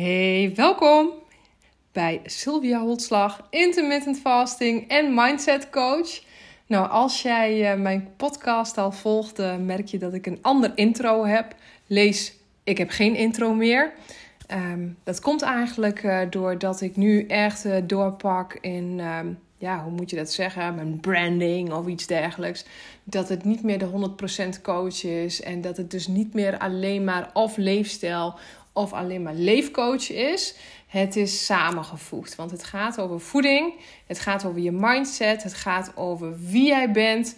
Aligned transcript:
Hey, 0.00 0.52
welkom 0.54 1.10
bij 1.92 2.20
Sylvia 2.24 2.80
Holtslag, 2.80 3.46
intermittent 3.50 4.18
fasting 4.18 4.88
en 4.88 5.14
mindset 5.14 5.70
coach. 5.70 6.22
Nou, 6.66 6.90
als 6.90 7.22
jij 7.22 7.72
uh, 7.72 7.82
mijn 7.82 8.08
podcast 8.16 8.78
al 8.78 8.92
volgt, 8.92 9.40
uh, 9.40 9.56
merk 9.56 9.86
je 9.86 9.98
dat 9.98 10.14
ik 10.14 10.26
een 10.26 10.38
ander 10.42 10.72
intro 10.74 11.24
heb. 11.24 11.54
Lees, 11.86 12.34
ik 12.64 12.78
heb 12.78 12.90
geen 12.90 13.16
intro 13.16 13.54
meer. 13.54 13.92
Um, 14.52 14.96
dat 15.04 15.20
komt 15.20 15.42
eigenlijk 15.42 16.02
uh, 16.02 16.20
doordat 16.30 16.80
ik 16.80 16.96
nu 16.96 17.26
echt 17.26 17.88
doorpak 17.88 18.54
in, 18.60 19.00
um, 19.00 19.38
ja, 19.58 19.82
hoe 19.82 19.92
moet 19.92 20.10
je 20.10 20.16
dat 20.16 20.32
zeggen? 20.32 20.74
Mijn 20.74 21.00
branding 21.00 21.72
of 21.72 21.86
iets 21.86 22.06
dergelijks. 22.06 22.64
Dat 23.04 23.28
het 23.28 23.44
niet 23.44 23.62
meer 23.62 23.78
de 23.78 24.10
100% 24.56 24.60
coach 24.62 25.04
is 25.04 25.42
en 25.42 25.60
dat 25.60 25.76
het 25.76 25.90
dus 25.90 26.06
niet 26.06 26.34
meer 26.34 26.58
alleen 26.58 27.04
maar 27.04 27.30
of 27.32 27.56
leefstijl 27.56 28.38
of 28.72 28.92
alleen 28.92 29.22
maar 29.22 29.34
leefcoach 29.34 30.10
is. 30.10 30.54
Het 30.86 31.16
is 31.16 31.44
samengevoegd. 31.44 32.34
Want 32.34 32.50
het 32.50 32.64
gaat 32.64 32.98
over 32.98 33.20
voeding, 33.20 33.74
het 34.06 34.18
gaat 34.18 34.44
over 34.44 34.60
je 34.60 34.72
mindset, 34.72 35.42
het 35.42 35.54
gaat 35.54 35.96
over 35.96 36.38
wie 36.38 36.66
jij 36.66 36.90
bent 36.90 37.34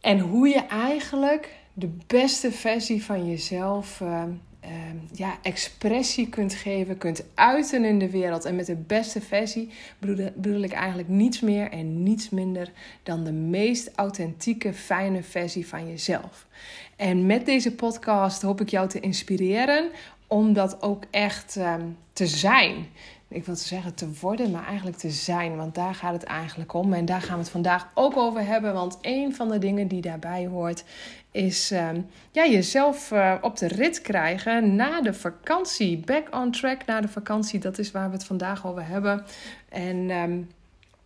en 0.00 0.18
hoe 0.18 0.48
je 0.48 0.66
eigenlijk 0.66 1.54
de 1.72 1.90
beste 2.06 2.52
versie 2.52 3.04
van 3.04 3.30
jezelf 3.30 4.00
uh, 4.00 4.22
uh, 4.64 4.70
ja, 5.12 5.38
expressie 5.42 6.28
kunt 6.28 6.54
geven, 6.54 6.98
kunt 6.98 7.24
uiten 7.34 7.84
in 7.84 7.98
de 7.98 8.10
wereld. 8.10 8.44
En 8.44 8.56
met 8.56 8.66
de 8.66 8.76
beste 8.76 9.20
versie 9.20 9.70
bedoel, 9.98 10.30
bedoel 10.34 10.62
ik 10.62 10.72
eigenlijk 10.72 11.08
niets 11.08 11.40
meer 11.40 11.70
en 11.70 12.02
niets 12.02 12.30
minder 12.30 12.72
dan 13.02 13.24
de 13.24 13.32
meest 13.32 13.90
authentieke, 13.94 14.72
fijne 14.72 15.22
versie 15.22 15.66
van 15.66 15.88
jezelf. 15.88 16.46
En 17.00 17.26
met 17.26 17.46
deze 17.46 17.74
podcast 17.74 18.42
hoop 18.42 18.60
ik 18.60 18.68
jou 18.68 18.88
te 18.88 19.00
inspireren 19.00 19.90
om 20.26 20.52
dat 20.52 20.82
ook 20.82 21.04
echt 21.10 21.56
um, 21.56 21.96
te 22.12 22.26
zijn. 22.26 22.86
Ik 23.28 23.44
wil 23.44 23.56
zeggen 23.56 23.94
te 23.94 24.08
worden, 24.20 24.50
maar 24.50 24.66
eigenlijk 24.66 24.96
te 24.96 25.10
zijn. 25.10 25.56
Want 25.56 25.74
daar 25.74 25.94
gaat 25.94 26.12
het 26.12 26.22
eigenlijk 26.22 26.72
om. 26.72 26.92
En 26.92 27.04
daar 27.04 27.20
gaan 27.20 27.34
we 27.36 27.42
het 27.42 27.50
vandaag 27.50 27.90
ook 27.94 28.16
over 28.16 28.46
hebben. 28.46 28.74
Want 28.74 28.98
een 29.00 29.34
van 29.34 29.48
de 29.48 29.58
dingen 29.58 29.88
die 29.88 30.00
daarbij 30.00 30.46
hoort, 30.46 30.84
is 31.30 31.70
um, 31.70 32.06
ja, 32.30 32.46
jezelf 32.46 33.10
uh, 33.10 33.34
op 33.40 33.56
de 33.56 33.68
rit 33.68 34.02
krijgen 34.02 34.76
na 34.76 35.00
de 35.00 35.14
vakantie. 35.14 35.98
Back 35.98 36.36
on 36.36 36.50
track 36.50 36.86
na 36.86 37.00
de 37.00 37.08
vakantie. 37.08 37.60
Dat 37.60 37.78
is 37.78 37.90
waar 37.90 38.06
we 38.06 38.14
het 38.14 38.24
vandaag 38.24 38.66
over 38.66 38.86
hebben. 38.86 39.24
En 39.68 40.10
um, 40.10 40.48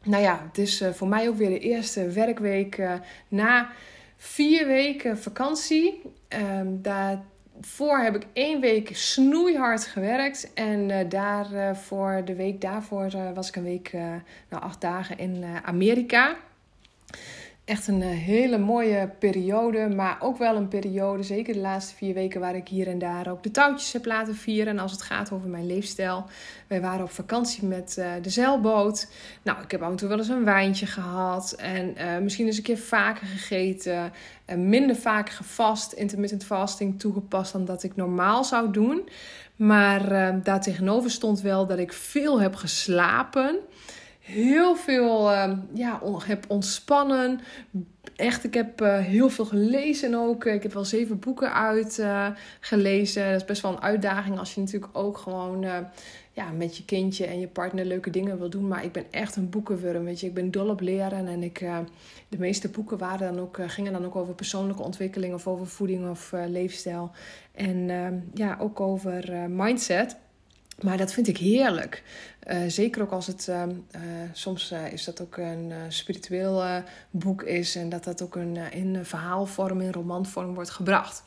nou 0.02 0.22
ja, 0.22 0.40
het 0.48 0.58
is 0.58 0.82
uh, 0.82 0.88
voor 0.88 1.08
mij 1.08 1.28
ook 1.28 1.36
weer 1.36 1.50
de 1.50 1.58
eerste 1.58 2.08
werkweek 2.08 2.78
uh, 2.78 2.92
na 3.28 3.68
vier 4.16 4.66
weken 4.66 5.18
vakantie. 5.18 6.02
Um, 6.28 6.82
daar 6.82 7.22
voor 7.60 7.98
heb 7.98 8.14
ik 8.14 8.26
één 8.32 8.60
week 8.60 8.90
snoeihard 8.92 9.86
gewerkt. 9.86 10.52
En 10.54 10.88
uh, 10.88 10.96
daarvoor, 11.08 12.22
de 12.24 12.34
week 12.34 12.60
daarvoor, 12.60 13.10
uh, 13.14 13.30
was 13.34 13.48
ik 13.48 13.56
een 13.56 13.62
week, 13.62 13.92
nou 14.48 14.62
acht 14.62 14.80
dagen 14.80 15.18
in 15.18 15.44
Amerika. 15.64 16.36
Echt 17.64 17.88
een 17.88 18.02
hele 18.02 18.58
mooie 18.58 19.10
periode, 19.18 19.88
maar 19.88 20.16
ook 20.20 20.38
wel 20.38 20.56
een 20.56 20.68
periode, 20.68 21.22
zeker 21.22 21.54
de 21.54 21.60
laatste 21.60 21.94
vier 21.94 22.14
weken, 22.14 22.40
waar 22.40 22.54
ik 22.54 22.68
hier 22.68 22.88
en 22.88 22.98
daar 22.98 23.30
ook 23.30 23.42
de 23.42 23.50
touwtjes 23.50 23.92
heb 23.92 24.04
laten 24.04 24.34
vieren. 24.34 24.78
Als 24.78 24.92
het 24.92 25.02
gaat 25.02 25.32
over 25.32 25.48
mijn 25.48 25.66
leefstijl. 25.66 26.24
Wij 26.66 26.80
waren 26.80 27.04
op 27.04 27.10
vakantie 27.10 27.64
met 27.64 27.94
de 28.22 28.30
zeilboot. 28.30 29.08
Nou, 29.42 29.62
ik 29.62 29.70
heb 29.70 29.82
af 29.82 29.90
en 29.90 29.96
toe 29.96 30.08
wel 30.08 30.18
eens 30.18 30.28
een 30.28 30.44
wijntje 30.44 30.86
gehad. 30.86 31.52
En 31.52 31.94
misschien 32.22 32.46
eens 32.46 32.56
een 32.56 32.62
keer 32.62 32.78
vaker 32.78 33.26
gegeten 33.26 34.12
minder 34.56 34.96
vaak 34.96 35.30
gevast, 35.30 35.92
intermittent 35.92 36.44
fasting 36.44 37.00
toegepast 37.00 37.52
dan 37.52 37.64
dat 37.64 37.82
ik 37.82 37.96
normaal 37.96 38.44
zou 38.44 38.70
doen. 38.70 39.08
Maar 39.56 40.12
uh, 40.12 40.34
daar 40.42 40.60
tegenover 40.60 41.10
stond 41.10 41.40
wel 41.40 41.66
dat 41.66 41.78
ik 41.78 41.92
veel 41.92 42.40
heb 42.40 42.54
geslapen. 42.54 43.58
Heel 44.24 44.76
veel 44.76 45.30
uh, 45.30 45.52
ja, 45.74 46.00
heb 46.24 46.44
ontspannen. 46.48 47.40
Echt, 48.16 48.44
ik 48.44 48.54
heb 48.54 48.80
uh, 48.80 48.98
heel 48.98 49.30
veel 49.30 49.44
gelezen 49.44 50.14
ook. 50.14 50.44
Ik 50.44 50.62
heb 50.62 50.72
wel 50.72 50.84
zeven 50.84 51.18
boeken 51.18 51.52
uitgelezen. 51.52 53.24
dat 53.30 53.40
is 53.40 53.44
best 53.44 53.62
wel 53.62 53.72
een 53.72 53.82
uitdaging 53.82 54.38
als 54.38 54.54
je 54.54 54.60
natuurlijk 54.60 54.96
ook 54.98 55.18
gewoon 55.18 55.66
ja, 56.32 56.50
met 56.50 56.76
je 56.76 56.84
kindje 56.84 57.26
en 57.26 57.40
je 57.40 57.48
partner 57.48 57.84
leuke 57.84 58.10
dingen 58.10 58.38
wil 58.38 58.50
doen. 58.50 58.68
Maar 58.68 58.84
ik 58.84 58.92
ben 58.92 59.04
echt 59.10 59.36
een 59.36 59.50
boekenwurm. 59.50 60.04
Weet 60.04 60.20
je, 60.20 60.26
ik 60.26 60.34
ben 60.34 60.50
dol 60.50 60.68
op 60.68 60.80
leren. 60.80 61.26
En 61.26 61.42
ik, 61.42 61.58
de 62.28 62.38
meeste 62.38 62.68
boeken 62.68 62.98
waren 62.98 63.34
dan 63.34 63.42
ook, 63.42 63.58
gingen 63.66 63.92
dan 63.92 64.04
ook 64.04 64.16
over 64.16 64.34
persoonlijke 64.34 64.82
ontwikkeling 64.82 65.34
of 65.34 65.46
over 65.46 65.66
voeding 65.66 66.10
of 66.10 66.32
leefstijl. 66.46 67.10
En 67.52 67.88
ja, 68.34 68.56
ook 68.60 68.80
over 68.80 69.50
mindset. 69.50 70.16
Maar 70.82 70.96
dat 70.96 71.12
vind 71.12 71.28
ik 71.28 71.38
heerlijk. 71.38 72.02
Uh, 72.50 72.58
zeker 72.66 73.02
ook 73.02 73.10
als 73.10 73.26
het 73.26 73.46
uh, 73.50 73.62
uh, 73.66 74.00
soms 74.32 74.74
is 74.92 75.04
dat 75.04 75.20
ook 75.20 75.36
een 75.36 75.72
spiritueel 75.88 76.82
boek 77.10 77.42
is 77.42 77.76
en 77.76 77.88
dat 77.88 78.04
dat 78.04 78.22
ook 78.22 78.36
een, 78.36 78.56
in 78.56 79.04
verhaalvorm, 79.04 79.80
in 79.80 79.92
romanvorm 79.92 80.54
wordt 80.54 80.70
gebracht. 80.70 81.22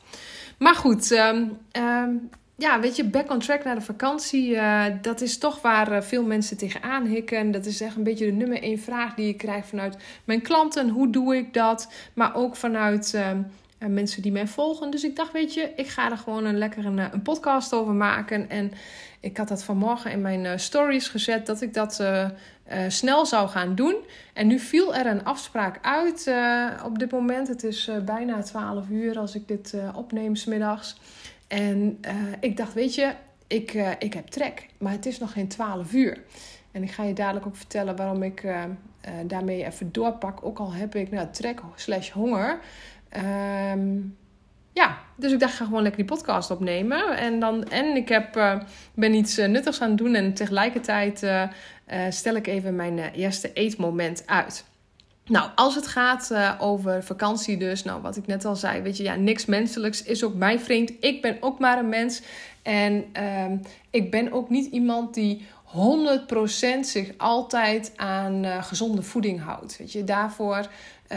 Maar 0.58 0.74
goed, 0.74 1.10
um, 1.10 1.58
um, 1.72 2.28
ja, 2.56 2.80
weet 2.80 2.96
je, 2.96 3.04
back 3.04 3.30
on 3.30 3.38
track 3.38 3.64
naar 3.64 3.74
de 3.74 3.80
vakantie, 3.80 4.58
dat 5.02 5.20
is 5.20 5.38
toch 5.38 5.62
waar 5.62 6.04
veel 6.04 6.24
mensen 6.24 6.56
tegenaan 6.56 7.06
hikken. 7.06 7.50
Dat 7.50 7.66
is 7.66 7.80
echt 7.80 7.96
een 7.96 8.02
beetje 8.02 8.26
de 8.26 8.32
nummer 8.32 8.62
één 8.62 8.78
vraag 8.78 9.14
die 9.14 9.28
ik 9.28 9.36
krijg 9.36 9.66
vanuit 9.66 9.96
mijn 10.24 10.42
klanten. 10.42 10.88
Hoe 10.88 11.10
doe 11.10 11.36
ik 11.36 11.54
dat? 11.54 11.92
Maar 12.14 12.34
ook 12.34 12.56
vanuit 12.56 13.18
mensen 13.78 14.22
die 14.22 14.32
mij 14.32 14.46
volgen. 14.46 14.90
Dus 14.90 15.04
ik 15.04 15.16
dacht, 15.16 15.32
weet 15.32 15.54
je, 15.54 15.72
ik 15.76 15.88
ga 15.88 16.10
er 16.10 16.16
gewoon 16.16 16.44
een 16.44 16.58
lekker 16.58 16.86
een, 16.86 16.98
een 16.98 17.22
podcast 17.22 17.72
over 17.72 17.92
maken. 17.92 18.50
En 18.50 18.72
ik 19.20 19.36
had 19.36 19.48
dat 19.48 19.64
vanmorgen 19.64 20.10
in 20.10 20.20
mijn 20.20 20.60
stories 20.60 21.08
gezet 21.08 21.46
dat 21.46 21.60
ik 21.60 21.74
dat 21.74 22.02
snel 22.88 23.26
zou 23.26 23.48
gaan 23.48 23.74
doen. 23.74 23.96
En 24.32 24.46
nu 24.46 24.58
viel 24.58 24.94
er 24.94 25.06
een 25.06 25.24
afspraak 25.24 25.78
uit 25.82 26.32
op 26.84 26.98
dit 26.98 27.10
moment. 27.10 27.48
Het 27.48 27.64
is 27.64 27.90
bijna 28.04 28.42
12 28.42 28.88
uur 28.88 29.18
als 29.18 29.34
ik 29.34 29.48
dit 29.48 29.74
opneem 29.94 30.36
smiddags. 30.36 30.96
En 31.48 32.00
ik 32.40 32.56
dacht, 32.56 32.74
weet 32.74 32.94
je, 32.94 33.12
ik, 33.46 33.72
ik 33.98 34.14
heb 34.14 34.26
trek, 34.26 34.66
maar 34.78 34.92
het 34.92 35.06
is 35.06 35.18
nog 35.18 35.32
geen 35.32 35.48
12 35.48 35.92
uur. 35.92 36.22
En 36.72 36.82
ik 36.82 36.90
ga 36.90 37.04
je 37.04 37.12
dadelijk 37.12 37.46
ook 37.46 37.56
vertellen 37.56 37.96
waarom 37.96 38.22
ik 38.22 38.44
daarmee 39.26 39.64
even 39.66 39.92
doorpak. 39.92 40.44
Ook 40.44 40.58
al 40.58 40.72
heb 40.72 40.94
ik 40.94 41.10
nou, 41.10 41.28
trek 41.30 41.60
slash 41.74 42.10
honger. 42.10 42.60
Um, 43.16 44.16
ja, 44.72 44.98
dus 45.16 45.32
ik 45.32 45.40
dacht, 45.40 45.52
ik 45.52 45.58
ga 45.58 45.64
gewoon 45.64 45.82
lekker 45.82 46.06
die 46.06 46.14
podcast 46.14 46.50
opnemen. 46.50 47.16
En, 47.16 47.40
dan, 47.40 47.64
en 47.64 47.96
ik 47.96 48.08
heb, 48.08 48.58
ben 48.94 49.14
iets 49.14 49.36
nuttigs 49.36 49.80
aan 49.80 49.88
het 49.88 49.98
doen. 49.98 50.14
En 50.14 50.34
tegelijkertijd 50.34 51.26
stel 52.08 52.34
ik 52.34 52.46
even 52.46 52.76
mijn 52.76 52.98
eerste 52.98 53.52
eetmoment 53.52 54.22
uit. 54.26 54.64
Nou, 55.28 55.50
als 55.54 55.74
het 55.74 55.86
gaat 55.86 56.34
over 56.58 57.04
vakantie 57.04 57.56
dus, 57.56 57.84
nou 57.84 58.02
wat 58.02 58.16
ik 58.16 58.26
net 58.26 58.44
al 58.44 58.56
zei, 58.56 58.82
weet 58.82 58.96
je, 58.96 59.02
ja, 59.02 59.14
niks 59.14 59.44
menselijks 59.44 60.02
is 60.02 60.24
ook 60.24 60.34
mij 60.34 60.58
vreemd. 60.58 60.92
Ik 61.00 61.22
ben 61.22 61.36
ook 61.40 61.58
maar 61.58 61.78
een 61.78 61.88
mens 61.88 62.22
en 62.62 63.04
uh, 63.18 63.58
ik 63.90 64.10
ben 64.10 64.32
ook 64.32 64.50
niet 64.50 64.72
iemand 64.72 65.14
die 65.14 65.46
100% 65.66 66.80
zich 66.80 67.12
altijd 67.16 67.92
aan 67.96 68.44
gezonde 68.62 69.02
voeding 69.02 69.42
houdt. 69.42 69.78
Weet 69.78 69.92
je, 69.92 70.04
daarvoor 70.04 70.68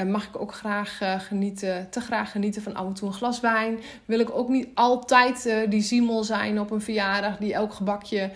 mag 0.07 0.27
ik 0.27 0.41
ook 0.41 0.53
graag 0.53 0.99
genieten, 1.27 1.89
te 1.89 2.01
graag 2.01 2.31
genieten 2.31 2.61
van 2.61 2.75
af 2.75 2.85
en 2.85 2.93
toe 2.93 3.07
een 3.07 3.13
glas 3.13 3.39
wijn. 3.39 3.79
Wil 4.05 4.19
ik 4.19 4.31
ook 4.31 4.49
niet 4.49 4.67
altijd 4.73 5.55
die 5.69 5.81
ziemel 5.81 6.23
zijn 6.23 6.59
op 6.59 6.71
een 6.71 6.81
verjaardag 6.81 7.37
die 7.37 7.53
elk 7.53 7.73
gebakje 7.73 8.31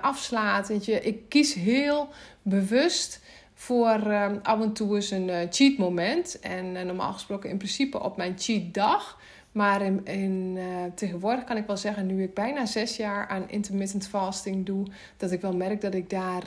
afslaat. 0.00 0.68
Weet 0.68 0.84
je, 0.84 1.00
ik 1.00 1.28
kies 1.28 1.54
heel 1.54 2.08
bewust 2.42 3.20
voor 3.54 4.14
af 4.42 4.60
en 4.60 4.72
toe 4.72 4.94
eens 4.94 5.10
een 5.10 5.30
cheat 5.50 5.76
moment. 5.78 6.40
En 6.40 6.72
normaal 6.86 7.12
gesproken 7.12 7.50
in 7.50 7.56
principe 7.56 8.02
op 8.02 8.16
mijn 8.16 8.34
cheat 8.38 8.74
dag. 8.74 9.18
Maar 9.52 9.82
in 10.04 10.58
tegenwoordig 10.94 11.44
kan 11.44 11.56
ik 11.56 11.66
wel 11.66 11.76
zeggen, 11.76 12.06
nu 12.06 12.22
ik 12.22 12.34
bijna 12.34 12.66
zes 12.66 12.96
jaar 12.96 13.28
aan 13.28 13.48
intermittent 13.48 14.08
fasting 14.08 14.66
doe, 14.66 14.86
dat 15.16 15.30
ik 15.30 15.40
wel 15.40 15.56
merk 15.56 15.80
dat 15.80 15.94
ik 15.94 16.10
daar 16.10 16.42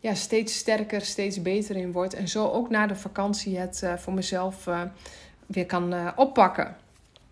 ja, 0.00 0.14
steeds 0.14 0.58
sterker, 0.58 1.00
steeds 1.00 1.42
beter 1.42 1.76
in 1.76 1.92
word. 1.92 2.14
En 2.14 2.28
zo 2.28 2.48
ook 2.48 2.70
na 2.70 2.86
de 2.86 2.96
vakantie 2.96 3.58
het 3.58 3.82
voor 3.96 4.12
mezelf 4.12 4.68
weer 5.46 5.66
kan 5.66 5.94
oppakken. 6.16 6.76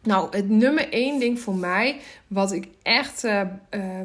Nou, 0.02 0.37
het 0.37 0.49
nummer 0.49 0.93
één 0.93 1.19
ding 1.20 1.40
voor 1.40 1.55
mij, 1.55 2.00
wat 2.26 2.52
ik 2.52 2.69
echt 2.82 3.25
uh, 3.25 3.43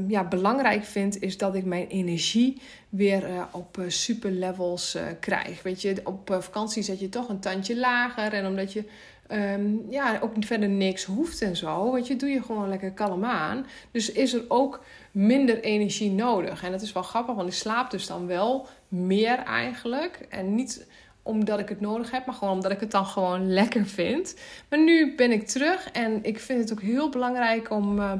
ja, 0.08 0.24
belangrijk 0.24 0.84
vind, 0.84 1.22
is 1.22 1.38
dat 1.38 1.56
ik 1.56 1.66
mijn 1.66 1.88
energie 1.88 2.62
weer 2.90 3.24
op 3.52 3.84
super 3.88 4.32
levels 4.32 4.98
krijg. 5.20 5.64
Weet 5.64 5.82
je, 5.82 5.96
op 6.04 6.38
vakantie 6.40 6.84
zet 6.84 7.00
je 7.00 7.10
toch 7.10 7.30
een 7.30 7.40
tandje 7.40 7.78
lager. 7.78 8.34
En 8.34 8.46
omdat 8.46 8.74
je 8.74 8.84
um, 9.32 9.86
ja, 9.90 10.20
ook 10.22 10.34
verder 10.40 10.70
niks 10.70 11.04
hoeft 11.04 11.42
en 11.42 11.56
zo, 11.56 11.92
weet 11.92 12.08
je, 12.08 12.16
doe 12.16 12.30
je 12.30 12.42
gewoon 12.42 12.70
lekker 12.70 12.92
kalm 12.92 13.26
aan. 13.26 13.66
Dus 13.92 14.12
is 14.12 14.34
er 14.34 14.44
ook 14.48 14.84
minder 15.12 15.60
energie 15.60 16.12
nodig. 16.12 16.64
En 16.64 16.72
dat 16.72 16.82
is 16.82 16.92
wel 16.92 17.04
grappig, 17.04 17.36
want 17.36 17.48
ik 17.48 17.54
slaap 17.54 17.92
dus 17.92 18.08
dan 18.08 18.28
wel 18.28 18.68
meer 18.88 19.38
eigenlijk. 19.38 20.26
En 20.30 20.56
niet 20.56 20.88
omdat 21.24 21.60
ik 21.60 21.70
het 21.70 21.82
nodig 21.82 22.12
heb, 22.12 22.26
maar 22.26 22.36
gewoon 22.36 22.54
omdat 22.54 22.72
ik 22.72 22.80
het 22.80 22.92
dan 22.92 23.06
gewoon 23.06 23.52
lekker 23.54 23.86
vind. 23.86 24.36
Maar 24.70 24.80
nu 24.84 25.16
ben 25.16 25.32
ik 25.32 25.48
terug 25.48 25.92
en 25.92 26.24
ik 26.24 26.40
vind 26.40 26.60
het 26.60 26.72
ook 26.72 26.82
heel 26.82 27.10
belangrijk 27.10 27.72
om. 27.72 28.00
Uh, 28.00 28.12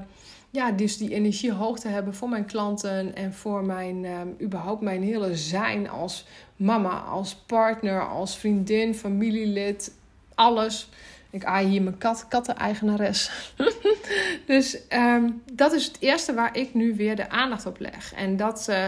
ja, 0.52 0.72
dus 0.72 0.98
die 0.98 1.14
energie 1.14 1.52
hoog 1.52 1.80
te 1.80 1.88
hebben 1.88 2.14
voor 2.14 2.30
mijn 2.30 2.46
klanten 2.46 3.16
en 3.16 3.34
voor 3.34 3.66
mijn, 3.66 4.06
ehm, 4.06 4.28
überhaupt 4.42 4.82
mijn 4.82 5.04
hele 5.04 5.36
zijn 5.36 5.90
als 5.90 6.26
mama, 6.56 7.00
als 7.00 7.36
partner, 7.36 8.08
als 8.08 8.38
vriendin, 8.38 8.96
familielid, 8.96 9.96
alles. 10.36 10.90
Ik 11.32 11.46
aai 11.46 11.68
hier 11.68 11.82
mijn 11.82 11.98
kat, 11.98 12.26
katteneigenares. 12.28 13.32
dus 14.46 14.88
ehm, 14.88 15.30
dat 15.54 15.74
is 15.74 15.86
het 15.86 15.98
eerste 16.00 16.34
waar 16.34 16.58
ik 16.58 16.74
nu 16.74 16.96
weer 16.96 17.16
de 17.16 17.30
aandacht 17.30 17.66
op 17.66 17.80
leg. 17.80 18.14
En 18.14 18.38
dat 18.38 18.68
uh, 18.70 18.88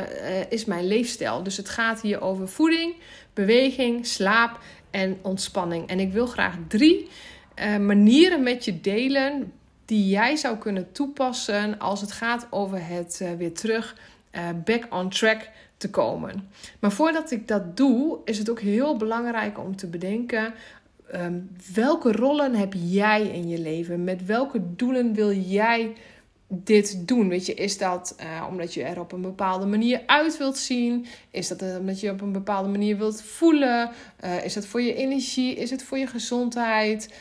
is 0.49 0.65
mijn 0.65 0.87
leefstijl. 0.87 1.43
Dus 1.43 1.57
het 1.57 1.69
gaat 1.69 2.01
hier 2.01 2.21
over 2.21 2.47
voeding, 2.47 2.95
beweging, 3.33 4.05
slaap 4.05 4.59
en 4.91 5.19
ontspanning. 5.21 5.87
En 5.87 5.99
ik 5.99 6.13
wil 6.13 6.25
graag 6.25 6.55
drie 6.67 7.09
uh, 7.55 7.77
manieren 7.77 8.43
met 8.43 8.65
je 8.65 8.81
delen 8.81 9.53
die 9.85 10.07
jij 10.07 10.35
zou 10.35 10.57
kunnen 10.57 10.91
toepassen 10.91 11.79
als 11.79 12.01
het 12.01 12.11
gaat 12.11 12.47
over 12.49 12.87
het 12.87 13.19
uh, 13.21 13.31
weer 13.33 13.53
terug 13.53 13.95
back 14.65 14.87
on 14.89 15.09
track 15.09 15.49
te 15.77 15.89
komen. 15.89 16.49
Maar 16.79 16.91
voordat 16.91 17.31
ik 17.31 17.47
dat 17.47 17.77
doe, 17.77 18.17
is 18.25 18.37
het 18.37 18.49
ook 18.49 18.59
heel 18.59 18.97
belangrijk 18.97 19.59
om 19.59 19.75
te 19.75 19.87
bedenken 19.87 20.53
Ehm, 21.11 21.39
welke 21.73 22.11
rollen 22.11 22.55
heb 22.55 22.73
jij 22.77 23.21
in 23.21 23.47
je 23.47 23.59
leven? 23.59 24.03
Met 24.03 24.25
welke 24.25 24.75
doelen 24.75 25.13
wil 25.13 25.33
jij 25.33 25.93
dit 26.47 27.07
doen? 27.07 27.29
Weet 27.29 27.45
je, 27.45 27.53
is 27.53 27.77
dat 27.77 28.15
uh, 28.21 28.47
omdat 28.49 28.73
je 28.73 28.83
er 28.83 28.99
op 28.99 29.11
een 29.11 29.21
bepaalde 29.21 29.65
manier 29.65 30.01
uit 30.05 30.37
wilt 30.37 30.57
zien? 30.57 31.05
Is 31.31 31.47
dat 31.47 31.63
omdat 31.79 31.99
je 31.99 32.11
op 32.11 32.21
een 32.21 32.31
bepaalde 32.31 32.69
manier 32.69 32.97
wilt 32.97 33.21
voelen? 33.21 33.89
Uh, 34.23 34.45
is 34.45 34.53
dat 34.53 34.65
voor 34.65 34.81
je 34.81 34.93
energie? 34.93 35.55
Is 35.55 35.69
het 35.69 35.83
voor 35.83 35.97
je 35.97 36.07
gezondheid? 36.07 37.13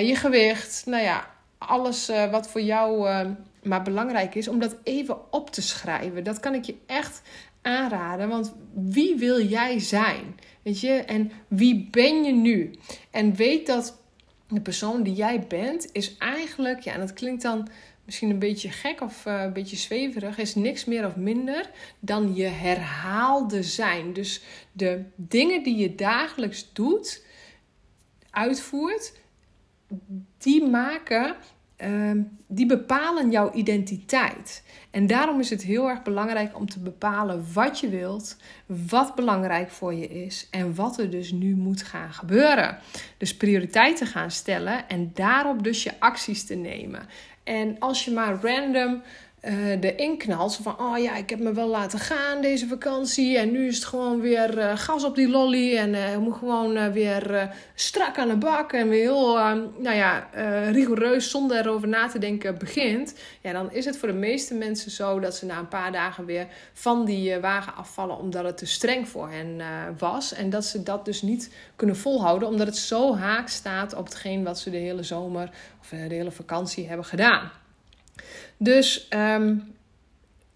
Je 0.00 0.14
gewicht? 0.14 0.82
Nou 0.86 1.02
ja, 1.02 1.26
alles 1.58 2.10
wat 2.30 2.48
voor 2.48 2.60
jou 2.60 3.08
maar 3.62 3.82
belangrijk 3.82 4.34
is, 4.34 4.48
om 4.48 4.58
dat 4.58 4.76
even 4.82 5.32
op 5.32 5.50
te 5.50 5.62
schrijven. 5.62 6.24
Dat 6.24 6.40
kan 6.40 6.54
ik 6.54 6.64
je 6.64 6.74
echt 6.86 7.22
aanraden. 7.62 8.28
Want 8.28 8.54
wie 8.74 9.16
wil 9.16 9.46
jij 9.46 9.78
zijn? 9.78 10.38
Weet 10.62 10.80
je, 10.80 10.92
en 10.92 11.30
wie 11.48 11.88
ben 11.90 12.24
je 12.24 12.32
nu? 12.32 12.70
En 13.10 13.34
weet 13.34 13.66
dat 13.66 14.00
de 14.48 14.60
persoon 14.60 15.02
die 15.02 15.14
jij 15.14 15.46
bent, 15.48 15.88
is 15.92 16.16
eigenlijk, 16.18 16.80
ja, 16.80 16.92
en 16.92 17.00
dat 17.00 17.12
klinkt 17.12 17.42
dan 17.42 17.68
misschien 18.04 18.30
een 18.30 18.38
beetje 18.38 18.70
gek 18.70 19.00
of 19.00 19.26
uh, 19.26 19.42
een 19.42 19.52
beetje 19.52 19.76
zweverig, 19.76 20.38
is 20.38 20.54
niks 20.54 20.84
meer 20.84 21.06
of 21.06 21.16
minder 21.16 21.70
dan 22.00 22.34
je 22.34 22.46
herhaalde 22.46 23.62
zijn. 23.62 24.12
Dus 24.12 24.42
de 24.72 25.04
dingen 25.16 25.62
die 25.62 25.76
je 25.76 25.94
dagelijks 25.94 26.72
doet, 26.72 27.24
uitvoert, 28.30 29.12
die 30.38 30.66
maken 30.66 31.36
Ehm, 31.82 32.20
die 32.46 32.66
bepalen 32.66 33.30
jouw 33.30 33.52
identiteit. 33.52 34.62
En 34.90 35.06
daarom 35.06 35.40
is 35.40 35.50
het 35.50 35.62
heel 35.62 35.88
erg 35.88 36.02
belangrijk 36.02 36.56
om 36.56 36.68
te 36.68 36.78
bepalen 36.78 37.44
wat 37.52 37.80
je 37.80 37.88
wilt, 37.88 38.36
wat 38.66 39.14
belangrijk 39.14 39.70
voor 39.70 39.94
je 39.94 40.08
is 40.08 40.48
en 40.50 40.74
wat 40.74 40.98
er 40.98 41.10
dus 41.10 41.32
nu 41.32 41.54
moet 41.54 41.82
gaan 41.82 42.12
gebeuren. 42.12 42.78
Dus 43.16 43.36
prioriteiten 43.36 44.06
gaan 44.06 44.30
stellen 44.30 44.88
en 44.88 45.10
daarop 45.14 45.62
dus 45.62 45.82
je 45.82 45.92
acties 45.98 46.44
te 46.44 46.54
nemen. 46.54 47.02
En 47.44 47.78
als 47.78 48.04
je 48.04 48.10
maar 48.10 48.38
random 48.42 49.02
uh, 49.48 49.82
erin 49.82 50.18
knalt. 50.18 50.56
van, 50.62 50.80
oh 50.80 50.98
ja, 50.98 51.16
ik 51.16 51.30
heb 51.30 51.38
me 51.38 51.52
wel 51.52 51.68
laten 51.68 51.98
gaan 51.98 52.40
deze 52.40 52.66
vakantie. 52.66 53.38
En 53.38 53.50
nu 53.50 53.66
is 53.66 53.74
het 53.74 53.84
gewoon 53.84 54.20
weer 54.20 54.58
uh, 54.58 54.76
gas 54.76 55.04
op 55.04 55.14
die 55.14 55.28
lolly. 55.28 55.76
En 55.76 55.94
uh, 55.94 56.16
moet 56.16 56.36
gewoon 56.36 56.92
weer 56.92 57.50
strak 57.74 58.18
aan 58.18 58.28
de 58.28 58.36
bak. 58.36 58.72
En 58.72 58.88
weer 58.88 59.00
heel, 59.00 59.34
nou 59.78 59.96
ja, 59.96 60.28
rigoureus 60.70 61.30
zonder 61.30 61.58
erover 61.58 61.88
na 61.88 62.08
te 62.08 62.18
denken 62.18 62.58
begint. 62.58 63.14
Ja, 63.40 63.52
dan 63.52 63.72
is 63.72 63.84
het 63.84 63.96
voor 63.96 64.08
de 64.08 64.14
meeste 64.14 64.54
mensen 64.54 64.90
zo 64.90 65.20
dat 65.20 65.36
ze 65.36 65.46
na 65.46 65.58
een 65.58 65.68
paar 65.68 65.92
dagen 65.92 66.24
weer 66.24 66.46
van 66.72 67.04
die 67.04 67.38
wagen 67.38 67.74
afvallen. 67.74 68.18
Omdat 68.18 68.44
het 68.44 68.56
te 68.56 68.66
streng 68.66 69.08
voor 69.08 69.30
hen 69.30 69.62
was. 69.98 70.34
En 70.34 70.50
dat 70.50 70.64
ze 70.64 70.82
dat 70.82 71.04
dus 71.04 71.22
niet 71.22 71.54
kunnen 71.76 71.96
volhouden. 71.96 72.48
Omdat 72.48 72.66
het 72.66 72.76
zo 72.76 73.16
haak 73.16 73.48
staat 73.48 73.94
op 73.94 74.04
hetgeen 74.04 74.44
wat 74.44 74.58
ze 74.58 74.70
de 74.70 74.76
hele 74.76 75.02
zomer 75.02 75.50
of 75.80 75.88
de 75.88 75.96
hele 75.96 76.32
vakantie 76.32 76.88
hebben 76.88 77.06
gedaan. 77.06 77.50
Dus 78.56 79.08
ehm, 79.08 79.54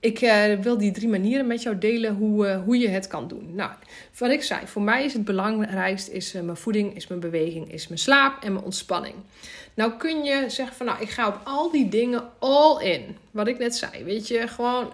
ik 0.00 0.20
uh, 0.20 0.54
wil 0.54 0.78
die 0.78 0.92
drie 0.92 1.08
manieren 1.08 1.46
met 1.46 1.62
jou 1.62 1.78
delen 1.78 2.14
hoe, 2.14 2.46
uh, 2.46 2.62
hoe 2.62 2.78
je 2.78 2.88
het 2.88 3.06
kan 3.06 3.28
doen. 3.28 3.54
Nou, 3.54 3.70
wat 4.18 4.30
ik 4.30 4.42
zei, 4.42 4.66
voor 4.66 4.82
mij 4.82 5.04
is 5.04 5.12
het 5.12 5.24
belangrijkste 5.24 6.12
is, 6.12 6.34
uh, 6.34 6.42
mijn 6.42 6.56
voeding, 6.56 6.96
is 6.96 7.06
mijn 7.06 7.20
beweging, 7.20 7.72
is 7.72 7.88
mijn 7.88 8.00
slaap 8.00 8.42
en 8.42 8.52
mijn 8.52 8.64
ontspanning. 8.64 9.14
Nou 9.74 9.92
kun 9.92 10.24
je 10.24 10.44
zeggen 10.48 10.76
van 10.76 10.86
nou, 10.86 11.00
ik 11.00 11.10
ga 11.10 11.28
op 11.28 11.40
al 11.44 11.70
die 11.70 11.88
dingen 11.88 12.30
all 12.38 12.84
in. 12.84 13.16
Wat 13.30 13.48
ik 13.48 13.58
net 13.58 13.76
zei, 13.76 14.04
weet 14.04 14.28
je, 14.28 14.48
gewoon 14.48 14.92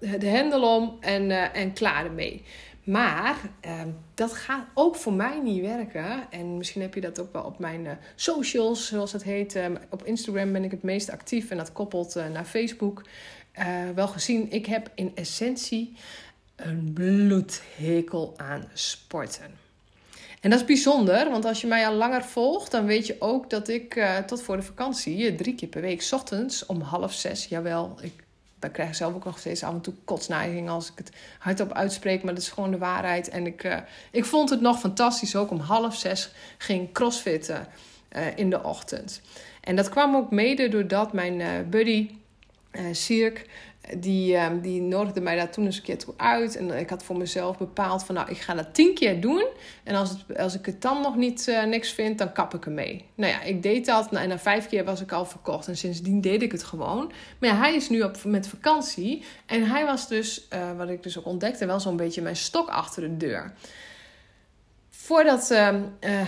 de 0.00 0.26
hendel 0.26 0.76
om 0.76 0.96
en, 1.00 1.30
en 1.52 1.72
klaar 1.72 2.04
ermee. 2.04 2.42
Maar 2.84 3.36
ehm, 3.60 3.88
dat 4.14 4.32
gaat 4.32 4.66
ook 4.74 4.96
voor 4.96 5.12
mij 5.12 5.40
niet 5.42 5.60
werken. 5.60 6.30
En 6.30 6.56
misschien 6.56 6.82
heb 6.82 6.94
je 6.94 7.00
dat 7.00 7.20
ook 7.20 7.32
wel 7.32 7.42
op 7.42 7.58
mijn 7.58 7.84
uh, 7.84 7.92
socials, 8.14 8.86
zoals 8.86 9.12
het 9.12 9.22
heet. 9.22 9.54
Ehm, 9.54 9.76
op 9.90 10.04
Instagram 10.04 10.52
ben 10.52 10.64
ik 10.64 10.70
het 10.70 10.82
meest 10.82 11.10
actief 11.10 11.50
en 11.50 11.56
dat 11.56 11.72
koppelt 11.72 12.16
uh, 12.16 12.28
naar 12.28 12.44
Facebook. 12.44 13.02
Uh, 13.58 13.90
wel 13.94 14.08
gezien, 14.08 14.50
ik 14.50 14.66
heb 14.66 14.90
in 14.94 15.12
essentie 15.14 15.96
een 16.56 16.92
bloedhekel 16.94 18.34
aan 18.36 18.68
sporten. 18.72 19.60
En 20.40 20.50
dat 20.50 20.60
is 20.60 20.66
bijzonder, 20.66 21.30
want 21.30 21.44
als 21.44 21.60
je 21.60 21.66
mij 21.66 21.86
al 21.86 21.94
langer 21.94 22.24
volgt, 22.24 22.70
dan 22.70 22.86
weet 22.86 23.06
je 23.06 23.16
ook 23.18 23.50
dat 23.50 23.68
ik 23.68 24.06
tot 24.26 24.42
voor 24.42 24.56
de 24.56 24.62
vakantie 24.62 25.34
drie 25.34 25.54
keer 25.54 25.68
per 25.68 25.80
week, 25.80 26.08
ochtends 26.10 26.66
om 26.66 26.80
half 26.80 27.12
zes, 27.12 27.46
jawel, 27.46 27.96
ik 28.00 28.24
wij 28.62 28.70
krijgen 28.70 28.94
zelf 28.94 29.14
ook 29.14 29.24
nog 29.24 29.38
steeds 29.38 29.62
af 29.62 29.72
en 29.72 29.80
toe 29.80 29.94
kotsneiging 30.04 30.68
als 30.68 30.90
ik 30.90 30.98
het 30.98 31.10
hardop 31.38 31.72
uitspreek. 31.72 32.22
Maar 32.22 32.34
dat 32.34 32.42
is 32.42 32.48
gewoon 32.48 32.70
de 32.70 32.78
waarheid. 32.78 33.28
En 33.28 33.46
ik, 33.46 33.64
uh, 33.64 33.76
ik 34.10 34.24
vond 34.24 34.50
het 34.50 34.60
nog 34.60 34.80
fantastisch. 34.80 35.36
Ook 35.36 35.50
om 35.50 35.58
half 35.58 35.96
zes 35.96 36.30
ging 36.58 36.92
crossfitten 36.92 37.66
uh, 38.16 38.22
in 38.36 38.50
de 38.50 38.62
ochtend. 38.62 39.20
En 39.60 39.76
dat 39.76 39.88
kwam 39.88 40.16
ook 40.16 40.30
mede 40.30 40.68
doordat 40.68 41.12
mijn 41.12 41.40
uh, 41.40 41.48
buddy, 41.70 42.10
Sirk, 42.92 43.46
die, 43.98 44.36
um, 44.36 44.60
die 44.60 44.80
nodigde 44.80 45.20
mij 45.20 45.36
daar 45.36 45.50
toen 45.50 45.64
eens 45.64 45.76
een 45.76 45.82
keer 45.82 45.98
toe 45.98 46.14
uit. 46.16 46.56
En 46.56 46.78
ik 46.78 46.90
had 46.90 47.02
voor 47.02 47.16
mezelf 47.16 47.58
bepaald 47.58 48.04
van 48.04 48.14
nou, 48.14 48.30
ik 48.30 48.38
ga 48.38 48.54
dat 48.54 48.74
tien 48.74 48.94
keer 48.94 49.20
doen. 49.20 49.46
En 49.84 49.94
als, 49.94 50.10
het, 50.10 50.38
als 50.38 50.54
ik 50.54 50.66
het 50.66 50.82
dan 50.82 51.00
nog 51.00 51.16
niet 51.16 51.46
uh, 51.48 51.64
niks 51.64 51.92
vind, 51.92 52.18
dan 52.18 52.32
kap 52.32 52.54
ik 52.54 52.66
ermee. 52.66 53.04
Nou 53.14 53.32
ja, 53.32 53.42
ik 53.42 53.62
deed 53.62 53.86
dat. 53.86 54.12
En 54.12 54.28
na 54.28 54.38
vijf 54.38 54.68
keer 54.68 54.84
was 54.84 55.00
ik 55.00 55.12
al 55.12 55.26
verkocht. 55.26 55.68
En 55.68 55.76
sindsdien 55.76 56.20
deed 56.20 56.42
ik 56.42 56.52
het 56.52 56.62
gewoon. 56.62 57.12
Maar 57.38 57.58
hij 57.58 57.74
is 57.74 57.88
nu 57.88 58.02
op, 58.02 58.24
met 58.24 58.48
vakantie. 58.48 59.24
En 59.46 59.64
hij 59.64 59.84
was 59.84 60.08
dus, 60.08 60.48
uh, 60.52 60.76
wat 60.76 60.88
ik 60.88 61.02
dus 61.02 61.18
ook 61.18 61.26
ontdekte, 61.26 61.66
wel 61.66 61.80
zo'n 61.80 61.96
beetje 61.96 62.22
mijn 62.22 62.36
stok 62.36 62.68
achter 62.68 63.02
de 63.02 63.16
deur 63.16 63.52
voordat 65.12 65.50
uh, 65.50 65.68
uh, 65.68 65.80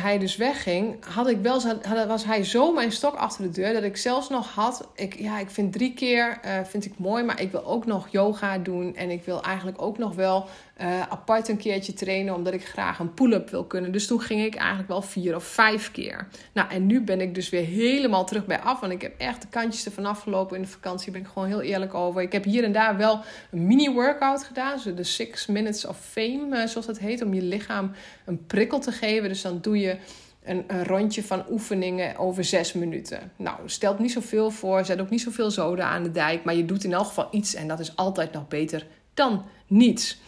hij 0.02 0.18
dus 0.18 0.36
wegging, 0.36 1.04
had 1.04 1.28
ik 1.28 1.40
wel, 1.42 1.60
was 2.06 2.24
hij 2.24 2.44
zo 2.44 2.72
mijn 2.72 2.92
stok 2.92 3.14
achter 3.14 3.42
de 3.42 3.50
deur 3.50 3.72
dat 3.72 3.82
ik 3.82 3.96
zelfs 3.96 4.28
nog 4.28 4.54
had. 4.54 4.88
Ik, 4.94 5.18
ja, 5.18 5.38
ik 5.38 5.50
vind 5.50 5.72
drie 5.72 5.94
keer 5.94 6.38
uh, 6.44 6.52
vind 6.64 6.84
ik 6.84 6.98
mooi, 6.98 7.22
maar 7.24 7.40
ik 7.40 7.50
wil 7.50 7.64
ook 7.64 7.86
nog 7.86 8.08
yoga 8.08 8.58
doen. 8.58 8.96
En 8.96 9.10
ik 9.10 9.24
wil 9.24 9.42
eigenlijk 9.42 9.82
ook 9.82 9.98
nog 9.98 10.14
wel 10.14 10.48
uh, 10.80 11.00
apart 11.00 11.48
een 11.48 11.56
keertje 11.56 11.92
trainen, 11.92 12.34
omdat 12.34 12.52
ik 12.52 12.66
graag 12.66 12.98
een 12.98 13.14
pull-up 13.14 13.50
wil 13.50 13.64
kunnen. 13.64 13.92
Dus 13.92 14.06
toen 14.06 14.20
ging 14.20 14.44
ik 14.44 14.54
eigenlijk 14.54 14.88
wel 14.88 15.02
vier 15.02 15.34
of 15.34 15.44
vijf 15.44 15.90
keer. 15.90 16.26
Nou, 16.52 16.70
en 16.70 16.86
nu 16.86 17.00
ben 17.00 17.20
ik 17.20 17.34
dus 17.34 17.48
weer 17.48 17.64
helemaal 17.64 18.24
terug 18.24 18.46
bij 18.46 18.60
af. 18.60 18.80
Want 18.80 18.92
ik 18.92 19.02
heb 19.02 19.14
echt 19.18 19.42
de 19.42 19.48
kantjes 19.48 19.84
ervan 19.84 20.06
afgelopen 20.06 20.56
in 20.56 20.62
de 20.62 20.68
vakantie. 20.68 21.12
Ben 21.12 21.20
ik 21.20 21.26
gewoon 21.26 21.48
heel 21.48 21.62
eerlijk 21.62 21.94
over. 21.94 22.22
Ik 22.22 22.32
heb 22.32 22.44
hier 22.44 22.64
en 22.64 22.72
daar 22.72 22.96
wel 22.96 23.20
een 23.50 23.66
mini-workout 23.66 24.44
gedaan. 24.44 24.80
Dus 24.84 24.94
de 24.94 25.04
Six 25.04 25.46
Minutes 25.46 25.86
of 25.86 25.98
Fame, 26.00 26.46
uh, 26.50 26.66
zoals 26.66 26.86
dat 26.86 26.98
heet. 26.98 27.22
Om 27.22 27.34
je 27.34 27.42
lichaam 27.42 27.90
een 28.24 28.46
prikkel 28.46 28.78
te 28.78 28.92
geven. 28.92 29.28
Dus 29.28 29.42
dan 29.42 29.58
doe 29.60 29.78
je 29.78 29.96
een, 30.44 30.64
een, 30.66 30.84
rondje 30.84 31.22
van 31.22 31.44
oefeningen 31.50 32.16
over 32.16 32.44
zes 32.44 32.72
minuten. 32.72 33.32
Nou, 33.36 33.56
stelt 33.66 33.98
niet 33.98 34.12
zoveel 34.12 34.50
voor, 34.50 34.84
zet 34.84 35.00
ook 35.00 35.10
niet 35.10 35.20
zoveel 35.20 35.50
zoden 35.50 35.84
aan 35.84 36.02
de 36.02 36.10
dijk, 36.10 36.44
maar 36.44 36.54
je 36.54 36.64
doet 36.64 36.84
in 36.84 36.92
elk 36.92 37.06
geval 37.06 37.28
iets 37.30 37.54
en 37.54 37.68
dat 37.68 37.80
is 37.80 37.96
altijd 37.96 38.32
nog 38.32 38.48
beter 38.48 38.86
dan 39.14 39.44
niets. 39.66 40.18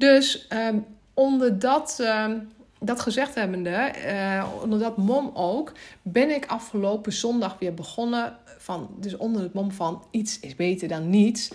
Dus 0.00 0.46
um, 0.52 0.84
onder 1.14 1.58
dat, 1.58 1.98
um, 2.00 2.48
dat 2.78 3.00
gezegd 3.00 3.34
hebbende, 3.34 3.92
uh, 4.06 4.48
onder 4.62 4.78
dat 4.78 4.96
mom 4.96 5.30
ook, 5.34 5.72
ben 6.02 6.30
ik 6.30 6.46
afgelopen 6.46 7.12
zondag 7.12 7.58
weer 7.58 7.74
begonnen. 7.74 8.36
Van, 8.58 8.90
dus 9.00 9.16
onder 9.16 9.42
het 9.42 9.52
mom 9.52 9.72
van 9.72 10.04
iets 10.10 10.40
is 10.40 10.54
beter 10.56 10.88
dan 10.88 11.10
niets. 11.10 11.50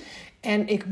En 0.45 0.67
ik 0.67 0.85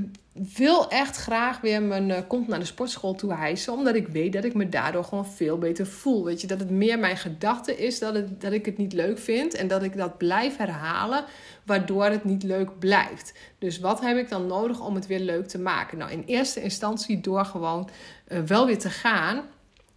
wil 0.55 0.89
echt 0.89 1.17
graag 1.17 1.61
weer 1.61 1.81
mijn 1.81 2.09
uh, 2.09 2.17
kont 2.27 2.47
naar 2.47 2.59
de 2.59 2.65
sportschool 2.65 3.15
toe 3.15 3.33
hijsen. 3.33 3.73
Omdat 3.73 3.95
ik 3.95 4.07
weet 4.07 4.33
dat 4.33 4.43
ik 4.43 4.53
me 4.53 4.69
daardoor 4.69 5.03
gewoon 5.03 5.25
veel 5.25 5.57
beter 5.57 5.87
voel. 5.87 6.23
Weet 6.23 6.41
je, 6.41 6.47
dat 6.47 6.59
het 6.59 6.69
meer 6.69 6.99
mijn 6.99 7.17
gedachte 7.17 7.77
is 7.77 7.99
dat, 7.99 8.13
het, 8.13 8.41
dat 8.41 8.51
ik 8.51 8.65
het 8.65 8.77
niet 8.77 8.93
leuk 8.93 9.19
vind. 9.19 9.53
En 9.53 9.67
dat 9.67 9.83
ik 9.83 9.97
dat 9.97 10.17
blijf 10.17 10.57
herhalen, 10.57 11.25
waardoor 11.65 12.05
het 12.05 12.23
niet 12.23 12.43
leuk 12.43 12.79
blijft. 12.79 13.33
Dus 13.57 13.79
wat 13.79 14.01
heb 14.01 14.17
ik 14.17 14.29
dan 14.29 14.47
nodig 14.47 14.85
om 14.85 14.95
het 14.95 15.07
weer 15.07 15.19
leuk 15.19 15.47
te 15.47 15.59
maken? 15.59 15.97
Nou, 15.97 16.11
in 16.11 16.23
eerste 16.25 16.61
instantie 16.61 17.21
door 17.21 17.45
gewoon 17.45 17.89
uh, 18.27 18.39
wel 18.39 18.65
weer 18.65 18.79
te 18.79 18.89
gaan 18.89 19.43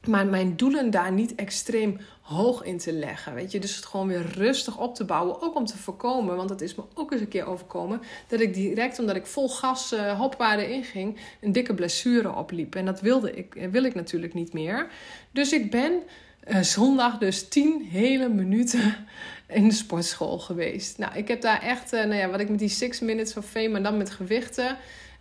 maar 0.06 0.26
mijn 0.26 0.56
doelen 0.56 0.90
daar 0.90 1.12
niet 1.12 1.34
extreem 1.34 1.98
hoog 2.20 2.62
in 2.62 2.78
te 2.78 2.92
leggen. 2.92 3.34
Weet 3.34 3.52
je, 3.52 3.58
dus 3.58 3.76
het 3.76 3.84
gewoon 3.84 4.06
weer 4.06 4.26
rustig 4.34 4.78
op 4.78 4.94
te 4.94 5.04
bouwen. 5.04 5.42
Ook 5.42 5.54
om 5.54 5.66
te 5.66 5.78
voorkomen, 5.78 6.36
want 6.36 6.48
dat 6.48 6.60
is 6.60 6.74
me 6.74 6.82
ook 6.94 7.12
eens 7.12 7.20
een 7.20 7.28
keer 7.28 7.46
overkomen. 7.46 8.02
Dat 8.26 8.40
ik 8.40 8.54
direct, 8.54 8.98
omdat 8.98 9.16
ik 9.16 9.26
vol 9.26 9.48
gas 9.48 9.92
uh, 9.92 10.18
hopwaarde 10.18 10.70
inging, 10.72 11.16
een 11.40 11.52
dikke 11.52 11.74
blessure 11.74 12.34
opliep. 12.34 12.74
En 12.74 12.84
dat 12.84 13.00
wilde 13.00 13.32
ik, 13.32 13.54
eh, 13.54 13.68
wil 13.68 13.84
ik 13.84 13.94
natuurlijk 13.94 14.34
niet 14.34 14.52
meer. 14.52 14.86
Dus 15.30 15.52
ik 15.52 15.70
ben 15.70 15.92
uh, 16.48 16.60
zondag 16.60 17.18
dus 17.18 17.48
tien 17.48 17.88
hele 17.90 18.28
minuten 18.28 18.94
in 19.48 19.68
de 19.68 19.74
sportschool 19.74 20.38
geweest. 20.38 20.98
Nou, 20.98 21.14
ik 21.14 21.28
heb 21.28 21.40
daar 21.40 21.62
echt, 21.62 21.90
nou 21.90 22.14
ja, 22.14 22.28
wat 22.28 22.40
ik 22.40 22.48
met 22.48 22.58
die 22.58 22.68
six 22.68 23.00
minutes 23.00 23.36
of 23.36 23.46
fame, 23.46 23.68
maar 23.68 23.82
dan 23.82 23.96
met 23.96 24.10
gewichten 24.10 24.76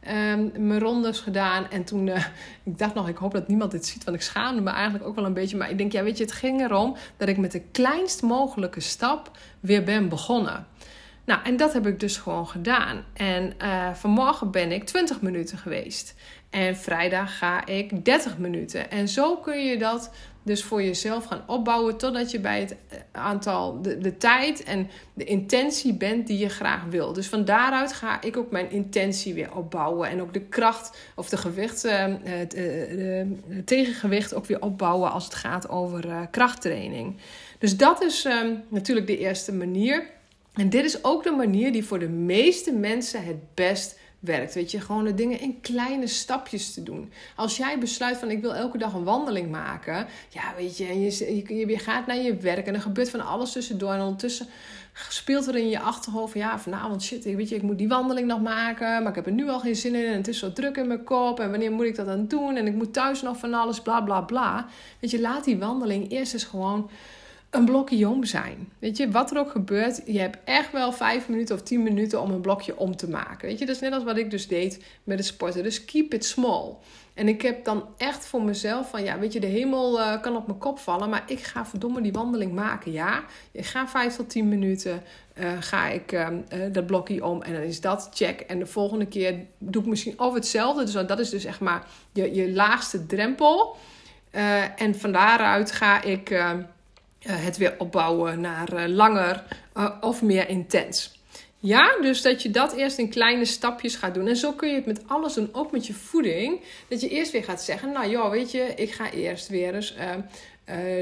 um, 0.08 0.52
mijn 0.68 0.80
rondes 0.80 1.20
gedaan. 1.20 1.70
En 1.70 1.84
toen, 1.84 2.08
uh, 2.08 2.16
ik 2.64 2.78
dacht 2.78 2.94
nog, 2.94 3.08
ik 3.08 3.18
hoop 3.18 3.32
dat 3.32 3.48
niemand 3.48 3.72
dit 3.72 3.86
ziet, 3.86 4.04
want 4.04 4.18
ik 4.18 4.24
schaamde 4.24 4.62
me 4.62 4.70
eigenlijk 4.70 5.06
ook 5.06 5.16
wel 5.16 5.26
een 5.26 5.34
beetje. 5.34 5.58
Maar 5.58 5.70
ik 5.70 5.78
denk, 5.78 5.92
ja, 5.92 6.04
weet 6.04 6.18
je, 6.18 6.24
het 6.24 6.34
ging 6.34 6.62
erom 6.62 6.96
dat 7.18 7.28
ik 7.28 7.38
met 7.38 7.52
de 7.52 7.62
kleinst 7.72 8.22
mogelijke 8.22 8.80
stap 8.80 9.32
weer 9.60 9.84
ben 9.84 10.10
begonnen. 10.10 10.68
Nou, 11.26 11.40
en 11.44 11.58
dat 11.58 11.74
heb 11.74 11.88
ik 11.88 12.00
dus 12.00 12.18
gewoon 12.18 12.48
gedaan. 12.48 13.04
En 13.14 13.54
uh, 13.62 13.94
vanmorgen 13.94 14.52
ben 14.52 14.72
ik 14.72 14.84
20 14.84 15.22
minuten 15.22 15.58
geweest. 15.58 16.16
En 16.50 16.78
vrijdag 16.78 17.38
ga 17.38 17.66
ik 17.66 18.06
30 18.06 18.38
minuten. 18.38 18.92
En 18.92 19.08
zo 19.08 19.38
kun 19.38 19.66
je 19.66 19.78
dat 19.78 20.12
dus 20.46 20.64
voor 20.64 20.84
jezelf 20.84 21.26
gaan 21.26 21.44
opbouwen 21.48 21.98
totdat 21.98 22.32
je 22.32 22.40
bij 22.40 22.60
het 22.60 22.76
eh, 22.90 23.00
aantal, 23.12 23.82
de, 23.82 23.98
de 23.98 24.18
tijd 24.18 24.64
en 24.64 24.90
de 25.14 25.24
intentie 25.24 25.94
bent 25.94 26.28
die 26.28 26.38
je 26.38 26.50
graag 26.50 26.84
wil. 26.90 27.14
Dus 27.14 27.28
van 27.28 27.46
daaruit 27.46 27.94
ga 27.94 28.22
ik 28.22 28.38
ook 28.38 28.52
mijn 28.52 28.72
intentie 28.72 29.34
weer 29.34 29.56
opbouwen 29.56 30.10
en 30.10 30.22
ook 30.22 30.34
de 30.34 30.42
kracht 30.42 30.98
of 31.16 31.30
de 31.30 31.38
gewicht, 31.38 31.86
uh, 31.86 32.06
het, 32.24 32.56
uh, 32.56 33.26
tegengewicht 33.66 34.34
ook 34.34 34.46
weer 34.46 34.62
opbouwen 34.62 35.12
als 35.12 35.24
het 35.24 35.36
gaat 35.36 35.70
over 35.70 36.28
krachttraining. 36.32 37.16
Dus 37.60 37.78
dat 37.78 38.02
is 38.02 38.26
ehm, 38.26 38.54
natuurlijk 38.68 39.08
de 39.08 39.18
eerste 39.18 39.54
manier. 39.54 40.04
En 40.54 40.70
dit 40.70 40.86
is 40.86 41.04
ook 41.04 41.24
de 41.24 41.32
manier 41.32 41.72
die 41.72 41.86
voor 41.86 42.00
de 42.00 42.10
meeste 42.10 42.74
mensen 42.74 43.24
het 43.24 43.54
best 43.54 44.00
werkt. 44.26 44.54
Weet 44.54 44.72
je, 44.72 44.82
gewoon 44.82 45.04
de 45.04 45.14
dingen 45.14 45.40
in 45.40 45.62
kleine 45.62 46.08
stapjes 46.08 46.74
te 46.74 46.84
doen. 46.84 47.12
Als 47.36 47.58
jij 47.58 47.80
besluit 47.80 48.18
van 48.18 48.32
ik 48.32 48.42
wil 48.42 48.56
elke 48.56 48.78
dag 48.78 48.94
een 48.94 49.04
wandeling 49.04 49.52
maken. 49.52 50.08
Ja, 50.30 50.54
weet 50.58 50.78
je, 50.78 50.86
en 50.86 51.02
je, 51.02 51.44
je, 51.48 51.68
je 51.68 51.78
gaat 51.78 52.08
naar 52.08 52.18
je 52.18 52.36
werk 52.36 52.68
en 52.68 52.74
er 52.74 52.82
gebeurt 52.82 53.10
van 53.10 53.26
alles 53.26 53.52
tussendoor. 53.52 53.94
En 53.94 54.02
ondertussen 54.02 54.48
speelt 55.10 55.48
er 55.48 55.56
in 55.56 55.70
je 55.70 55.80
achterhoofd 55.80 56.34
ja, 56.34 56.60
vanavond 56.60 57.04
shit, 57.04 57.24
weet 57.24 57.50
je, 57.50 57.56
ik 57.56 57.62
moet 57.62 57.78
die 57.78 57.88
wandeling 57.88 58.28
nog 58.28 58.42
maken. 58.42 58.88
Maar 59.02 59.10
ik 59.10 59.16
heb 59.16 59.26
er 59.26 59.32
nu 59.32 59.50
al 59.50 59.60
geen 59.60 59.76
zin 59.76 59.96
in 59.96 60.06
en 60.06 60.18
het 60.18 60.28
is 60.28 60.40
zo 60.40 60.54
druk 60.54 60.78
in 60.78 60.88
mijn 60.88 61.04
kop. 61.04 61.40
En 61.40 61.50
wanneer 61.50 61.72
moet 61.72 61.86
ik 61.86 61.96
dat 61.96 62.06
dan 62.06 62.28
doen? 62.28 62.56
En 62.56 62.68
ik 62.68 62.76
moet 62.76 62.94
thuis 62.94 63.22
nog 63.22 63.38
van 63.38 63.54
alles, 63.54 63.82
bla 63.82 64.02
bla 64.02 64.22
bla. 64.22 64.68
Weet 65.00 65.12
je, 65.12 65.22
laat 65.22 65.44
die 65.44 65.58
wandeling 65.58 66.12
eerst 66.12 66.34
eens 66.34 66.44
gewoon 66.44 66.90
een 67.56 67.66
blokje 67.66 68.10
om 68.10 68.24
zijn. 68.24 68.72
Weet 68.80 68.98
je, 68.98 69.12
wat 69.12 69.32
er 69.32 69.40
ook 69.40 69.52
gebeurt, 69.52 70.02
je 70.06 70.20
hebt 70.20 70.38
echt 70.44 70.72
wel 70.72 70.92
vijf 70.92 71.30
minuten 71.30 71.56
of 71.56 71.62
tien 71.62 71.84
minuten 71.84 72.22
om 72.22 72.32
een 72.32 72.42
blokje 72.42 72.78
om 72.78 72.96
te 72.96 73.10
maken. 73.10 73.48
Weet 73.48 73.60
je, 73.60 73.66
dat 73.66 73.76
is 73.76 73.82
net 73.82 73.94
als 73.94 74.04
wat 74.04 74.18
ik 74.18 74.32
dus 74.32 74.48
deed 74.48 74.84
met 75.04 75.18
het 75.18 75.28
sporten. 75.28 75.64
Dus 75.64 75.86
keep 75.86 76.14
it 76.14 76.26
small. 76.26 76.74
En 77.14 77.28
ik 77.28 77.42
heb 77.42 77.66
dan 77.66 77.86
echt 77.98 78.26
voor 78.26 78.42
mezelf 78.42 78.90
van, 78.90 79.04
ja, 79.04 79.20
weet 79.20 79.34
je, 79.34 79.40
de 79.40 79.48
hemel 79.48 80.00
uh, 80.00 80.22
kan 80.22 80.36
op 80.36 80.48
mijn 80.48 80.60
kop 80.60 80.80
vallen, 80.80 81.10
maar 81.10 81.24
ik 81.28 81.40
ga 81.40 81.66
verdomme 81.66 82.02
die 82.02 82.12
wandeling 82.12 82.54
maken. 82.54 82.92
Ja, 82.92 83.24
ik 83.52 83.66
ga 83.66 83.88
vijf 83.88 84.16
tot 84.16 84.30
tien 84.30 84.50
minuten, 84.50 85.04
uh, 85.40 85.52
ga 85.60 85.88
ik 85.88 86.12
uh, 86.12 86.28
dat 86.72 86.86
blokje 86.86 87.26
om 87.26 87.42
en 87.42 87.54
dan 87.54 87.62
is 87.62 87.82
dat 87.82 88.10
check. 88.14 88.40
En 88.40 88.60
de 88.60 88.66
volgende 88.66 89.06
keer 89.06 89.36
doe 89.58 89.82
ik 89.82 89.88
misschien 89.88 90.20
over 90.20 90.36
hetzelfde. 90.36 90.84
Dus 90.84 90.94
dat 90.94 91.20
is 91.20 91.30
dus 91.30 91.46
echt 91.46 91.60
maar 91.60 91.88
je, 92.12 92.34
je 92.34 92.52
laagste 92.52 93.06
drempel. 93.06 93.76
en 94.76 94.96
van 94.96 95.12
daaruit 95.12 95.72
ga 95.72 96.02
ik 96.02 96.30
uh, 96.30 96.52
het 97.32 97.58
weer 97.58 97.76
opbouwen 97.78 98.42
naar 98.42 98.74
uh, 98.74 98.96
langer 98.96 99.44
uh, 99.78 99.98
of 100.02 100.22
meer 100.22 100.50
intens. 100.50 101.20
Ja, 101.58 101.98
dus 102.02 102.22
dat 102.22 102.42
je 102.42 102.52
dat 102.52 102.74
eerst 102.74 102.98
in 102.98 103.10
kleine 103.10 103.46
stapjes 103.46 103.96
gaat 103.96 104.14
doen. 104.14 104.28
En 104.28 104.36
zo 104.36 104.52
kun 104.52 104.70
je 104.70 104.76
het 104.76 104.86
met 104.86 105.02
alles 105.08 105.34
doen, 105.34 105.50
ook 105.52 105.72
met 105.72 105.88
je 105.88 105.94
voeding. 105.94 106.62
Dat 106.88 107.02
je 107.02 107.10
eerst 107.10 107.32
weer 107.32 107.44
gaat 107.44 107.62
zeggen, 107.62 107.92
nou 107.92 108.10
joh, 108.10 108.30
weet 108.30 108.52
je, 108.52 108.74
ik 108.76 108.92
ga 108.92 109.12
eerst 109.12 109.48
weer 109.48 109.76
eens 109.76 109.96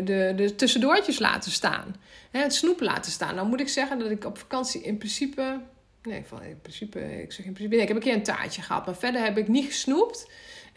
de, 0.03 0.33
de 0.35 0.55
tussendoortjes 0.55 1.19
laten 1.19 1.51
staan. 1.51 1.95
Hè, 2.31 2.41
het 2.41 2.53
snoep 2.53 2.81
laten 2.81 3.11
staan. 3.11 3.35
Nou 3.35 3.47
moet 3.47 3.59
ik 3.59 3.69
zeggen 3.69 3.99
dat 3.99 4.11
ik 4.11 4.25
op 4.25 4.37
vakantie 4.37 4.81
in 4.81 4.97
principe... 4.97 5.59
Nee, 6.03 6.23
in 6.41 6.59
principe, 6.61 6.99
ik 7.21 7.31
zeg 7.31 7.45
in 7.45 7.53
principe, 7.53 7.75
nee, 7.75 7.81
ik 7.81 7.87
heb 7.87 7.97
een 7.97 8.03
keer 8.03 8.13
een 8.13 8.23
taartje 8.23 8.61
gehad. 8.61 8.85
Maar 8.85 8.95
verder 8.95 9.21
heb 9.21 9.37
ik 9.37 9.47
niet 9.47 9.65
gesnoept. 9.65 10.27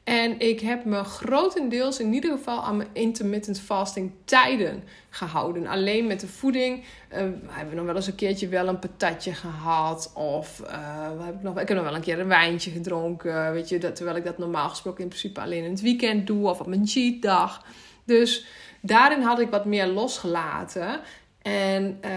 En 0.06 0.40
ik 0.40 0.60
heb 0.60 0.84
me 0.84 1.04
grotendeels 1.04 2.00
in 2.00 2.12
ieder 2.12 2.30
geval 2.30 2.62
aan 2.62 2.76
mijn 2.76 2.88
intermittent 2.92 3.60
fasting 3.60 4.12
tijden 4.24 4.84
gehouden. 5.10 5.66
Alleen 5.66 6.06
met 6.06 6.20
de 6.20 6.28
voeding 6.28 6.78
uh, 6.78 7.18
hebben 7.48 7.68
we 7.68 7.74
nog 7.74 7.84
wel 7.84 7.94
eens 7.94 8.06
een 8.06 8.14
keertje 8.14 8.48
wel 8.48 8.68
een 8.68 8.78
patatje 8.78 9.34
gehad. 9.34 10.12
Of 10.14 10.62
uh, 10.64 11.24
heb 11.24 11.34
ik, 11.34 11.42
nog, 11.42 11.60
ik 11.60 11.68
heb 11.68 11.76
nog 11.76 11.86
wel 11.86 11.94
een 11.94 12.00
keer 12.00 12.18
een 12.18 12.28
wijntje 12.28 12.70
gedronken. 12.70 13.52
Weet 13.52 13.68
je, 13.68 13.78
dat, 13.78 13.96
terwijl 13.96 14.16
ik 14.16 14.24
dat 14.24 14.38
normaal 14.38 14.68
gesproken 14.68 15.02
in 15.02 15.08
principe 15.08 15.40
alleen 15.40 15.64
in 15.64 15.70
het 15.70 15.80
weekend 15.80 16.26
doe. 16.26 16.48
Of 16.48 16.60
op 16.60 16.66
mijn 16.66 16.86
cheat 16.86 17.22
dag. 17.22 17.64
Dus 18.04 18.46
daarin 18.80 19.22
had 19.22 19.40
ik 19.40 19.50
wat 19.50 19.64
meer 19.64 19.86
losgelaten. 19.86 21.00
En 21.42 21.98
uh, 22.04 22.10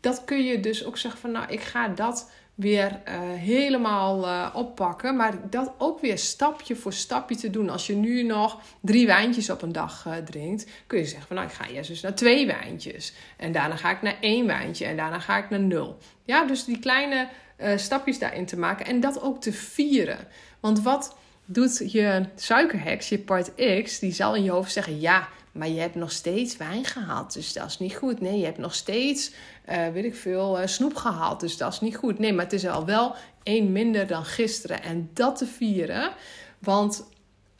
dat 0.00 0.24
kun 0.24 0.44
je 0.44 0.60
dus 0.60 0.84
ook 0.84 0.98
zeggen 0.98 1.20
van 1.20 1.30
nou, 1.30 1.46
ik 1.48 1.60
ga 1.60 1.88
dat 1.88 2.30
weer 2.58 3.00
uh, 3.08 3.14
helemaal 3.34 4.24
uh, 4.24 4.50
oppakken. 4.52 5.16
Maar 5.16 5.50
dat 5.50 5.72
ook 5.78 6.00
weer 6.00 6.18
stapje 6.18 6.76
voor 6.76 6.92
stapje 6.92 7.36
te 7.36 7.50
doen. 7.50 7.70
Als 7.70 7.86
je 7.86 7.94
nu 7.94 8.22
nog 8.22 8.60
drie 8.80 9.06
wijntjes 9.06 9.50
op 9.50 9.62
een 9.62 9.72
dag 9.72 10.04
uh, 10.06 10.16
drinkt, 10.16 10.66
kun 10.86 10.98
je 10.98 11.04
zeggen 11.04 11.26
van 11.26 11.36
nou, 11.36 11.48
ik 11.48 11.54
ga 11.54 11.66
eerst 11.66 12.02
naar 12.02 12.14
twee 12.14 12.46
wijntjes. 12.46 13.12
En 13.36 13.52
daarna 13.52 13.76
ga 13.76 13.90
ik 13.90 14.02
naar 14.02 14.16
één 14.20 14.46
wijntje 14.46 14.84
en 14.84 14.96
daarna 14.96 15.18
ga 15.18 15.36
ik 15.36 15.50
naar 15.50 15.60
nul. 15.60 15.98
Ja, 16.24 16.44
dus 16.44 16.64
die 16.64 16.78
kleine 16.78 17.28
stapjes 17.76 18.18
daarin 18.18 18.46
te 18.46 18.58
maken 18.58 18.86
en 18.86 19.00
dat 19.00 19.22
ook 19.22 19.40
te 19.40 19.52
vieren. 19.52 20.18
Want 20.60 20.82
wat 20.82 21.16
doet 21.44 21.92
je 21.92 22.24
suikerheks, 22.34 23.08
je 23.08 23.18
part 23.18 23.54
X, 23.82 23.98
die 23.98 24.12
zal 24.12 24.34
in 24.34 24.42
je 24.42 24.50
hoofd 24.50 24.72
zeggen: 24.72 25.00
ja, 25.00 25.28
maar 25.52 25.68
je 25.68 25.80
hebt 25.80 25.94
nog 25.94 26.12
steeds 26.12 26.56
wijn 26.56 26.84
gehad, 26.84 27.32
dus 27.32 27.52
dat 27.52 27.66
is 27.66 27.78
niet 27.78 27.96
goed. 27.96 28.20
Nee, 28.20 28.38
je 28.38 28.44
hebt 28.44 28.58
nog 28.58 28.74
steeds, 28.74 29.32
uh, 29.68 29.88
weet 29.88 30.04
ik 30.04 30.16
veel, 30.16 30.60
uh, 30.60 30.66
snoep 30.66 30.94
gehad, 30.94 31.40
dus 31.40 31.56
dat 31.56 31.72
is 31.72 31.80
niet 31.80 31.96
goed. 31.96 32.18
Nee, 32.18 32.32
maar 32.32 32.44
het 32.44 32.52
is 32.52 32.66
al 32.66 32.84
wel 32.84 33.14
één 33.42 33.72
minder 33.72 34.06
dan 34.06 34.24
gisteren. 34.24 34.82
En 34.82 35.10
dat 35.14 35.36
te 35.36 35.46
vieren, 35.46 36.12
want 36.58 37.08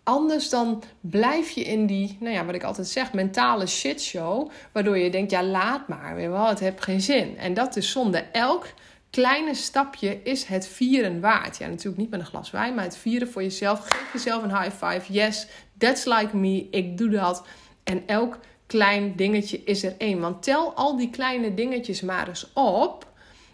anders 0.03 0.49
dan 0.49 0.83
blijf 1.01 1.51
je 1.51 1.65
in 1.65 1.87
die, 1.87 2.17
nou 2.21 2.35
ja, 2.35 2.45
wat 2.45 2.55
ik 2.55 2.63
altijd 2.63 2.89
zeg, 2.89 3.13
mentale 3.13 3.67
shitshow. 3.67 4.51
Waardoor 4.73 4.99
je 4.99 5.11
denkt, 5.11 5.31
ja, 5.31 5.43
laat 5.43 5.89
maar, 5.89 6.15
weet 6.15 6.29
wel, 6.29 6.49
het 6.49 6.61
heeft 6.61 6.83
geen 6.83 7.01
zin. 7.01 7.39
En 7.39 7.55
dat 7.55 7.77
is 7.77 7.91
zonde. 7.91 8.19
Elk 8.19 8.67
kleine 9.11 9.55
stapje 9.55 10.23
is 10.23 10.45
het 10.45 10.69
vieren 10.69 11.21
waard. 11.21 11.59
Ja, 11.59 11.67
natuurlijk 11.67 11.97
niet 11.97 12.11
met 12.11 12.21
een 12.21 12.27
glas 12.27 12.51
wijn, 12.51 12.75
maar 12.75 12.85
het 12.85 12.97
vieren 12.97 13.29
voor 13.29 13.43
jezelf. 13.43 13.81
Geef 13.89 14.13
jezelf 14.13 14.43
een 14.43 14.63
high 14.63 14.85
five. 14.85 15.13
Yes, 15.13 15.47
that's 15.79 16.05
like 16.05 16.37
me. 16.37 16.67
Ik 16.71 16.99
doe 16.99 17.09
dat. 17.09 17.45
En 17.89 18.03
elk 18.07 18.39
klein 18.67 19.17
dingetje 19.17 19.63
is 19.65 19.85
er 19.85 19.95
één. 19.99 20.21
Want 20.21 20.43
tel 20.43 20.73
al 20.75 20.97
die 20.97 21.11
kleine 21.11 21.55
dingetjes 21.55 22.01
maar 22.01 22.29
eens 22.29 22.53
op. 22.55 23.07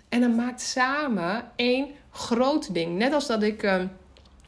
En 0.08 0.20
dan 0.20 0.34
maakt 0.34 0.60
samen 0.60 1.44
één 1.56 1.86
groot 2.10 2.74
ding. 2.74 2.98
Net 2.98 3.12
als 3.12 3.26
dat 3.26 3.42
ik. 3.42 3.62
Uh, 3.62 3.82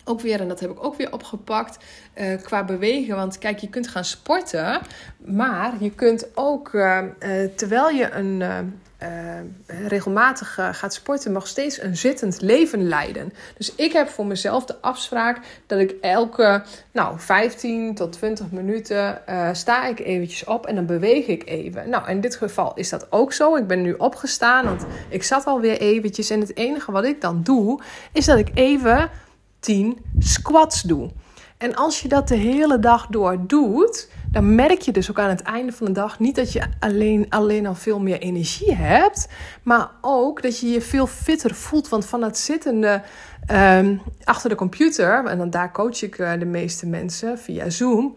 ook 0.08 0.20
weer, 0.20 0.40
en 0.40 0.48
dat 0.48 0.60
heb 0.60 0.70
ik 0.70 0.84
ook 0.84 0.96
weer 0.96 1.12
opgepakt, 1.12 1.84
uh, 2.14 2.42
qua 2.42 2.64
bewegen. 2.64 3.16
Want 3.16 3.38
kijk, 3.38 3.58
je 3.58 3.68
kunt 3.68 3.88
gaan 3.88 4.04
sporten, 4.04 4.80
maar 5.18 5.72
je 5.80 5.90
kunt 5.90 6.26
ook, 6.34 6.72
uh, 6.72 6.98
terwijl 7.56 7.88
je 7.88 8.10
een, 8.10 8.42
uh, 9.02 9.08
regelmatig 9.88 10.58
uh, 10.58 10.68
gaat 10.72 10.94
sporten, 10.94 11.32
nog 11.32 11.46
steeds 11.46 11.82
een 11.82 11.96
zittend 11.96 12.40
leven 12.40 12.88
leiden. 12.88 13.32
Dus 13.56 13.74
ik 13.74 13.92
heb 13.92 14.08
voor 14.08 14.26
mezelf 14.26 14.64
de 14.64 14.80
afspraak 14.80 15.38
dat 15.66 15.78
ik 15.78 15.94
elke 16.00 16.62
nou, 16.92 17.18
15 17.18 17.94
tot 17.94 18.12
20 18.12 18.50
minuten 18.50 19.22
uh, 19.28 19.48
sta 19.52 19.86
ik 19.86 20.00
eventjes 20.00 20.44
op 20.44 20.66
en 20.66 20.74
dan 20.74 20.86
beweeg 20.86 21.26
ik 21.26 21.46
even. 21.46 21.88
Nou, 21.88 22.08
in 22.08 22.20
dit 22.20 22.36
geval 22.36 22.72
is 22.74 22.88
dat 22.88 23.12
ook 23.12 23.32
zo. 23.32 23.56
Ik 23.56 23.66
ben 23.66 23.82
nu 23.82 23.92
opgestaan, 23.92 24.64
want 24.64 24.86
ik 25.08 25.22
zat 25.22 25.44
alweer 25.44 25.80
eventjes. 25.80 26.30
En 26.30 26.40
het 26.40 26.56
enige 26.56 26.92
wat 26.92 27.04
ik 27.04 27.20
dan 27.20 27.42
doe, 27.42 27.82
is 28.12 28.24
dat 28.24 28.38
ik 28.38 28.50
even 28.54 29.10
10 29.60 29.98
squats 30.18 30.82
doe. 30.82 31.10
En 31.58 31.74
als 31.74 32.00
je 32.00 32.08
dat 32.08 32.28
de 32.28 32.34
hele 32.34 32.78
dag 32.78 33.06
door 33.06 33.46
doet, 33.46 34.08
dan 34.30 34.54
merk 34.54 34.80
je 34.80 34.92
dus 34.92 35.10
ook 35.10 35.18
aan 35.18 35.28
het 35.28 35.42
einde 35.42 35.72
van 35.72 35.86
de 35.86 35.92
dag 35.92 36.18
niet 36.18 36.34
dat 36.34 36.52
je 36.52 36.62
alleen, 36.78 37.26
alleen 37.28 37.66
al 37.66 37.74
veel 37.74 38.00
meer 38.00 38.18
energie 38.18 38.74
hebt, 38.74 39.28
maar 39.62 39.90
ook 40.00 40.42
dat 40.42 40.58
je 40.58 40.68
je 40.68 40.80
veel 40.80 41.06
fitter 41.06 41.54
voelt. 41.54 41.88
Want 41.88 42.06
van 42.06 42.22
het 42.22 42.38
zittende 42.38 43.02
um, 43.52 44.02
achter 44.24 44.50
de 44.50 44.56
computer, 44.56 45.24
en 45.24 45.38
dan 45.38 45.50
daar 45.50 45.72
coach 45.72 46.02
ik 46.02 46.18
uh, 46.18 46.32
de 46.38 46.44
meeste 46.44 46.86
mensen 46.86 47.38
via 47.38 47.70
Zoom, 47.70 48.16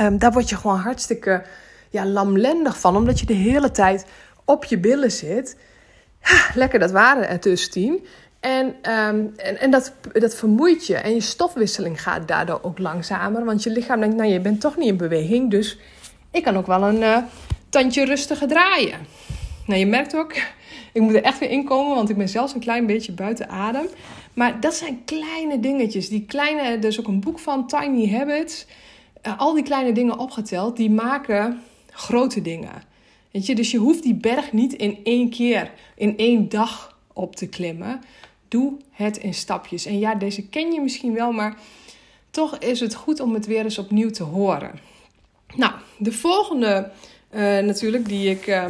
um, 0.00 0.18
daar 0.18 0.32
word 0.32 0.48
je 0.48 0.56
gewoon 0.56 0.78
hartstikke 0.78 1.42
ja, 1.90 2.06
lamlendig 2.06 2.80
van, 2.80 2.96
omdat 2.96 3.20
je 3.20 3.26
de 3.26 3.32
hele 3.32 3.70
tijd 3.70 4.06
op 4.44 4.64
je 4.64 4.78
billen 4.78 5.12
zit. 5.12 5.56
lekker 6.54 6.78
dat 6.78 6.90
waren 6.90 7.28
er 7.28 7.40
dus 7.40 7.68
tien. 7.68 8.06
En, 8.44 8.74
ehm, 8.82 9.26
en, 9.36 9.60
en 9.60 9.70
dat, 9.70 9.92
dat 10.12 10.34
vermoeit 10.34 10.86
je. 10.86 10.96
En 10.96 11.14
je 11.14 11.20
stofwisseling 11.20 12.02
gaat 12.02 12.28
daardoor 12.28 12.58
ook 12.62 12.78
langzamer. 12.78 13.44
Want 13.44 13.62
je 13.62 13.70
lichaam 13.70 14.00
denkt, 14.00 14.16
nou 14.16 14.28
je 14.28 14.40
bent 14.40 14.60
toch 14.60 14.76
niet 14.76 14.88
in 14.88 14.96
beweging. 14.96 15.50
Dus 15.50 15.78
ik 16.30 16.42
kan 16.42 16.56
ook 16.56 16.66
wel 16.66 16.82
een 16.82 17.00
uh, 17.00 17.18
tandje 17.68 18.04
rustiger 18.04 18.48
draaien. 18.48 18.98
Nou, 19.66 19.80
je 19.80 19.86
merkt 19.86 20.16
ook, 20.16 20.32
ik 20.92 21.02
moet 21.02 21.14
er 21.14 21.22
echt 21.22 21.38
weer 21.38 21.50
inkomen, 21.50 21.94
want 21.94 22.10
ik 22.10 22.16
ben 22.16 22.28
zelfs 22.28 22.54
een 22.54 22.60
klein 22.60 22.86
beetje 22.86 23.12
buiten 23.12 23.48
adem. 23.48 23.86
Maar 24.34 24.60
dat 24.60 24.74
zijn 24.74 25.04
kleine 25.04 25.60
dingetjes. 25.60 26.08
Die 26.08 26.24
kleine, 26.26 26.60
er 26.62 26.84
is 26.84 27.00
ook 27.00 27.08
een 27.08 27.20
boek 27.20 27.38
van, 27.38 27.66
Tiny 27.66 28.10
Habits. 28.10 28.66
Uh, 29.26 29.38
al 29.38 29.54
die 29.54 29.64
kleine 29.64 29.92
dingen 29.92 30.18
opgeteld, 30.18 30.76
die 30.76 30.90
maken 30.90 31.60
grote 31.90 32.42
dingen. 32.42 32.82
Weet 33.30 33.46
je, 33.46 33.54
dus 33.54 33.70
je 33.70 33.78
hoeft 33.78 34.02
die 34.02 34.14
berg 34.14 34.52
niet 34.52 34.72
in 34.72 34.98
één 35.04 35.30
keer, 35.30 35.70
in 35.94 36.16
één 36.16 36.48
dag 36.48 36.98
op 37.12 37.36
te 37.36 37.46
klimmen. 37.46 38.00
Doe 38.54 38.76
het 38.90 39.16
in 39.16 39.34
stapjes. 39.34 39.86
En 39.86 39.98
ja, 39.98 40.14
deze 40.14 40.48
ken 40.48 40.72
je 40.72 40.80
misschien 40.80 41.14
wel, 41.14 41.32
maar 41.32 41.56
toch 42.30 42.58
is 42.58 42.80
het 42.80 42.94
goed 42.94 43.20
om 43.20 43.34
het 43.34 43.46
weer 43.46 43.64
eens 43.64 43.78
opnieuw 43.78 44.10
te 44.10 44.22
horen. 44.22 44.78
Nou, 45.56 45.72
de 45.98 46.12
volgende 46.12 46.90
uh, 47.30 47.40
natuurlijk 47.40 48.08
die 48.08 48.30
ik 48.30 48.46
uh, 48.46 48.64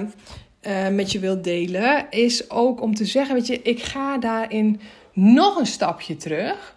uh, 0.63 0.89
met 0.89 1.13
je 1.13 1.19
wil 1.19 1.43
delen, 1.43 2.07
is 2.11 2.51
ook 2.51 2.81
om 2.81 2.95
te 2.95 3.05
zeggen, 3.05 3.35
weet 3.35 3.47
je, 3.47 3.63
ik 3.63 3.83
ga 3.83 4.19
daarin 4.19 4.81
nog 5.13 5.57
een 5.57 5.67
stapje 5.67 6.17
terug. 6.17 6.77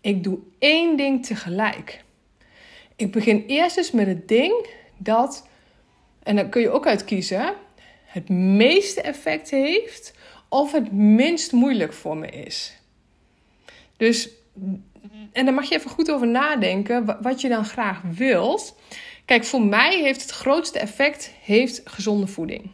Ik 0.00 0.24
doe 0.24 0.38
één 0.58 0.96
ding 0.96 1.26
tegelijk. 1.26 2.04
Ik 2.96 3.12
begin 3.12 3.44
eerst 3.46 3.76
eens 3.76 3.90
met 3.90 4.06
het 4.06 4.28
ding 4.28 4.66
dat, 4.96 5.48
en 6.22 6.36
dan 6.36 6.48
kun 6.48 6.60
je 6.60 6.70
ook 6.70 6.86
uitkiezen, 6.86 7.54
het 8.04 8.28
meeste 8.28 9.00
effect 9.00 9.50
heeft 9.50 10.14
of 10.48 10.72
het 10.72 10.92
minst 10.92 11.52
moeilijk 11.52 11.92
voor 11.92 12.16
me 12.16 12.26
is. 12.26 12.76
Dus, 13.96 14.28
en 15.32 15.44
daar 15.44 15.54
mag 15.54 15.68
je 15.68 15.74
even 15.74 15.90
goed 15.90 16.10
over 16.10 16.26
nadenken 16.26 17.22
wat 17.22 17.40
je 17.40 17.48
dan 17.48 17.64
graag 17.64 18.00
wilt. 18.02 18.76
Kijk, 19.24 19.44
voor 19.44 19.62
mij 19.62 20.00
heeft 20.00 20.20
het 20.20 20.30
grootste 20.30 20.78
effect 20.78 21.32
heeft 21.42 21.80
gezonde 21.84 22.26
voeding. 22.26 22.70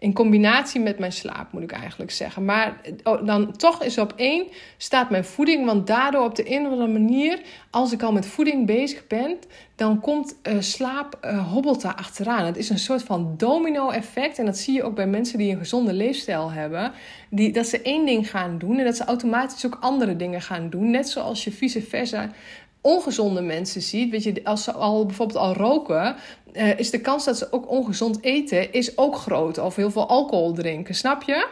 In 0.00 0.12
combinatie 0.12 0.80
met 0.80 0.98
mijn 0.98 1.12
slaap, 1.12 1.52
moet 1.52 1.62
ik 1.62 1.72
eigenlijk 1.72 2.10
zeggen. 2.10 2.44
Maar 2.44 2.80
oh, 3.02 3.26
dan 3.26 3.56
toch 3.56 3.82
is 3.82 3.98
op 3.98 4.12
één 4.16 4.46
staat 4.76 5.10
mijn 5.10 5.24
voeding. 5.24 5.64
Want 5.64 5.86
daardoor 5.86 6.24
op 6.24 6.34
de 6.34 6.50
een 6.50 6.66
of 6.66 6.72
andere 6.72 6.92
manier, 6.92 7.40
als 7.70 7.92
ik 7.92 8.02
al 8.02 8.12
met 8.12 8.26
voeding 8.26 8.66
bezig 8.66 9.06
ben, 9.06 9.36
dan 9.74 10.00
komt 10.00 10.36
uh, 10.42 10.54
slaap 10.60 11.18
uh, 11.24 11.52
hobbelt 11.52 11.82
daar 11.82 11.94
achteraan. 11.94 12.44
Het 12.44 12.56
is 12.56 12.70
een 12.70 12.78
soort 12.78 13.02
van 13.02 13.34
domino-effect. 13.36 14.38
En 14.38 14.44
dat 14.44 14.58
zie 14.58 14.74
je 14.74 14.82
ook 14.82 14.94
bij 14.94 15.06
mensen 15.06 15.38
die 15.38 15.52
een 15.52 15.58
gezonde 15.58 15.92
leefstijl 15.92 16.52
hebben. 16.52 16.92
Die, 17.30 17.52
dat 17.52 17.66
ze 17.66 17.82
één 17.82 18.06
ding 18.06 18.30
gaan 18.30 18.58
doen 18.58 18.78
en 18.78 18.84
dat 18.84 18.96
ze 18.96 19.04
automatisch 19.04 19.66
ook 19.66 19.78
andere 19.80 20.16
dingen 20.16 20.42
gaan 20.42 20.70
doen. 20.70 20.90
Net 20.90 21.08
zoals 21.08 21.44
je 21.44 21.52
vice 21.52 21.82
versa 21.82 22.30
ongezonde 22.88 23.40
mensen 23.40 23.82
ziet, 23.82 24.10
weet 24.10 24.22
je, 24.22 24.40
als 24.44 24.64
ze 24.64 24.72
al 24.72 25.06
bijvoorbeeld 25.06 25.38
al 25.38 25.54
roken, 25.54 26.16
uh, 26.52 26.78
is 26.78 26.90
de 26.90 27.00
kans 27.00 27.24
dat 27.24 27.38
ze 27.38 27.52
ook 27.52 27.70
ongezond 27.70 28.22
eten 28.22 28.72
is 28.72 28.98
ook 28.98 29.16
groot. 29.16 29.58
Of 29.58 29.76
heel 29.76 29.90
veel 29.90 30.08
alcohol 30.08 30.52
drinken, 30.52 30.94
snap 30.94 31.22
je? 31.22 31.48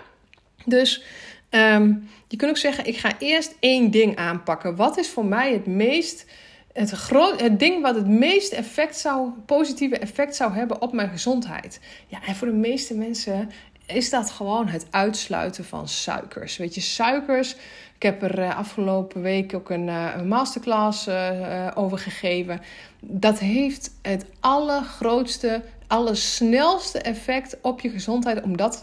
Dus 0.65 1.03
um, 1.51 2.09
je 2.29 2.37
kunt 2.37 2.51
ook 2.51 2.57
zeggen, 2.57 2.87
ik 2.87 2.97
ga 2.97 3.19
eerst 3.19 3.57
één 3.61 3.91
ding 3.91 4.17
aanpakken. 4.17 4.77
Wat 4.77 4.99
is 4.99 5.09
voor 5.09 5.25
mij 5.25 5.53
het 5.53 5.67
meest, 5.67 6.27
het, 6.73 6.91
groot, 6.91 7.41
het 7.41 7.59
ding 7.59 7.83
wat 7.83 7.95
het 7.95 8.09
meest 8.09 8.53
effect 8.53 8.97
zou, 8.97 9.31
positieve 9.47 9.99
effect 9.99 10.37
zou 10.37 10.53
hebben 10.53 10.83
op 10.83 10.93
mijn 10.93 11.09
gezondheid? 11.09 11.81
Ja, 12.07 12.19
en 12.27 12.35
voor 12.35 12.47
de 12.47 12.55
meeste 12.55 12.95
mensen 12.95 13.51
is 13.87 14.11
dat 14.11 14.31
gewoon 14.31 14.69
het 14.69 14.87
uitsluiten 14.91 15.65
van 15.65 15.89
suikers. 15.89 16.57
Weet 16.57 16.75
je, 16.75 16.81
suikers. 16.81 17.57
Ik 17.95 18.03
heb 18.03 18.23
er 18.23 18.39
uh, 18.39 18.57
afgelopen 18.57 19.23
week 19.23 19.55
ook 19.55 19.71
een, 19.71 19.89
een 19.89 20.29
masterclass 20.29 21.09
uh, 21.09 21.71
over 21.75 21.99
gegeven. 21.99 22.61
Dat 23.01 23.39
heeft 23.39 23.91
het 24.03 24.27
allergrootste, 24.41 25.63
allersnelste 25.87 26.99
effect 27.01 27.57
op 27.63 27.81
je 27.81 27.91
gezondheid 27.91 28.43
om 28.43 28.57
dat 28.57 28.83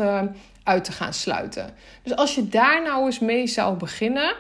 uit 0.63 0.83
te 0.83 0.91
gaan 0.91 1.13
sluiten. 1.13 1.74
Dus 2.03 2.15
als 2.15 2.36
je 2.36 2.48
daar 2.48 2.83
nou 2.83 3.05
eens 3.05 3.19
mee 3.19 3.48
zou 3.48 3.77
beginnen, 3.77 4.36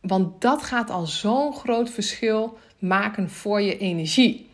want 0.00 0.40
dat 0.40 0.62
gaat 0.62 0.90
al 0.90 1.06
zo'n 1.06 1.54
groot 1.54 1.90
verschil 1.90 2.58
maken 2.78 3.30
voor 3.30 3.60
je 3.60 3.78
energie. 3.78 4.45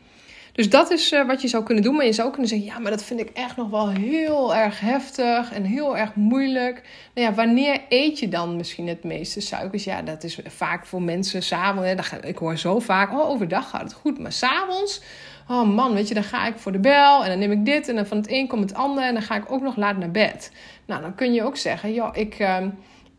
Dus 0.53 0.71
dat 0.71 0.91
is 0.91 1.13
uh, 1.13 1.27
wat 1.27 1.43
je 1.43 1.49
zou 1.49 1.65
kunnen 1.65 1.85
doen. 1.85 1.95
Maar 1.95 2.05
je 2.05 2.13
zou 2.13 2.31
kunnen 2.31 2.49
zeggen: 2.49 2.67
ja, 2.67 2.79
maar 2.79 2.91
dat 2.91 3.05
vind 3.05 3.21
ik 3.21 3.31
echt 3.31 3.57
nog 3.57 3.71
wel 3.71 3.89
heel 3.89 4.55
erg 4.55 4.81
heftig 4.81 5.53
en 5.53 5.65
heel 5.65 5.97
erg 5.97 6.15
moeilijk. 6.15 6.83
Nou 7.15 7.29
ja, 7.29 7.35
wanneer 7.35 7.81
eet 7.89 8.19
je 8.19 8.29
dan 8.29 8.57
misschien 8.57 8.89
het 8.89 9.05
meeste 9.05 9.41
suikers? 9.41 9.85
Ja, 9.85 10.03
dat 10.03 10.25
is 10.25 10.39
vaak 10.47 10.87
voor 10.87 11.03
mensen 11.03 11.43
s'avonds. 11.43 12.13
Ik 12.23 12.39
hoor 12.39 12.57
zo 12.57 12.79
vaak: 12.79 13.13
oh, 13.13 13.29
overdag 13.29 13.71
gaat 13.71 13.83
het 13.83 13.93
goed. 13.93 14.19
Maar 14.19 14.33
s'avonds, 14.33 15.03
oh 15.49 15.69
man, 15.69 15.95
weet 15.95 16.09
je, 16.09 16.15
dan 16.15 16.25
ga 16.25 16.47
ik 16.47 16.59
voor 16.59 16.73
de 16.73 16.79
bel 16.79 17.23
en 17.23 17.29
dan 17.29 17.39
neem 17.39 17.53
ik 17.53 17.65
dit 17.65 17.89
en 17.89 17.95
dan 17.95 18.07
van 18.07 18.17
het 18.17 18.31
een 18.31 18.49
komt 18.49 18.71
het 18.71 18.75
ander 18.75 19.05
en 19.05 19.15
dan 19.15 19.23
ga 19.23 19.37
ik 19.37 19.53
ook 19.53 19.63
nog 19.63 19.77
laat 19.77 19.97
naar 19.97 20.11
bed. 20.11 20.53
Nou, 20.87 21.01
dan 21.03 21.15
kun 21.15 21.33
je 21.33 21.43
ook 21.43 21.57
zeggen: 21.57 21.93
ja, 21.93 22.15
ik 22.15 22.39
uh, 22.39 22.57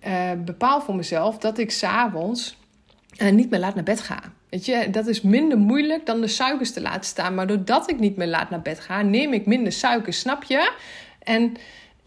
uh, 0.07 0.31
bepaal 0.45 0.81
voor 0.81 0.95
mezelf 0.95 1.37
dat 1.37 1.57
ik 1.57 1.71
s'avonds 1.71 2.57
uh, 3.17 3.31
niet 3.31 3.49
meer 3.49 3.59
laat 3.59 3.75
naar 3.75 3.83
bed 3.83 4.01
ga. 4.01 4.19
Weet 4.53 4.65
je, 4.65 4.89
dat 4.89 5.07
is 5.07 5.21
minder 5.21 5.57
moeilijk 5.57 6.05
dan 6.05 6.21
de 6.21 6.27
suikers 6.27 6.71
te 6.71 6.81
laten 6.81 7.03
staan. 7.03 7.35
Maar 7.35 7.47
doordat 7.47 7.89
ik 7.89 7.99
niet 7.99 8.15
meer 8.15 8.27
laat 8.27 8.49
naar 8.49 8.61
bed 8.61 8.79
ga, 8.79 9.01
neem 9.01 9.33
ik 9.33 9.45
minder 9.45 9.71
suiker, 9.71 10.13
snap 10.13 10.43
je? 10.43 10.71
En, 11.19 11.53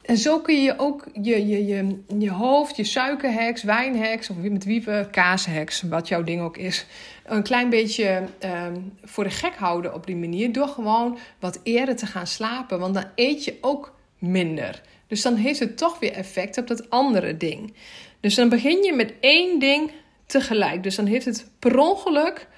en 0.03 0.17
zo 0.17 0.41
kun 0.41 0.63
je 0.63 0.79
ook 0.79 1.05
je, 1.13 1.47
je, 1.47 1.67
je, 1.67 2.03
je 2.19 2.31
hoofd, 2.31 2.77
je 2.77 2.85
suikerheks, 2.85 3.63
wijnheks 3.63 4.31
of 4.31 4.37
met 4.37 4.65
wieven, 4.65 5.11
kaasheks, 5.11 5.83
wat 5.83 6.09
jouw 6.09 6.23
ding 6.23 6.41
ook 6.41 6.57
is, 6.57 6.87
een 7.25 7.43
klein 7.43 7.71
beetje 7.71 8.23
um, 8.45 8.93
voor 9.03 9.25
de 9.25 9.31
gek 9.31 9.55
houden 9.55 9.95
op 9.95 10.07
die 10.07 10.17
manier. 10.17 10.53
Door 10.53 10.69
gewoon 10.69 11.19
wat 11.39 11.61
eerder 11.63 11.97
te 11.97 12.07
gaan 12.07 12.27
slapen. 12.27 12.79
Want 12.79 12.95
dan 12.95 13.05
eet 13.15 13.45
je 13.45 13.57
ook 13.61 13.95
minder. 14.19 14.83
Dus 15.07 15.23
dan 15.23 15.35
heeft 15.35 15.61
het 15.61 15.79
toch 15.79 15.99
weer 15.99 16.13
effect 16.13 16.59
op 16.59 16.67
dat 16.67 16.91
andere 16.91 17.37
ding. 17.37 17.75
Dus 18.21 18.35
dan 18.35 18.49
begin 18.49 18.83
je 18.83 18.93
met 18.93 19.13
één 19.21 19.59
ding 19.59 19.91
tegelijk. 20.27 20.83
Dus 20.83 20.95
dan 20.95 21.07
heeft 21.07 21.25
het 21.25 21.51
per 21.59 21.79
ongeluk 21.79 22.49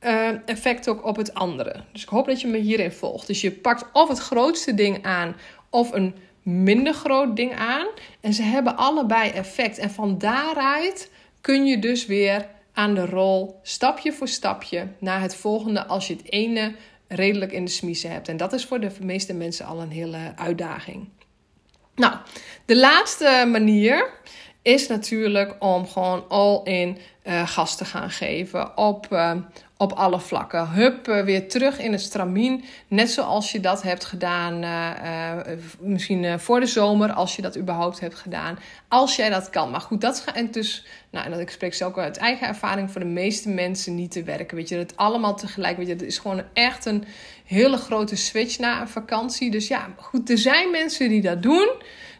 uh, 0.00 0.28
effect 0.48 0.88
ook 0.88 1.06
op 1.06 1.16
het 1.16 1.34
andere. 1.34 1.82
Dus 1.92 2.02
ik 2.02 2.08
hoop 2.08 2.26
dat 2.26 2.40
je 2.40 2.46
me 2.46 2.58
hierin 2.58 2.92
volgt. 2.92 3.26
Dus 3.26 3.40
je 3.40 3.50
pakt 3.50 3.84
of 3.92 4.08
het 4.08 4.18
grootste 4.18 4.74
ding 4.74 5.04
aan 5.04 5.36
of 5.70 5.92
een 5.92 6.14
minder 6.42 6.94
groot 6.94 7.36
ding 7.36 7.54
aan. 7.54 7.86
En 8.20 8.32
ze 8.32 8.42
hebben 8.42 8.76
allebei 8.76 9.30
effect. 9.30 9.78
En 9.78 9.90
van 9.90 10.18
daaruit 10.18 11.10
kun 11.40 11.66
je 11.66 11.78
dus 11.78 12.06
weer 12.06 12.46
aan 12.72 12.94
de 12.94 13.06
rol, 13.06 13.58
stapje 13.62 14.12
voor 14.12 14.28
stapje, 14.28 14.86
naar 14.98 15.20
het 15.20 15.36
volgende 15.36 15.86
als 15.86 16.06
je 16.06 16.14
het 16.14 16.30
ene 16.32 16.74
redelijk 17.08 17.52
in 17.52 17.64
de 17.64 17.70
smiezen 17.70 18.10
hebt. 18.10 18.28
En 18.28 18.36
dat 18.36 18.52
is 18.52 18.64
voor 18.64 18.80
de 18.80 18.90
meeste 19.00 19.34
mensen 19.34 19.66
al 19.66 19.80
een 19.80 19.90
hele 19.90 20.32
uitdaging. 20.36 21.08
Nou, 21.94 22.14
de 22.64 22.76
laatste 22.76 23.44
manier 23.50 24.10
is 24.62 24.88
natuurlijk 24.88 25.56
om 25.58 25.86
gewoon 25.86 26.28
all 26.28 26.60
in 26.64 26.98
uh, 27.28 27.48
gas 27.48 27.76
te 27.76 27.84
gaan 27.84 28.10
geven 28.10 28.76
op, 28.76 29.06
uh, 29.12 29.32
op 29.76 29.92
alle 29.92 30.20
vlakken. 30.20 30.68
Hup, 30.68 31.08
uh, 31.08 31.24
weer 31.24 31.48
terug 31.48 31.78
in 31.78 31.92
het 31.92 32.00
stramien. 32.00 32.64
Net 32.88 33.10
zoals 33.10 33.52
je 33.52 33.60
dat 33.60 33.82
hebt 33.82 34.04
gedaan, 34.04 34.64
misschien 35.80 36.40
voor 36.40 36.60
de 36.60 36.66
zomer, 36.66 37.12
als 37.12 37.36
je 37.36 37.42
dat 37.42 37.58
überhaupt 37.58 38.00
hebt 38.00 38.14
gedaan. 38.14 38.58
Als 38.88 39.16
jij 39.16 39.30
dat 39.30 39.50
kan. 39.50 39.70
Maar 39.70 39.80
goed, 39.80 40.00
dat 40.00 40.20
gaat 40.20 40.52
dus, 40.52 40.86
nou, 41.10 41.24
en 41.24 41.30
dat 41.30 41.40
ik 41.40 41.50
spreek 41.50 41.82
ook 41.84 41.98
uit 41.98 42.16
eigen 42.16 42.46
ervaring, 42.46 42.90
voor 42.90 43.00
de 43.00 43.06
meeste 43.06 43.48
mensen 43.48 43.94
niet 43.94 44.10
te 44.10 44.22
werken. 44.22 44.56
Weet 44.56 44.68
je, 44.68 44.76
dat 44.76 44.96
allemaal 44.96 45.36
tegelijk. 45.36 45.76
Weet 45.76 45.86
je, 45.86 45.92
het 45.92 46.02
is 46.02 46.18
gewoon 46.18 46.42
echt 46.52 46.84
een 46.84 47.04
hele 47.44 47.76
grote 47.76 48.16
switch 48.16 48.58
na 48.58 48.80
een 48.80 48.88
vakantie. 48.88 49.50
Dus 49.50 49.68
ja, 49.68 49.88
goed, 49.96 50.30
er 50.30 50.38
zijn 50.38 50.70
mensen 50.70 51.08
die 51.08 51.22
dat 51.22 51.42
doen. 51.42 51.70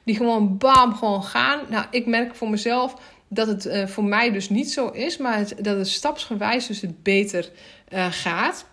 Die 0.05 0.17
gewoon 0.17 0.59
bam, 0.59 0.95
gewoon 0.95 1.25
gaan. 1.25 1.61
Nou, 1.69 1.87
ik 1.91 2.07
merk 2.07 2.35
voor 2.35 2.51
mezelf 2.51 2.95
dat 3.29 3.47
het 3.47 3.67
uh, 3.67 3.87
voor 3.87 4.05
mij 4.05 4.31
dus 4.31 4.49
niet 4.49 4.73
zo 4.73 4.89
is, 4.89 5.17
maar 5.17 5.49
dat 5.57 5.77
het 5.77 5.89
stapsgewijs 5.89 6.67
dus 6.67 6.81
het 6.81 7.03
beter 7.03 7.51
uh, 7.93 8.07
gaat. 8.11 8.67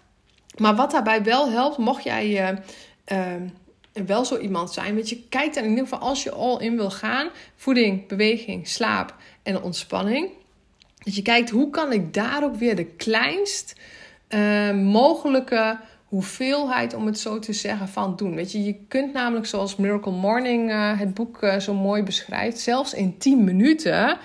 Maar 0.57 0.75
wat 0.75 0.91
daarbij 0.91 1.23
wel 1.23 1.49
helpt, 1.49 1.77
mocht 1.77 2.03
jij 2.03 2.59
uh, 3.11 3.27
wel 4.05 4.25
zo 4.25 4.37
iemand 4.37 4.71
zijn, 4.71 4.95
weet 4.95 5.09
je, 5.09 5.23
kijk 5.29 5.53
dan 5.53 5.63
in 5.63 5.69
ieder 5.69 5.83
geval 5.83 6.07
als 6.07 6.23
je 6.23 6.31
al 6.31 6.59
in 6.59 6.75
wil 6.75 6.91
gaan, 6.91 7.29
voeding, 7.55 8.07
beweging, 8.07 8.67
slaap 8.67 9.15
en 9.43 9.61
ontspanning. 9.61 10.29
Dat 10.97 11.15
je 11.15 11.21
kijkt 11.21 11.49
hoe 11.49 11.69
kan 11.69 11.91
ik 11.91 12.13
daar 12.13 12.43
ook 12.43 12.55
weer 12.55 12.75
de 12.75 12.85
kleinst 12.85 13.75
mogelijke 14.73 15.79
hoeveelheid, 16.15 16.93
om 16.93 17.05
het 17.05 17.19
zo 17.19 17.39
te 17.39 17.53
zeggen, 17.53 17.87
van 17.87 18.15
doen. 18.15 18.35
Weet 18.35 18.51
je, 18.51 18.63
je 18.63 18.75
kunt 18.87 19.13
namelijk, 19.13 19.45
zoals 19.45 19.75
Miracle 19.75 20.11
Morning 20.11 20.69
uh, 20.69 20.99
het 20.99 21.13
boek 21.13 21.41
uh, 21.41 21.57
zo 21.57 21.73
mooi 21.73 22.03
beschrijft, 22.03 22.59
zelfs 22.59 22.93
in 22.93 23.17
10 23.17 23.43
minuten 23.43 24.17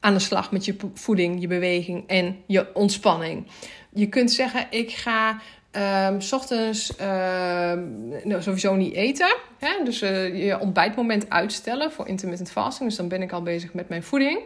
aan 0.00 0.14
de 0.14 0.20
slag 0.20 0.52
met 0.52 0.64
je 0.64 0.76
voeding, 0.94 1.40
je 1.40 1.46
beweging 1.46 2.04
en 2.06 2.36
je 2.46 2.74
ontspanning. 2.74 3.46
Je 3.92 4.06
kunt 4.08 4.32
zeggen: 4.32 4.66
Ik 4.70 4.90
ga 4.90 5.40
Um, 6.08 6.20
s 6.20 6.32
ochtends 6.32 6.92
uh, 7.00 7.06
nou, 8.24 8.42
sowieso 8.42 8.74
niet 8.74 8.94
eten. 8.94 9.36
Hè? 9.58 9.84
Dus 9.84 10.02
uh, 10.02 10.44
je 10.46 10.60
ontbijtmoment 10.60 11.30
uitstellen 11.30 11.92
voor 11.92 12.08
intermittent 12.08 12.50
fasting. 12.50 12.88
Dus 12.88 12.98
dan 12.98 13.08
ben 13.08 13.22
ik 13.22 13.32
al 13.32 13.42
bezig 13.42 13.74
met 13.74 13.88
mijn 13.88 14.02
voeding. 14.02 14.40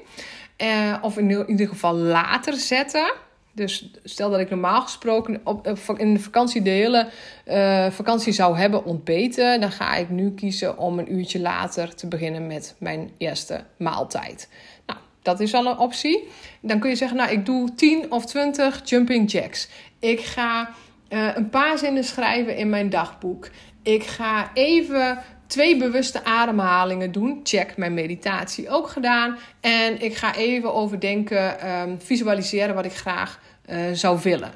Of 1.03 1.19
in 1.19 1.49
ieder 1.49 1.69
geval 1.69 1.95
later 1.95 2.55
zetten. 2.55 3.13
Dus 3.61 3.91
stel 4.05 4.31
dat 4.31 4.41
ik 4.41 4.51
normaal 4.51 4.83
gesproken 4.83 5.41
op, 5.45 5.77
in 5.97 6.15
de 6.15 6.21
vakantie 6.21 6.63
de 6.63 6.71
hele 6.71 7.09
uh, 7.47 7.91
vakantie 7.91 8.33
zou 8.33 8.57
hebben 8.57 8.85
ontbeten, 8.85 9.61
dan 9.61 9.71
ga 9.71 9.95
ik 9.95 10.09
nu 10.09 10.35
kiezen 10.35 10.79
om 10.79 10.99
een 10.99 11.15
uurtje 11.15 11.41
later 11.41 11.95
te 11.95 12.07
beginnen 12.07 12.47
met 12.47 12.75
mijn 12.79 13.11
eerste 13.19 13.65
maaltijd. 13.79 14.49
Nou, 14.87 14.99
dat 15.23 15.41
is 15.41 15.55
al 15.55 15.67
een 15.67 15.79
optie. 15.79 16.29
Dan 16.61 16.79
kun 16.79 16.91
je 16.91 16.97
zeggen, 16.97 17.17
nou, 17.17 17.31
ik 17.31 17.47
doe 17.47 17.75
10 17.75 18.13
of 18.13 18.27
20 18.27 18.81
jumping 18.85 19.31
jacks. 19.31 19.69
Ik 19.99 20.21
ga 20.21 20.71
uh, 21.09 21.29
een 21.35 21.51
paar 21.51 21.79
zinnen 21.79 22.05
schrijven 22.05 22.57
in 22.57 22.69
mijn 22.69 22.91
dagboek. 22.91 23.49
Ik 23.83 24.03
ga 24.03 24.51
even 24.55 25.19
twee 25.47 25.77
bewuste 25.77 26.25
ademhalingen 26.25 27.13
doen. 27.13 27.41
Check, 27.43 27.77
mijn 27.77 27.95
meditatie 27.95 28.69
ook 28.69 28.89
gedaan. 28.89 29.39
En 29.61 30.03
ik 30.03 30.17
ga 30.17 30.35
even 30.35 30.75
overdenken, 30.75 31.71
um, 31.71 32.01
visualiseren 32.01 32.75
wat 32.75 32.85
ik 32.85 32.93
graag 32.93 33.41
uh, 33.71 33.93
zou 33.93 34.19
willen. 34.23 34.53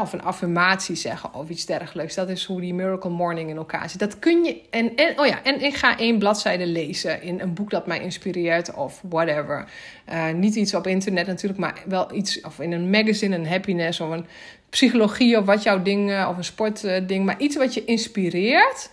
Of 0.00 0.12
een 0.12 0.22
affirmatie 0.22 0.96
zeggen 0.96 1.34
of 1.34 1.48
iets 1.48 1.66
dergelijks. 1.66 2.14
Dat 2.14 2.28
is 2.28 2.44
hoe 2.44 2.60
die 2.60 2.74
Miracle 2.74 3.10
Morning 3.10 3.50
in 3.50 3.56
elkaar 3.56 3.90
zit. 3.90 3.98
Dat 3.98 4.18
kun 4.18 4.44
je. 4.44 4.60
En, 4.70 4.96
en, 4.96 5.18
oh 5.18 5.26
ja, 5.26 5.42
en 5.42 5.62
ik 5.62 5.74
ga 5.74 5.98
één 5.98 6.18
bladzijde 6.18 6.66
lezen 6.66 7.22
in 7.22 7.40
een 7.40 7.54
boek 7.54 7.70
dat 7.70 7.86
mij 7.86 8.00
inspireert 8.00 8.74
of 8.74 9.02
whatever. 9.08 9.68
Uh, 10.12 10.30
niet 10.30 10.54
iets 10.54 10.74
op 10.74 10.86
internet 10.86 11.26
natuurlijk, 11.26 11.60
maar 11.60 11.82
wel 11.86 12.14
iets. 12.14 12.40
Of 12.40 12.60
in 12.60 12.72
een 12.72 12.90
magazine, 12.90 13.36
een 13.36 13.46
happiness 13.46 14.00
of 14.00 14.10
een 14.10 14.26
psychologie 14.70 15.38
of 15.38 15.44
wat 15.44 15.62
jouw 15.62 15.82
ding. 15.82 16.26
of 16.26 16.36
een 16.36 16.44
sportding. 16.44 17.24
maar 17.24 17.40
iets 17.40 17.56
wat 17.56 17.74
je 17.74 17.84
inspireert 17.84 18.90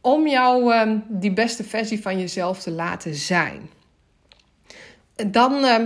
om 0.00 0.28
jou 0.28 0.74
uh, 0.74 0.98
die 1.08 1.32
beste 1.32 1.64
versie 1.64 2.02
van 2.02 2.18
jezelf 2.18 2.60
te 2.60 2.70
laten 2.70 3.14
zijn. 3.14 3.70
Dan 5.26 5.64
uh, 5.64 5.76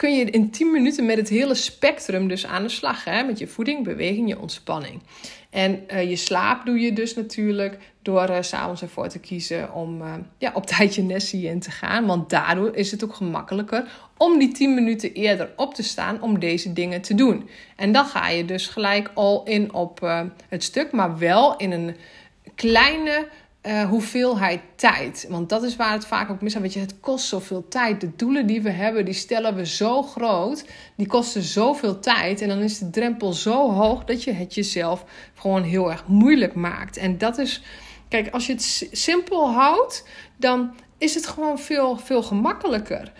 kun 0.00 0.16
je 0.16 0.24
in 0.24 0.50
10 0.50 0.70
minuten 0.70 1.06
met 1.06 1.16
het 1.16 1.28
hele 1.28 1.54
spectrum 1.54 2.28
dus 2.28 2.46
aan 2.46 2.62
de 2.62 2.68
slag. 2.68 3.04
Hè? 3.04 3.22
Met 3.22 3.38
je 3.38 3.46
voeding, 3.46 3.84
beweging, 3.84 4.28
je 4.28 4.40
ontspanning. 4.40 5.02
En 5.50 5.84
uh, 5.92 6.10
je 6.10 6.16
slaap 6.16 6.64
doe 6.64 6.80
je 6.80 6.92
dus 6.92 7.14
natuurlijk 7.14 7.78
door 8.02 8.30
uh, 8.30 8.36
s'avonds 8.40 8.82
ervoor 8.82 9.08
te 9.08 9.18
kiezen 9.18 9.74
om 9.74 10.02
uh, 10.02 10.14
ja, 10.38 10.50
op 10.54 10.66
tijd 10.76 10.94
je 10.94 11.02
nessie 11.02 11.46
in 11.46 11.60
te 11.60 11.70
gaan. 11.70 12.06
Want 12.06 12.30
daardoor 12.30 12.76
is 12.76 12.90
het 12.90 13.04
ook 13.04 13.14
gemakkelijker 13.14 14.10
om 14.16 14.38
die 14.38 14.52
10 14.52 14.74
minuten 14.74 15.12
eerder 15.12 15.52
op 15.56 15.74
te 15.74 15.82
staan 15.82 16.22
om 16.22 16.38
deze 16.38 16.72
dingen 16.72 17.00
te 17.00 17.14
doen. 17.14 17.48
En 17.76 17.92
dan 17.92 18.04
ga 18.04 18.28
je 18.28 18.44
dus 18.44 18.66
gelijk 18.66 19.10
al 19.14 19.44
in 19.44 19.72
op 19.72 20.00
het 20.48 20.64
stuk, 20.64 20.92
maar 20.92 21.18
wel 21.18 21.56
in 21.56 21.70
een 21.72 21.96
kleine 22.54 23.28
uh, 23.66 23.82
hoeveelheid 23.82 24.60
tijd. 24.74 25.26
Want 25.28 25.48
dat 25.48 25.62
is 25.62 25.76
waar 25.76 25.92
het 25.92 26.06
vaak 26.06 26.30
ook 26.30 26.40
misgaat. 26.40 26.62
Weet 26.62 26.72
je, 26.72 26.80
het 26.80 27.00
kost 27.00 27.26
zoveel 27.26 27.68
tijd. 27.68 28.00
De 28.00 28.10
doelen 28.16 28.46
die 28.46 28.62
we 28.62 28.70
hebben, 28.70 29.04
die 29.04 29.14
stellen 29.14 29.54
we 29.54 29.66
zo 29.66 30.02
groot. 30.02 30.64
Die 30.96 31.06
kosten 31.06 31.42
zoveel 31.42 32.00
tijd. 32.00 32.40
En 32.40 32.48
dan 32.48 32.58
is 32.58 32.78
de 32.78 32.90
drempel 32.90 33.32
zo 33.32 33.72
hoog 33.72 34.04
dat 34.04 34.24
je 34.24 34.32
het 34.32 34.54
jezelf 34.54 35.04
gewoon 35.34 35.62
heel 35.62 35.90
erg 35.90 36.06
moeilijk 36.06 36.54
maakt. 36.54 36.96
En 36.96 37.18
dat 37.18 37.38
is, 37.38 37.62
kijk, 38.08 38.32
als 38.32 38.46
je 38.46 38.52
het 38.52 38.88
simpel 38.92 39.52
houdt, 39.52 40.04
dan 40.36 40.74
is 40.98 41.14
het 41.14 41.26
gewoon 41.26 41.58
veel, 41.58 41.96
veel 41.96 42.22
gemakkelijker. 42.22 43.12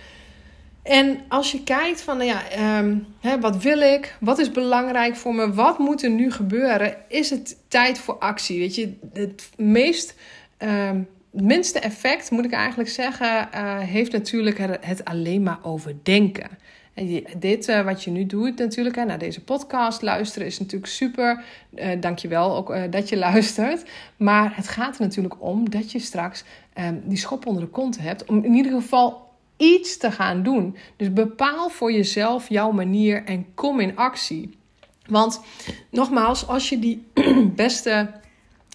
En 0.90 1.20
als 1.28 1.52
je 1.52 1.62
kijkt 1.62 2.02
van, 2.02 2.16
nou 2.16 2.28
ja, 2.28 2.78
um, 2.78 3.06
hè, 3.20 3.40
wat 3.40 3.62
wil 3.62 3.80
ik? 3.80 4.16
Wat 4.20 4.38
is 4.38 4.50
belangrijk 4.50 5.16
voor 5.16 5.34
me? 5.34 5.52
Wat 5.52 5.78
moet 5.78 6.02
er 6.02 6.10
nu 6.10 6.30
gebeuren? 6.30 6.96
Is 7.08 7.30
het 7.30 7.56
tijd 7.68 7.98
voor 7.98 8.18
actie? 8.18 8.58
Weet 8.58 8.74
je, 8.74 8.98
het 9.12 9.50
meest, 9.56 10.14
um, 10.58 11.08
minste 11.30 11.78
effect, 11.78 12.30
moet 12.30 12.44
ik 12.44 12.52
eigenlijk 12.52 12.88
zeggen, 12.88 13.48
uh, 13.54 13.78
heeft 13.78 14.12
natuurlijk 14.12 14.58
het 14.80 15.04
alleen 15.04 15.42
maar 15.42 15.58
over 15.62 15.96
denken. 16.02 16.48
En 16.94 17.24
dit 17.38 17.68
uh, 17.68 17.84
wat 17.84 18.04
je 18.04 18.10
nu 18.10 18.26
doet 18.26 18.58
natuurlijk, 18.58 18.96
hè, 18.96 19.04
naar 19.04 19.18
deze 19.18 19.44
podcast 19.44 20.02
luisteren 20.02 20.46
is 20.46 20.58
natuurlijk 20.58 20.92
super. 20.92 21.44
Uh, 21.74 21.88
dankjewel 22.00 22.56
ook 22.56 22.70
uh, 22.70 22.82
dat 22.90 23.08
je 23.08 23.16
luistert. 23.28 23.84
Maar 24.16 24.56
het 24.56 24.68
gaat 24.68 24.94
er 24.94 25.02
natuurlijk 25.02 25.34
om 25.38 25.70
dat 25.70 25.92
je 25.92 25.98
straks 25.98 26.44
um, 26.78 27.02
die 27.04 27.18
schop 27.18 27.46
onder 27.46 27.62
de 27.62 27.68
kont 27.68 27.98
hebt. 27.98 28.24
Om 28.24 28.44
in 28.44 28.54
ieder 28.54 28.72
geval 28.72 29.28
iets 29.60 29.96
te 29.96 30.10
gaan 30.10 30.42
doen. 30.42 30.76
Dus 30.96 31.12
bepaal 31.12 31.68
voor 31.68 31.92
jezelf 31.92 32.48
jouw 32.48 32.70
manier 32.70 33.24
en 33.24 33.54
kom 33.54 33.80
in 33.80 33.96
actie. 33.96 34.58
Want 35.06 35.40
nogmaals, 35.90 36.46
als 36.46 36.68
je 36.68 36.78
die 36.78 37.06
beste 37.54 38.10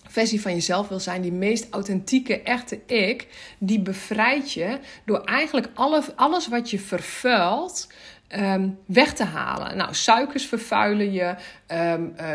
versie 0.08 0.42
van 0.42 0.54
jezelf 0.54 0.88
wil 0.88 1.00
zijn, 1.00 1.22
die 1.22 1.32
meest 1.32 1.68
authentieke, 1.70 2.42
echte 2.42 2.80
ik, 2.86 3.28
die 3.58 3.80
bevrijdt 3.82 4.52
je 4.52 4.80
door 5.06 5.24
eigenlijk 5.24 5.70
alle, 5.74 6.04
alles 6.16 6.48
wat 6.48 6.70
je 6.70 6.80
vervuilt. 6.80 7.88
Um, 8.30 8.80
weg 8.86 9.14
te 9.14 9.24
halen. 9.24 9.78
Nou, 9.78 9.94
suikers 9.94 10.46
vervuilen 10.46 11.12
je, 11.12 11.36
um, 11.68 12.16
uh, 12.22 12.32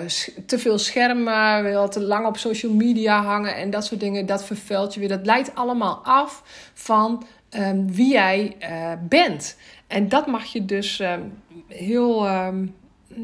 te 0.46 0.58
veel 0.58 0.78
schermen, 0.78 1.90
te 1.90 2.00
lang 2.00 2.26
op 2.26 2.36
social 2.36 2.72
media 2.72 3.22
hangen 3.22 3.56
en 3.56 3.70
dat 3.70 3.84
soort 3.84 4.00
dingen, 4.00 4.26
dat 4.26 4.44
vervuilt 4.44 4.94
je 4.94 5.00
weer. 5.00 5.08
Dat 5.08 5.26
leidt 5.26 5.54
allemaal 5.54 6.00
af 6.04 6.42
van 6.74 7.26
um, 7.56 7.92
wie 7.92 8.12
jij 8.12 8.56
uh, 8.60 8.92
bent. 9.08 9.56
En 9.86 10.08
dat 10.08 10.26
mag 10.26 10.44
je 10.44 10.64
dus 10.64 11.00
um, 11.00 11.32
heel 11.68 12.28
um, 12.28 12.74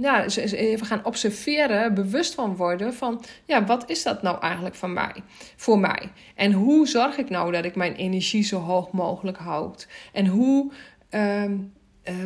ja, 0.00 0.26
even 0.36 0.86
gaan 0.86 1.04
observeren, 1.04 1.94
bewust 1.94 2.34
van 2.34 2.56
worden 2.56 2.94
van 2.94 3.24
ja, 3.44 3.64
wat 3.64 3.90
is 3.90 4.02
dat 4.02 4.22
nou 4.22 4.40
eigenlijk 4.40 4.74
van 4.74 4.92
mij, 4.92 5.14
voor 5.56 5.78
mij? 5.78 6.08
En 6.34 6.52
hoe 6.52 6.86
zorg 6.86 7.16
ik 7.16 7.30
nou 7.30 7.52
dat 7.52 7.64
ik 7.64 7.76
mijn 7.76 7.94
energie 7.94 8.42
zo 8.42 8.58
hoog 8.58 8.90
mogelijk 8.90 9.38
houd? 9.38 9.88
En 10.12 10.26
hoe. 10.26 10.72
Uh, 11.10 11.42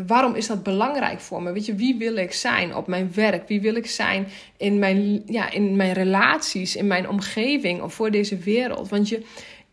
waarom 0.07 0.35
is 0.35 0.47
dat 0.47 0.63
belangrijk 0.63 1.21
voor 1.21 1.43
me? 1.43 1.53
Weet 1.53 1.67
je, 1.67 1.75
wie 1.75 1.99
wil 1.99 2.17
ik 2.17 2.33
zijn 2.33 2.77
op 2.77 2.87
mijn 2.87 3.11
werk? 3.15 3.49
Wie 3.49 3.61
wil 3.61 3.75
ik 3.75 3.87
zijn 3.87 4.27
in 4.57 4.79
mijn, 4.79 5.23
ja, 5.27 5.51
in 5.51 5.77
mijn 5.77 5.93
relaties, 5.93 6.77
in 6.77 6.87
mijn 6.87 7.09
omgeving 7.09 7.83
of 7.83 7.95
voor 7.95 8.11
deze 8.11 8.37
wereld? 8.37 8.89
Want 8.89 9.09
je 9.09 9.23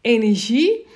energie 0.01 0.86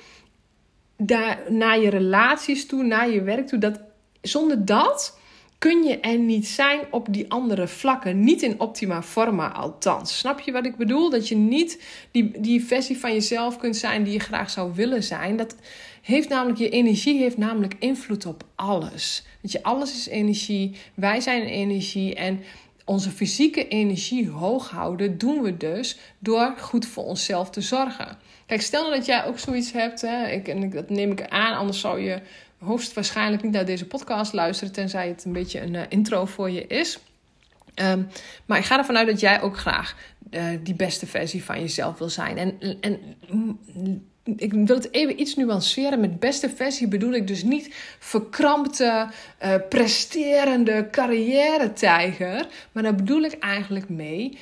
daar, 1.06 1.38
naar 1.48 1.80
je 1.80 1.90
relaties 1.90 2.66
toe, 2.66 2.82
naar 2.82 3.10
je 3.10 3.22
werk 3.22 3.46
toe. 3.46 3.58
Dat, 3.58 3.80
zonder 4.20 4.64
dat 4.64 5.18
kun 5.58 5.82
je 5.82 6.00
er 6.00 6.18
niet 6.18 6.46
zijn 6.46 6.80
op 6.90 7.06
die 7.10 7.30
andere 7.30 7.68
vlakken. 7.68 8.24
Niet 8.24 8.42
in 8.42 8.60
optima 8.60 9.02
forma 9.02 9.52
althans. 9.52 10.18
Snap 10.18 10.40
je 10.40 10.52
wat 10.52 10.66
ik 10.66 10.76
bedoel? 10.76 11.10
Dat 11.10 11.28
je 11.28 11.36
niet 11.36 11.82
die, 12.10 12.40
die 12.40 12.64
versie 12.64 12.98
van 12.98 13.12
jezelf 13.12 13.56
kunt 13.56 13.76
zijn 13.76 14.04
die 14.04 14.12
je 14.12 14.18
graag 14.18 14.50
zou 14.50 14.74
willen 14.74 15.02
zijn. 15.02 15.36
Dat 15.36 15.56
heeft 16.02 16.28
namelijk, 16.28 16.58
je 16.58 16.68
energie 16.68 17.18
heeft 17.18 17.36
namelijk 17.36 17.74
invloed 17.78 18.26
op 18.26 18.44
alles. 18.54 19.24
Weet 19.40 19.52
je, 19.52 19.62
alles 19.62 19.92
is 19.92 20.08
energie. 20.08 20.76
Wij 20.94 21.20
zijn 21.20 21.42
energie. 21.42 22.14
En 22.14 22.40
onze 22.84 23.10
fysieke 23.10 23.68
energie 23.68 24.28
hoog 24.28 24.70
houden 24.70 25.18
doen 25.18 25.42
we 25.42 25.56
dus 25.56 25.98
door 26.18 26.54
goed 26.58 26.86
voor 26.86 27.04
onszelf 27.04 27.50
te 27.50 27.60
zorgen. 27.60 28.18
Kijk, 28.46 28.60
stel 28.60 28.82
nou 28.82 28.96
dat 28.96 29.06
jij 29.06 29.24
ook 29.24 29.38
zoiets 29.38 29.72
hebt, 29.72 30.00
hè, 30.00 30.28
ik, 30.28 30.48
en 30.48 30.70
dat 30.70 30.90
neem 30.90 31.10
ik 31.10 31.28
aan, 31.28 31.56
anders 31.56 31.80
zou 31.80 32.00
je 32.00 32.20
hoogstwaarschijnlijk 32.58 33.42
niet 33.42 33.52
naar 33.52 33.64
deze 33.64 33.86
podcast 33.86 34.32
luisteren, 34.32 34.72
tenzij 34.72 35.08
het 35.08 35.24
een 35.24 35.32
beetje 35.32 35.60
een 35.60 35.74
uh, 35.74 35.82
intro 35.88 36.24
voor 36.24 36.50
je 36.50 36.66
is. 36.66 36.98
Um, 37.74 38.08
maar 38.46 38.58
ik 38.58 38.64
ga 38.64 38.78
ervan 38.78 38.96
uit 38.96 39.06
dat 39.06 39.20
jij 39.20 39.42
ook 39.42 39.58
graag 39.58 39.96
uh, 40.30 40.44
die 40.62 40.74
beste 40.74 41.06
versie 41.06 41.44
van 41.44 41.60
jezelf 41.60 41.98
wil 41.98 42.08
zijn. 42.08 42.38
En, 42.38 42.80
en 42.80 42.98
ik 44.36 44.52
wil 44.52 44.76
het 44.76 44.92
even 44.92 45.20
iets 45.20 45.36
nuanceren. 45.36 46.00
Met 46.00 46.20
beste 46.20 46.50
versie 46.50 46.88
bedoel 46.88 47.12
ik 47.12 47.26
dus 47.26 47.42
niet 47.42 47.74
verkrampte, 47.98 49.08
uh, 49.42 49.54
presterende 49.68 50.88
carrière-tijger. 50.90 52.46
Maar 52.72 52.82
daar 52.82 52.94
bedoel 52.94 53.22
ik 53.22 53.32
eigenlijk 53.38 53.88
mee 53.88 54.38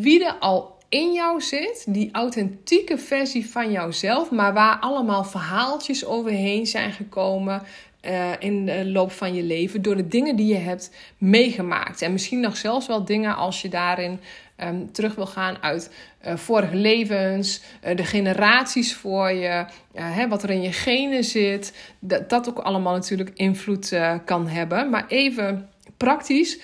wie 0.00 0.24
er 0.24 0.34
al 0.34 0.76
in 0.88 1.12
jou 1.12 1.40
zit, 1.40 1.84
die 1.88 2.08
authentieke 2.12 2.98
versie 2.98 3.50
van 3.50 3.70
jouzelf, 3.70 4.30
maar 4.30 4.52
waar 4.52 4.78
allemaal 4.78 5.24
verhaaltjes 5.24 6.04
overheen 6.04 6.66
zijn 6.66 6.92
gekomen 6.92 7.62
uh, 8.02 8.30
in 8.38 8.66
de 8.66 8.86
loop 8.86 9.12
van 9.12 9.34
je 9.34 9.42
leven 9.42 9.82
door 9.82 9.96
de 9.96 10.08
dingen 10.08 10.36
die 10.36 10.46
je 10.46 10.58
hebt 10.58 10.90
meegemaakt. 11.18 12.02
En 12.02 12.12
misschien 12.12 12.40
nog 12.40 12.56
zelfs 12.56 12.86
wel 12.86 13.04
dingen 13.04 13.36
als 13.36 13.62
je 13.62 13.68
daarin 13.68 14.20
um, 14.56 14.92
terug 14.92 15.14
wil 15.14 15.26
gaan 15.26 15.62
uit 15.62 15.94
uh, 16.26 16.36
vorige 16.36 16.76
levens, 16.76 17.62
uh, 17.84 17.96
de 17.96 18.04
generaties 18.04 18.94
voor 18.94 19.30
je, 19.30 19.64
hè, 19.92 20.28
wat 20.28 20.42
er 20.42 20.50
in 20.50 20.62
je 20.62 20.72
genen 20.72 21.24
zit. 21.24 21.76
Dat, 21.98 22.30
dat 22.30 22.48
ook 22.48 22.58
allemaal 22.58 22.94
natuurlijk 22.94 23.30
invloed 23.34 23.98
kan 24.24 24.48
hebben. 24.48 24.90
Maar 24.90 25.04
even 25.08 25.68
praktisch. 25.96 26.60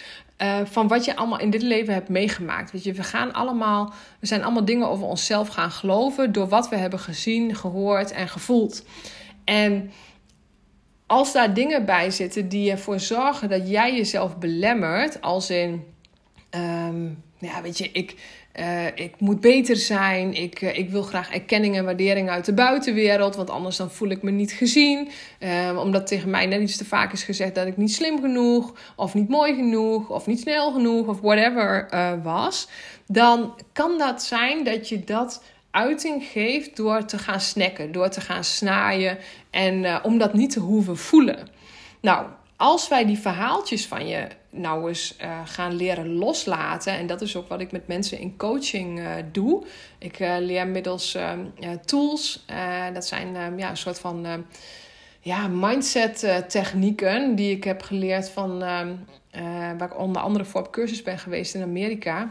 Van 0.64 0.88
wat 0.88 1.04
je 1.04 1.16
allemaal 1.16 1.38
in 1.38 1.50
dit 1.50 1.62
leven 1.62 1.94
hebt 1.94 2.08
meegemaakt. 2.08 2.72
Weet 2.72 2.84
je, 2.84 2.92
we 2.92 3.02
gaan 3.02 3.32
allemaal, 3.32 3.92
we 4.18 4.26
zijn 4.26 4.42
allemaal 4.42 4.64
dingen 4.64 4.88
over 4.88 5.06
onszelf 5.06 5.48
gaan 5.48 5.70
geloven 5.70 6.32
door 6.32 6.48
wat 6.48 6.68
we 6.68 6.76
hebben 6.76 6.98
gezien, 6.98 7.54
gehoord 7.54 8.10
en 8.10 8.28
gevoeld. 8.28 8.84
En 9.44 9.90
als 11.06 11.32
daar 11.32 11.54
dingen 11.54 11.84
bij 11.84 12.10
zitten 12.10 12.48
die 12.48 12.70
ervoor 12.70 13.00
zorgen 13.00 13.48
dat 13.48 13.68
jij 13.68 13.96
jezelf 13.96 14.38
belemmert, 14.38 15.20
als 15.20 15.50
in 15.50 15.84
um, 16.50 17.22
ja, 17.42 17.62
weet 17.62 17.78
je, 17.78 17.90
ik, 17.92 18.14
uh, 18.60 18.86
ik 18.86 19.14
moet 19.18 19.40
beter 19.40 19.76
zijn. 19.76 20.34
Ik, 20.34 20.60
uh, 20.60 20.78
ik 20.78 20.90
wil 20.90 21.02
graag 21.02 21.30
erkenning 21.30 21.76
en 21.76 21.84
waardering 21.84 22.30
uit 22.30 22.44
de 22.44 22.54
buitenwereld. 22.54 23.36
Want 23.36 23.50
anders 23.50 23.76
dan 23.76 23.90
voel 23.90 24.08
ik 24.08 24.22
me 24.22 24.30
niet 24.30 24.52
gezien. 24.52 25.08
Uh, 25.40 25.78
omdat 25.78 26.06
tegen 26.06 26.30
mij 26.30 26.46
net 26.46 26.60
iets 26.60 26.76
te 26.76 26.84
vaak 26.84 27.12
is 27.12 27.22
gezegd 27.22 27.54
dat 27.54 27.66
ik 27.66 27.76
niet 27.76 27.92
slim 27.92 28.20
genoeg. 28.20 28.74
Of 28.96 29.14
niet 29.14 29.28
mooi 29.28 29.54
genoeg. 29.54 30.08
Of 30.08 30.26
niet 30.26 30.40
snel 30.40 30.72
genoeg. 30.72 31.06
Of 31.06 31.20
whatever 31.20 31.88
was. 32.22 32.68
Dan 33.06 33.54
kan 33.72 33.98
dat 33.98 34.22
zijn 34.22 34.64
dat 34.64 34.88
je 34.88 35.04
dat 35.04 35.42
uiting 35.70 36.24
geeft 36.24 36.76
door 36.76 37.04
te 37.04 37.18
gaan 37.18 37.40
snacken. 37.40 37.92
Door 37.92 38.08
te 38.08 38.20
gaan 38.20 38.44
snaaien. 38.44 39.18
En 39.50 40.04
om 40.04 40.18
dat 40.18 40.34
niet 40.34 40.50
te 40.50 40.60
hoeven 40.60 40.96
voelen. 40.96 41.48
Nou, 42.00 42.26
als 42.62 42.88
wij 42.88 43.04
die 43.04 43.18
verhaaltjes 43.18 43.86
van 43.86 44.06
je 44.06 44.26
nou 44.50 44.88
eens 44.88 45.16
uh, 45.22 45.40
gaan 45.44 45.74
leren 45.74 46.14
loslaten. 46.14 46.92
En 46.92 47.06
dat 47.06 47.20
is 47.20 47.36
ook 47.36 47.48
wat 47.48 47.60
ik 47.60 47.72
met 47.72 47.86
mensen 47.86 48.18
in 48.18 48.36
coaching 48.36 48.98
uh, 48.98 49.10
doe. 49.32 49.64
Ik 49.98 50.20
uh, 50.20 50.36
leer 50.38 50.66
middels 50.66 51.18
tools. 51.84 52.44
dat 52.92 53.06
zijn 53.06 53.58
ja, 53.58 53.70
een 53.70 53.76
soort 53.76 53.98
van 53.98 54.44
ja, 55.20 55.48
mindset 55.48 56.44
technieken 56.48 57.34
die 57.34 57.56
ik 57.56 57.64
heb 57.64 57.82
geleerd 57.82 58.30
van 58.30 58.58
waar 59.78 59.82
ik 59.82 59.98
onder 59.98 60.22
andere 60.22 60.44
voor 60.44 60.60
op 60.60 60.72
cursus 60.72 61.02
ben 61.02 61.18
geweest 61.18 61.54
in 61.54 61.62
Amerika 61.62 62.30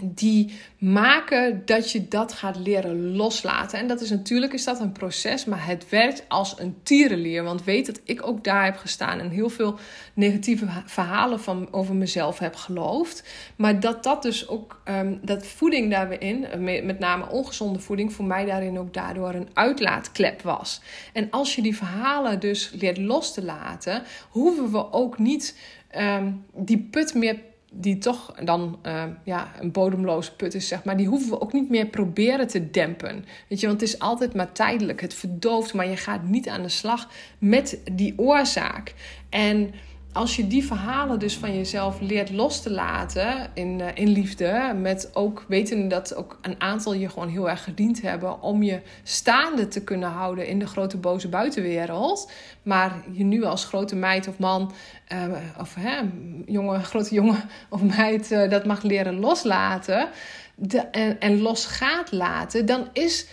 die 0.00 0.52
maken 0.78 1.62
dat 1.64 1.90
je 1.90 2.08
dat 2.08 2.32
gaat 2.32 2.56
leren 2.56 3.16
loslaten. 3.16 3.78
En 3.78 3.88
dat 3.88 4.00
is 4.00 4.10
natuurlijk 4.10 4.52
is 4.52 4.64
dat 4.64 4.80
een 4.80 4.92
proces, 4.92 5.44
maar 5.44 5.66
het 5.66 5.88
werkt 5.88 6.24
als 6.28 6.54
een 6.58 6.76
tierenlier. 6.82 7.42
Want 7.42 7.64
weet 7.64 7.86
dat 7.86 8.00
ik 8.04 8.26
ook 8.26 8.44
daar 8.44 8.64
heb 8.64 8.76
gestaan 8.76 9.20
en 9.20 9.30
heel 9.30 9.48
veel 9.48 9.78
negatieve 10.14 10.66
verhalen 10.86 11.40
van, 11.40 11.68
over 11.70 11.94
mezelf 11.94 12.38
heb 12.38 12.54
geloofd. 12.54 13.24
Maar 13.56 13.80
dat 13.80 14.02
dat 14.02 14.22
dus 14.22 14.48
ook, 14.48 14.82
um, 14.84 15.20
dat 15.22 15.46
voeding 15.46 15.90
daarin, 15.90 16.46
met 16.86 16.98
name 16.98 17.28
ongezonde 17.28 17.78
voeding, 17.78 18.12
voor 18.12 18.24
mij 18.24 18.44
daarin 18.44 18.78
ook 18.78 18.94
daardoor 18.94 19.34
een 19.34 19.48
uitlaatklep 19.52 20.42
was. 20.42 20.80
En 21.12 21.30
als 21.30 21.54
je 21.54 21.62
die 21.62 21.76
verhalen 21.76 22.40
dus 22.40 22.70
leert 22.78 22.98
los 22.98 23.34
te 23.34 23.44
laten, 23.44 24.02
hoeven 24.30 24.70
we 24.70 24.92
ook 24.92 25.18
niet 25.18 25.56
um, 25.96 26.44
die 26.54 26.88
put 26.90 27.14
meer 27.14 27.50
die 27.74 27.98
toch 27.98 28.34
dan 28.44 28.78
uh, 28.86 29.04
ja, 29.24 29.52
een 29.60 29.72
bodemloze 29.72 30.36
put 30.36 30.54
is, 30.54 30.68
zeg 30.68 30.84
maar, 30.84 30.96
die 30.96 31.06
hoeven 31.06 31.30
we 31.30 31.40
ook 31.40 31.52
niet 31.52 31.70
meer 31.70 31.86
proberen 31.86 32.46
te 32.46 32.70
dempen. 32.70 33.24
Weet 33.48 33.60
je, 33.60 33.66
want 33.66 33.80
het 33.80 33.88
is 33.88 33.98
altijd 33.98 34.34
maar 34.34 34.52
tijdelijk. 34.52 35.00
Het 35.00 35.14
verdooft, 35.14 35.74
maar 35.74 35.88
je 35.88 35.96
gaat 35.96 36.22
niet 36.22 36.48
aan 36.48 36.62
de 36.62 36.68
slag 36.68 37.08
met 37.38 37.80
die 37.92 38.18
oorzaak. 38.18 38.94
En 39.28 39.74
als 40.12 40.36
je 40.36 40.46
die 40.46 40.64
verhalen 40.64 41.18
dus 41.18 41.36
van 41.36 41.56
jezelf 41.56 42.00
leert 42.00 42.30
los 42.30 42.62
te 42.62 42.70
laten 42.70 43.50
in, 43.54 43.78
uh, 43.78 43.86
in 43.94 44.08
liefde, 44.08 44.72
met 44.80 45.10
ook 45.12 45.44
weten 45.48 45.88
dat 45.88 46.14
ook 46.14 46.38
een 46.42 46.54
aantal 46.58 46.94
je 46.94 47.08
gewoon 47.08 47.28
heel 47.28 47.50
erg 47.50 47.64
gediend 47.64 48.02
hebben 48.02 48.42
om 48.42 48.62
je 48.62 48.80
staande 49.02 49.68
te 49.68 49.84
kunnen 49.84 50.08
houden 50.08 50.46
in 50.46 50.58
de 50.58 50.66
grote 50.66 50.96
boze 50.96 51.28
buitenwereld, 51.28 52.30
maar 52.62 53.02
je 53.12 53.24
nu 53.24 53.44
als 53.44 53.64
grote 53.64 53.96
meid 53.96 54.28
of 54.28 54.38
man, 54.38 54.72
uh, 55.12 55.36
of 55.58 55.74
hè, 55.74 56.00
jonge, 56.46 56.78
grote 56.78 57.14
jongen 57.14 57.42
of 57.68 57.82
meid, 57.82 58.30
uh, 58.30 58.50
dat 58.50 58.64
mag 58.64 58.82
leren 58.82 59.20
loslaten 59.20 60.08
de, 60.54 60.78
en, 60.78 61.20
en 61.20 61.40
los 61.40 61.66
gaat 61.66 62.12
laten, 62.12 62.66
dan 62.66 62.88
is 62.92 63.26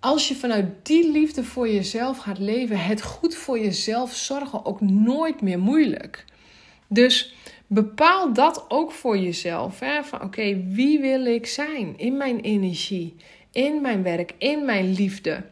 als 0.00 0.28
je 0.28 0.34
vanuit 0.34 0.66
die 0.82 1.10
liefde 1.10 1.44
voor 1.44 1.68
jezelf 1.68 2.18
gaat 2.18 2.38
leven, 2.38 2.84
het 2.84 3.02
goed 3.02 3.34
voor 3.34 3.58
jezelf 3.58 4.14
zorgen 4.14 4.64
ook 4.64 4.80
nooit 4.80 5.40
meer 5.40 5.58
moeilijk. 5.58 6.24
Dus 6.86 7.34
bepaal 7.66 8.32
dat 8.32 8.64
ook 8.68 8.92
voor 8.92 9.18
jezelf. 9.18 9.80
Hè? 9.80 10.04
Van 10.04 10.22
oké, 10.22 10.64
wie 10.66 11.00
wil 11.00 11.26
ik 11.26 11.46
zijn 11.46 11.98
in 11.98 12.16
mijn 12.16 12.40
energie, 12.40 13.16
in 13.52 13.80
mijn 13.80 14.02
werk, 14.02 14.34
in 14.38 14.64
mijn 14.64 14.92
liefde? 14.92 15.44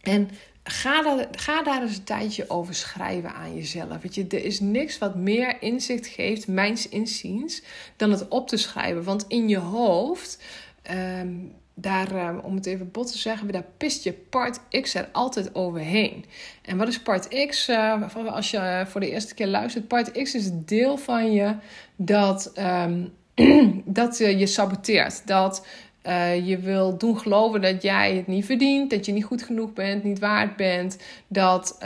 En 0.00 0.30
ga 0.62 1.02
daar, 1.02 1.28
ga 1.30 1.62
daar 1.62 1.82
eens 1.82 1.96
een 1.96 2.04
tijdje 2.04 2.50
over 2.50 2.74
schrijven 2.74 3.34
aan 3.34 3.54
jezelf. 3.54 4.02
Weet 4.02 4.14
je, 4.14 4.26
er 4.28 4.44
is 4.44 4.60
niks 4.60 4.98
wat 4.98 5.14
meer 5.14 5.62
inzicht 5.62 6.06
geeft, 6.06 6.48
mijns 6.48 6.88
inziens, 6.88 7.62
dan 7.96 8.10
het 8.10 8.28
op 8.28 8.48
te 8.48 8.56
schrijven. 8.56 9.04
Want 9.04 9.24
in 9.28 9.48
je 9.48 9.58
hoofd. 9.58 10.42
Ehm, 10.82 11.34
daar, 11.78 12.14
eh, 12.14 12.34
om 12.42 12.54
het 12.54 12.66
even 12.66 12.90
bot 12.90 13.12
te 13.12 13.18
zeggen, 13.18 13.52
daar 13.52 13.64
pist 13.76 14.04
je 14.04 14.12
part 14.12 14.60
X 14.80 14.94
er 14.94 15.08
altijd 15.12 15.54
overheen. 15.54 16.24
En 16.62 16.76
wat 16.76 16.88
is 16.88 17.00
part 17.00 17.46
X? 17.48 17.68
Uh, 17.68 18.02
als 18.26 18.50
je 18.50 18.84
voor 18.86 19.00
de 19.00 19.10
eerste 19.10 19.34
keer 19.34 19.46
luistert, 19.46 19.88
part 19.88 20.12
X 20.12 20.34
is 20.34 20.44
het 20.44 20.68
deel 20.68 20.96
van 20.96 21.32
je 21.32 21.54
dat, 21.96 22.52
um, 22.58 23.12
dat 24.00 24.20
uh, 24.20 24.38
je 24.38 24.46
saboteert. 24.46 25.26
Dat 25.26 25.66
uh, 26.06 26.46
je 26.46 26.58
wil 26.58 26.98
doen 26.98 27.18
geloven 27.18 27.60
dat 27.60 27.82
jij 27.82 28.16
het 28.16 28.26
niet 28.26 28.44
verdient, 28.44 28.90
dat 28.90 29.06
je 29.06 29.12
niet 29.12 29.24
goed 29.24 29.42
genoeg 29.42 29.72
bent, 29.72 30.04
niet 30.04 30.18
waard 30.18 30.56
bent, 30.56 30.98
dat, 31.26 31.78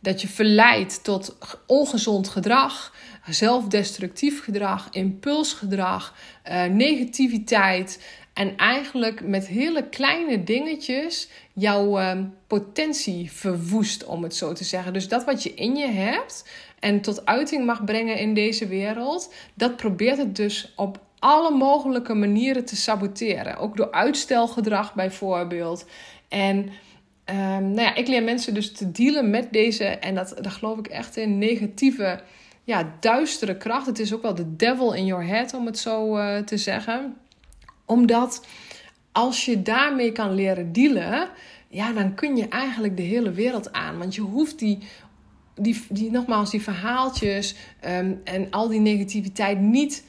dat 0.00 0.20
je 0.20 0.28
verleidt 0.28 1.04
tot 1.04 1.38
ongezond 1.66 2.28
gedrag, 2.28 2.94
zelfdestructief 3.26 4.42
gedrag, 4.44 4.88
impulsgedrag, 4.90 6.14
negativiteit. 6.70 8.00
En 8.38 8.56
eigenlijk 8.56 9.26
met 9.26 9.46
hele 9.46 9.88
kleine 9.88 10.44
dingetjes 10.44 11.28
jouw 11.52 12.00
uh, 12.00 12.18
potentie 12.46 13.32
verwoest, 13.32 14.04
om 14.04 14.22
het 14.22 14.34
zo 14.34 14.52
te 14.52 14.64
zeggen. 14.64 14.92
Dus 14.92 15.08
dat 15.08 15.24
wat 15.24 15.42
je 15.42 15.54
in 15.54 15.76
je 15.76 15.86
hebt 15.86 16.48
en 16.78 17.00
tot 17.00 17.26
uiting 17.26 17.66
mag 17.66 17.84
brengen 17.84 18.18
in 18.18 18.34
deze 18.34 18.66
wereld, 18.66 19.34
dat 19.54 19.76
probeert 19.76 20.18
het 20.18 20.36
dus 20.36 20.72
op 20.76 21.00
alle 21.18 21.50
mogelijke 21.50 22.14
manieren 22.14 22.64
te 22.64 22.76
saboteren. 22.76 23.56
Ook 23.56 23.76
door 23.76 23.92
uitstelgedrag 23.92 24.94
bijvoorbeeld. 24.94 25.86
En 26.28 26.56
um, 26.56 27.70
nou 27.70 27.80
ja, 27.80 27.94
ik 27.94 28.08
leer 28.08 28.22
mensen 28.22 28.54
dus 28.54 28.72
te 28.72 28.90
dealen 28.90 29.30
met 29.30 29.52
deze, 29.52 29.84
en 29.84 30.14
dat, 30.14 30.34
daar 30.40 30.52
geloof 30.52 30.78
ik 30.78 30.86
echt 30.86 31.16
in, 31.16 31.38
negatieve, 31.38 32.20
ja, 32.64 32.92
duistere 33.00 33.56
kracht. 33.56 33.86
Het 33.86 33.98
is 33.98 34.14
ook 34.14 34.22
wel 34.22 34.34
de 34.34 34.56
devil 34.56 34.92
in 34.92 35.06
your 35.06 35.26
head, 35.26 35.54
om 35.54 35.66
het 35.66 35.78
zo 35.78 36.16
uh, 36.16 36.36
te 36.36 36.56
zeggen 36.56 37.16
omdat 37.88 38.46
als 39.12 39.44
je 39.44 39.62
daarmee 39.62 40.12
kan 40.12 40.34
leren 40.34 40.72
dealen, 40.72 41.28
ja, 41.68 41.92
dan 41.92 42.14
kun 42.14 42.36
je 42.36 42.48
eigenlijk 42.48 42.96
de 42.96 43.02
hele 43.02 43.30
wereld 43.30 43.72
aan. 43.72 43.98
Want 43.98 44.14
je 44.14 44.20
hoeft 44.20 44.58
die, 44.58 44.78
die, 45.54 45.84
die 45.88 46.10
nogmaals, 46.10 46.50
die 46.50 46.62
verhaaltjes 46.62 47.54
um, 47.86 48.20
en 48.24 48.50
al 48.50 48.68
die 48.68 48.80
negativiteit 48.80 49.60
niet 49.60 50.04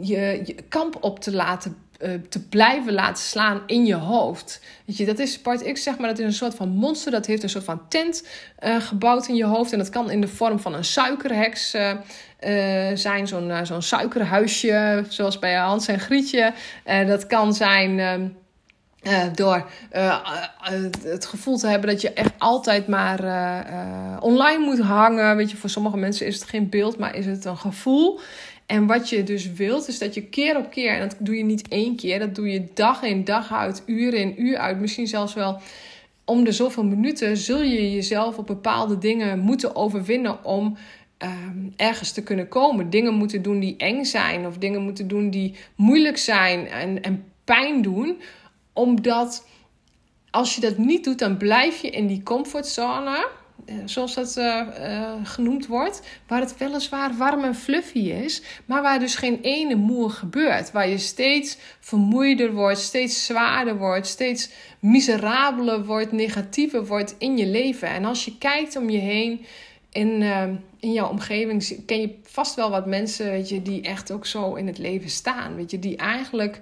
je, 0.00 0.54
kamp 0.68 0.96
op 1.00 1.20
te 1.20 1.32
laten 1.32 1.76
uh, 2.02 2.14
te 2.28 2.46
blijven 2.48 2.92
laten 2.92 3.24
slaan 3.24 3.62
in 3.66 3.86
je 3.86 3.94
hoofd. 3.94 4.60
Weet 4.84 4.96
je, 4.96 5.06
dat 5.06 5.18
is 5.18 5.40
part 5.40 5.72
X, 5.72 5.82
zeg 5.82 5.98
maar, 5.98 6.08
dat 6.08 6.18
is 6.18 6.24
een 6.24 6.32
soort 6.32 6.54
van 6.54 6.68
monster. 6.68 7.12
Dat 7.12 7.26
heeft 7.26 7.42
een 7.42 7.48
soort 7.48 7.64
van 7.64 7.88
tent 7.88 8.26
uh, 8.64 8.80
gebouwd 8.80 9.28
in 9.28 9.34
je 9.34 9.44
hoofd. 9.44 9.72
En 9.72 9.78
dat 9.78 9.88
kan 9.88 10.10
in 10.10 10.20
de 10.20 10.28
vorm 10.28 10.58
van 10.58 10.74
een 10.74 10.84
suikerheks 10.84 11.74
uh, 11.74 11.92
zijn. 12.94 13.26
Zo'n 13.26 13.52
zo'n 13.62 13.82
suikerhuisje, 13.82 15.04
zoals 15.08 15.38
bij 15.38 15.54
Hans 15.54 15.88
en 15.88 16.00
Grietje. 16.00 16.52
dat 17.06 17.26
kan 17.26 17.54
zijn... 17.54 17.98
Uh, 19.02 19.22
door 19.34 19.70
het 21.02 21.26
gevoel 21.26 21.58
te 21.58 21.66
hebben 21.66 21.90
dat 21.90 22.00
je 22.00 22.12
echt 22.12 22.32
altijd 22.38 22.86
maar 22.88 23.20
online 24.20 24.64
moet 24.64 24.80
hangen. 24.80 25.36
Weet 25.36 25.50
je, 25.50 25.56
voor 25.56 25.70
sommige 25.70 25.96
mensen 25.96 26.26
is 26.26 26.34
het 26.34 26.48
geen 26.48 26.68
beeld, 26.68 26.98
maar 26.98 27.14
is 27.14 27.26
het 27.26 27.44
een 27.44 27.56
gevoel. 27.56 28.20
En 28.70 28.86
wat 28.86 29.08
je 29.08 29.22
dus 29.22 29.52
wilt, 29.52 29.88
is 29.88 29.98
dat 29.98 30.14
je 30.14 30.22
keer 30.22 30.56
op 30.56 30.70
keer, 30.70 30.92
en 30.92 31.08
dat 31.08 31.16
doe 31.18 31.36
je 31.36 31.44
niet 31.44 31.68
één 31.68 31.96
keer, 31.96 32.18
dat 32.18 32.34
doe 32.34 32.50
je 32.50 32.66
dag 32.74 33.02
in 33.02 33.24
dag 33.24 33.52
uit, 33.52 33.82
uur 33.86 34.14
in 34.14 34.42
uur 34.42 34.58
uit, 34.58 34.80
misschien 34.80 35.06
zelfs 35.06 35.34
wel 35.34 35.60
om 36.24 36.44
de 36.44 36.52
zoveel 36.52 36.84
minuten, 36.84 37.36
zul 37.36 37.62
je 37.62 37.92
jezelf 37.92 38.38
op 38.38 38.46
bepaalde 38.46 38.98
dingen 38.98 39.38
moeten 39.38 39.76
overwinnen 39.76 40.44
om 40.44 40.76
ehm, 41.20 41.68
ergens 41.76 42.12
te 42.12 42.22
kunnen 42.22 42.48
komen. 42.48 42.90
Dingen 42.90 43.14
moeten 43.14 43.42
doen 43.42 43.60
die 43.60 43.76
eng 43.76 44.04
zijn, 44.04 44.46
of 44.46 44.58
dingen 44.58 44.82
moeten 44.82 45.08
doen 45.08 45.30
die 45.30 45.54
moeilijk 45.74 46.18
zijn 46.18 46.66
en, 46.66 47.02
en 47.02 47.24
pijn 47.44 47.82
doen, 47.82 48.20
omdat 48.72 49.46
als 50.30 50.54
je 50.54 50.60
dat 50.60 50.78
niet 50.78 51.04
doet, 51.04 51.18
dan 51.18 51.36
blijf 51.36 51.82
je 51.82 51.90
in 51.90 52.06
die 52.06 52.22
comfortzone 52.22 53.28
eh, 53.66 53.76
zoals 53.84 54.14
dat 54.14 54.36
uh, 54.38 54.60
uh, 54.80 55.12
genoemd 55.22 55.66
wordt, 55.66 56.02
waar 56.26 56.40
het 56.40 56.56
weliswaar 56.56 57.16
warm 57.16 57.44
en 57.44 57.54
fluffy 57.54 57.98
is, 57.98 58.42
maar 58.64 58.82
waar 58.82 58.98
dus 58.98 59.14
geen 59.14 59.38
ene 59.42 59.74
moer 59.74 60.10
gebeurt. 60.10 60.72
Waar 60.72 60.88
je 60.88 60.98
steeds 60.98 61.58
vermoeider 61.80 62.52
wordt, 62.52 62.78
steeds 62.78 63.26
zwaarder 63.26 63.76
wordt, 63.76 64.06
steeds 64.06 64.50
miserabeler 64.78 65.84
wordt, 65.84 66.12
negatiever 66.12 66.86
wordt 66.86 67.14
in 67.18 67.36
je 67.36 67.46
leven. 67.46 67.88
En 67.88 68.04
als 68.04 68.24
je 68.24 68.38
kijkt 68.38 68.76
om 68.76 68.90
je 68.90 68.98
heen 68.98 69.44
in, 69.92 70.22
in 70.80 70.92
jouw 70.92 71.08
omgeving, 71.08 71.84
ken 71.86 72.00
je 72.00 72.14
vast 72.22 72.54
wel 72.54 72.70
wat 72.70 72.86
mensen 72.86 73.30
weet 73.30 73.48
je, 73.48 73.62
die 73.62 73.82
echt 73.82 74.10
ook 74.10 74.26
zo 74.26 74.54
in 74.54 74.66
het 74.66 74.78
leven 74.78 75.10
staan. 75.10 75.54
Weet 75.54 75.70
je, 75.70 75.78
die 75.78 75.96
eigenlijk 75.96 76.60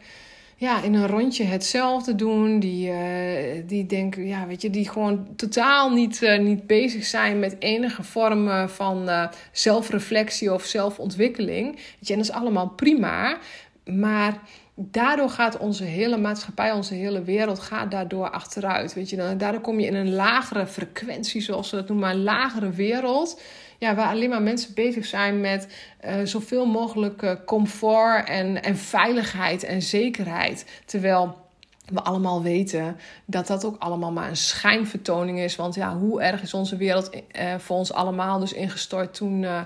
ja, 0.59 0.83
in 0.83 0.95
een 0.95 1.07
rondje 1.07 1.45
hetzelfde 1.45 2.15
doen. 2.15 2.61
Die, 2.61 2.91
uh, 2.91 3.63
die 3.67 3.87
denken, 3.87 4.27
ja, 4.27 4.47
weet 4.47 4.63
je, 4.63 4.71
die 4.71 4.89
gewoon 4.89 5.27
totaal 5.37 5.91
niet, 5.91 6.23
uh, 6.23 6.39
niet 6.39 6.67
bezig 6.67 7.05
zijn 7.05 7.39
met 7.39 7.57
enige 7.59 8.03
vorm 8.03 8.69
van 8.69 9.09
uh, 9.09 9.29
zelfreflectie 9.53 10.53
of 10.53 10.65
zelfontwikkeling. 10.65 11.79
Je, 11.99 12.15
dat 12.15 12.25
is 12.25 12.31
allemaal 12.31 12.69
prima. 12.69 13.39
maar 13.85 14.41
daardoor 14.81 15.31
gaat 15.31 15.59
onze 15.59 15.85
hele 15.85 16.17
maatschappij, 16.17 16.73
onze 16.73 16.95
hele 16.95 17.23
wereld 17.23 17.59
gaat 17.59 17.91
daardoor 17.91 18.31
achteruit. 18.31 18.95
Weet 18.95 19.11
je, 19.11 19.17
dan, 19.17 19.39
daardoor 19.39 19.61
kom 19.61 19.81
je 19.81 19.87
in 19.87 19.95
een 19.95 20.15
lagere 20.15 20.67
frequentie, 20.67 21.41
zoals 21.41 21.69
ze 21.69 21.77
dat 21.77 21.89
noemen, 21.89 22.11
een 22.11 22.23
lagere 22.23 22.71
wereld. 22.71 23.41
Ja, 23.79 23.95
waar 23.95 24.09
alleen 24.09 24.29
maar 24.29 24.43
mensen 24.43 24.75
bezig 24.75 25.05
zijn 25.05 25.41
met 25.41 25.69
uh, 26.05 26.15
zoveel 26.25 26.67
mogelijk 26.67 27.23
uh, 27.23 27.33
comfort 27.47 28.29
en, 28.29 28.63
en 28.63 28.77
veiligheid 28.77 29.63
en 29.65 29.83
zekerheid. 29.83 30.83
Terwijl 30.85 31.48
we 31.93 32.03
allemaal 32.03 32.43
weten 32.43 32.97
dat 33.25 33.47
dat 33.47 33.65
ook 33.65 33.77
allemaal 33.79 34.13
maar 34.13 34.29
een 34.29 34.37
schijnvertoning 34.37 35.39
is. 35.39 35.57
Want 35.57 35.75
ja, 35.75 35.97
hoe 35.97 36.23
erg 36.23 36.43
is 36.43 36.55
onze 36.55 36.77
wereld 36.77 37.11
uh, 37.15 37.55
voor 37.59 37.77
ons 37.77 37.93
allemaal 37.93 38.39
dus 38.39 38.53
ingestort 38.53 39.15
toen 39.15 39.43
uh, 39.43 39.61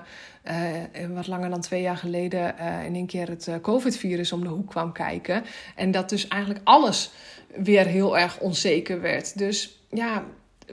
wat 1.13 1.27
langer 1.27 1.49
dan 1.49 1.61
twee 1.61 1.81
jaar 1.81 1.97
geleden 1.97 2.55
uh, 2.59 2.85
in 2.85 2.95
één 2.95 3.05
keer 3.05 3.29
het 3.29 3.49
COVID-virus 3.61 4.31
om 4.31 4.43
de 4.43 4.49
hoek 4.49 4.69
kwam 4.69 4.91
kijken. 4.91 5.43
En 5.75 5.91
dat 5.91 6.09
dus 6.09 6.27
eigenlijk 6.27 6.61
alles 6.63 7.11
weer 7.55 7.85
heel 7.85 8.17
erg 8.17 8.39
onzeker 8.39 9.01
werd. 9.01 9.37
Dus 9.37 9.79
ja, 9.89 10.23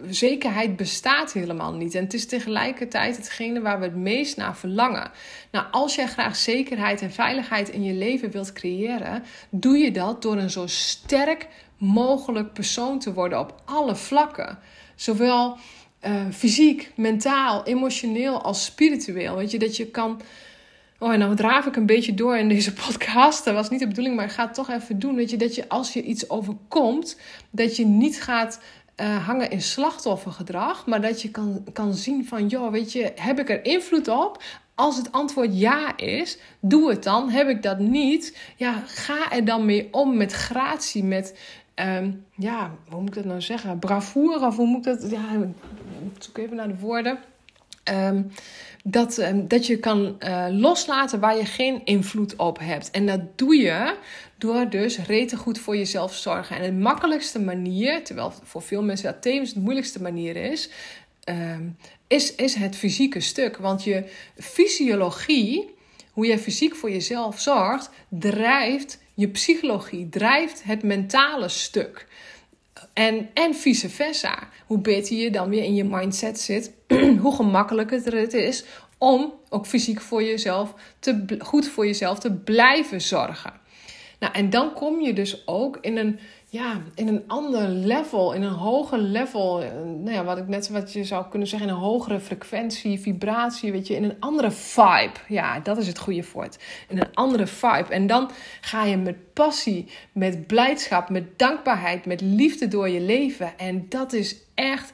zekerheid 0.09 0.76
bestaat 0.76 1.33
helemaal 1.33 1.72
niet. 1.72 1.94
En 1.94 2.05
het 2.05 2.14
is 2.14 2.26
tegelijkertijd 2.26 3.16
hetgene 3.16 3.61
waar 3.61 3.79
we 3.79 3.85
het 3.85 3.96
meest 3.96 4.37
naar 4.37 4.57
verlangen. 4.57 5.11
Nou, 5.50 5.66
als 5.70 5.94
jij 5.94 6.07
graag 6.07 6.37
zekerheid 6.37 7.03
en 7.03 7.12
veiligheid 7.12 7.68
in 7.68 7.85
je 7.85 7.94
leven 7.94 8.31
wilt 8.31 8.53
creëren, 8.53 9.22
doe 9.50 9.79
je 9.79 9.90
dat 9.90 10.22
door 10.22 10.37
een 10.37 10.50
zo 10.50 10.66
sterk 10.66 11.48
mogelijk 11.79 12.53
persoon 12.53 12.98
te 12.98 13.12
worden 13.12 13.38
op 13.38 13.62
alle 13.64 13.96
vlakken. 13.96 14.59
Zowel 14.94 15.57
uh, 16.07 16.12
fysiek, 16.33 16.92
mentaal, 16.96 17.64
emotioneel 17.64 18.42
als 18.42 18.64
spiritueel. 18.64 19.37
Weet 19.37 19.50
je, 19.50 19.59
dat 19.59 19.76
je 19.76 19.87
kan. 19.87 20.20
Oh, 20.98 21.12
en 21.12 21.18
nou 21.18 21.37
draaf 21.37 21.66
ik 21.66 21.76
een 21.76 21.87
beetje 21.87 22.14
door 22.14 22.37
in 22.37 22.48
deze 22.48 22.72
podcast. 22.87 23.44
Dat 23.44 23.55
was 23.55 23.70
niet 23.70 23.81
de 23.81 23.87
bedoeling, 23.87 24.16
maar 24.16 24.24
ik 24.24 24.31
ga 24.31 24.44
het 24.44 24.55
toch 24.55 24.70
even 24.70 24.98
doen. 24.98 25.14
Weet 25.14 25.31
je, 25.31 25.37
dat 25.37 25.55
je 25.55 25.68
als 25.68 25.92
je 25.92 26.03
iets 26.03 26.31
overkomt, 26.31 27.20
dat 27.50 27.76
je 27.76 27.87
niet 27.87 28.22
gaat 28.22 28.61
uh, 29.01 29.27
hangen 29.27 29.51
in 29.51 29.63
slachtoffergedrag. 29.63 30.87
Maar 30.87 31.01
dat 31.01 31.23
je 31.23 31.31
kan, 31.31 31.65
kan 31.73 31.95
zien 31.95 32.27
van, 32.27 32.47
joh, 32.47 32.71
weet 32.71 32.93
je, 32.93 33.13
heb 33.15 33.39
ik 33.39 33.51
er 33.51 33.65
invloed 33.65 34.09
op? 34.09 34.43
Als 34.75 34.97
het 34.97 35.13
antwoord 35.13 35.59
ja 35.59 35.97
is, 35.97 36.39
doe 36.61 36.91
het 36.91 37.03
dan. 37.03 37.31
Heb 37.31 37.49
ik 37.49 37.63
dat 37.63 37.79
niet? 37.79 38.39
Ja, 38.57 38.83
ga 38.87 39.33
er 39.33 39.45
dan 39.45 39.65
mee 39.65 39.89
om 39.91 40.17
met 40.17 40.33
gratie, 40.33 41.05
met, 41.05 41.39
um, 41.75 42.25
ja, 42.35 42.71
hoe 42.89 43.01
moet 43.01 43.09
ik 43.09 43.15
dat 43.15 43.25
nou 43.25 43.41
zeggen? 43.41 43.79
Bravoure, 43.79 44.47
of 44.47 44.57
hoe 44.57 44.67
moet 44.67 44.87
ik 44.87 45.01
dat... 45.01 45.11
Ja, 45.11 45.25
ik 46.15 46.23
zoek 46.23 46.39
even 46.39 46.57
naar 46.57 46.69
de 46.69 46.79
woorden. 46.79 47.19
Um, 47.91 48.31
dat, 48.85 49.19
um, 49.19 49.49
dat 49.49 49.66
je 49.66 49.79
kan 49.79 50.16
uh, 50.19 50.47
loslaten 50.51 51.21
waar 51.21 51.37
je 51.37 51.45
geen 51.45 51.85
invloed 51.85 52.37
op 52.37 52.59
hebt. 52.59 52.90
En 52.90 53.07
dat 53.07 53.38
doe 53.38 53.57
je 53.57 53.95
door 54.38 54.69
dus 54.71 54.99
rete 54.99 55.37
goed 55.37 55.59
voor 55.59 55.77
jezelf 55.77 56.14
zorgen. 56.14 56.57
En 56.57 56.62
de 56.62 56.83
makkelijkste 56.83 57.40
manier, 57.40 58.05
terwijl 58.05 58.33
voor 58.43 58.62
veel 58.62 58.83
mensen 58.83 59.12
dat 59.12 59.23
tevens 59.23 59.53
de 59.53 59.61
moeilijkste 59.61 60.03
manier 60.03 60.37
is, 60.37 60.71
um, 61.25 61.77
is, 62.07 62.35
is 62.35 62.55
het 62.55 62.77
fysieke 62.77 63.21
stuk. 63.21 63.57
Want 63.57 63.85
je 63.85 64.05
fysiologie, 64.37 65.75
hoe 66.12 66.27
je 66.27 66.38
fysiek 66.38 66.75
voor 66.75 66.90
jezelf 66.90 67.40
zorgt, 67.40 67.90
drijft 68.09 68.99
je 69.14 69.29
psychologie, 69.29 70.09
drijft 70.09 70.62
het 70.64 70.83
mentale 70.83 71.49
stuk. 71.49 72.07
En, 72.92 73.31
en 73.35 73.55
vice 73.55 73.88
versa. 73.88 74.48
Hoe 74.66 74.79
beter 74.79 75.16
je 75.16 75.31
dan 75.31 75.48
weer 75.48 75.64
in 75.64 75.74
je 75.74 75.85
mindset 75.85 76.40
zit, 76.40 76.72
hoe 77.22 77.35
gemakkelijker 77.35 78.16
het 78.16 78.35
is 78.35 78.64
om 79.00 79.33
ook 79.48 79.66
fysiek 79.66 80.00
voor 80.00 80.22
jezelf 80.22 80.74
te, 80.98 81.37
goed 81.38 81.68
voor 81.68 81.87
jezelf 81.87 82.18
te 82.18 82.33
blijven 82.33 83.00
zorgen. 83.00 83.53
Nou, 84.18 84.33
en 84.33 84.50
dan 84.50 84.72
kom 84.72 85.00
je 85.00 85.12
dus 85.12 85.46
ook 85.46 85.79
in 85.81 85.96
een, 85.96 86.18
ja, 86.53 86.83
in 86.95 87.09
een 87.09 87.25
ander 87.27 87.69
level, 87.69 88.33
in 88.33 88.43
een 88.43 88.53
hoger 88.53 88.99
level. 88.99 89.63
Eh, 89.63 89.71
nou 89.83 90.11
ja, 90.11 90.25
wat 90.25 90.39
ik 90.39 90.49
net 90.49 90.69
wat 90.69 90.93
je 90.93 91.05
zou 91.05 91.25
kunnen 91.29 91.49
zeggen, 91.49 91.69
in 91.69 91.75
een 91.75 91.81
hogere 91.81 92.21
frequentie, 92.21 93.01
vibratie, 93.01 93.73
weet 93.73 93.87
je, 93.87 93.95
in 93.95 94.05
een 94.05 94.17
andere 94.21 94.51
vibe. 94.51 95.13
Ja, 95.29 95.61
dat 95.61 95.77
is 95.77 95.87
het 95.87 95.99
goede 95.99 96.25
woord. 96.33 96.59
In 96.89 96.99
een 96.99 97.15
andere 97.15 97.47
vibe. 97.47 97.87
En 97.89 98.07
dan 98.07 98.31
ga 98.61 98.85
je 98.85 98.97
met 98.97 99.33
passie, 99.33 99.91
met 100.13 100.47
blijdschap, 100.47 101.09
met 101.09 101.39
dankbaarheid, 101.39 102.07
met 102.07 102.21
liefde 102.21 102.69
door 102.69 102.89
je 102.89 103.01
leven. 103.01 103.59
En 103.59 103.87
dat 103.89 104.13
is 104.13 104.37
echt 104.55 104.93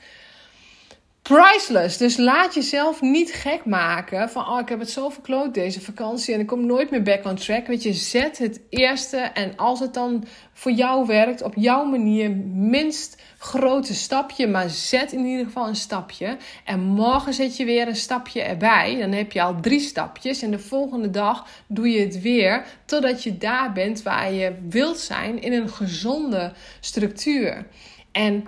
priceless. 1.28 1.96
Dus 1.96 2.16
laat 2.16 2.54
jezelf 2.54 3.00
niet 3.00 3.32
gek 3.32 3.64
maken 3.64 4.30
van, 4.30 4.48
oh, 4.48 4.60
ik 4.60 4.68
heb 4.68 4.78
het 4.78 4.90
zo 4.90 5.08
verkloot 5.08 5.54
deze 5.54 5.80
vakantie 5.80 6.34
en 6.34 6.40
ik 6.40 6.46
kom 6.46 6.66
nooit 6.66 6.90
meer 6.90 7.02
back 7.02 7.24
on 7.24 7.34
track. 7.34 7.66
Weet 7.66 7.82
je, 7.82 7.92
zet 7.92 8.38
het 8.38 8.60
eerste 8.68 9.16
en 9.16 9.56
als 9.56 9.80
het 9.80 9.94
dan 9.94 10.24
voor 10.52 10.72
jou 10.72 11.06
werkt, 11.06 11.42
op 11.42 11.54
jouw 11.56 11.84
manier, 11.84 12.30
minst 12.54 13.22
grote 13.38 13.94
stapje, 13.94 14.46
maar 14.46 14.70
zet 14.70 15.12
in 15.12 15.24
ieder 15.24 15.44
geval 15.44 15.68
een 15.68 15.76
stapje. 15.76 16.36
En 16.64 16.80
morgen 16.80 17.34
zet 17.34 17.56
je 17.56 17.64
weer 17.64 17.88
een 17.88 17.96
stapje 17.96 18.42
erbij. 18.42 18.96
Dan 18.98 19.12
heb 19.12 19.32
je 19.32 19.42
al 19.42 19.60
drie 19.60 19.80
stapjes 19.80 20.42
en 20.42 20.50
de 20.50 20.58
volgende 20.58 21.10
dag 21.10 21.46
doe 21.66 21.90
je 21.90 22.00
het 22.00 22.20
weer 22.20 22.64
totdat 22.84 23.22
je 23.22 23.38
daar 23.38 23.72
bent 23.72 24.02
waar 24.02 24.32
je 24.32 24.52
wilt 24.68 24.98
zijn 24.98 25.42
in 25.42 25.52
een 25.52 25.68
gezonde 25.68 26.52
structuur. 26.80 27.66
En 28.12 28.46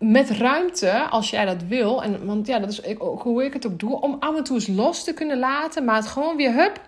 met 0.00 0.30
ruimte, 0.30 0.90
als 0.90 1.30
jij 1.30 1.44
dat 1.44 1.62
wil. 1.62 2.02
En, 2.02 2.26
want 2.26 2.46
ja, 2.46 2.58
dat 2.58 2.70
is 2.70 2.80
hoe 2.98 3.44
ik 3.44 3.52
het 3.52 3.66
ook 3.66 3.78
doe. 3.78 4.00
Om 4.00 4.16
af 4.20 4.36
en 4.36 4.44
toe 4.44 4.56
eens 4.56 4.66
los 4.66 5.04
te 5.04 5.12
kunnen 5.12 5.38
laten. 5.38 5.84
Maar 5.84 5.96
het 5.96 6.06
gewoon 6.06 6.36
weer, 6.36 6.52
hup, 6.52 6.80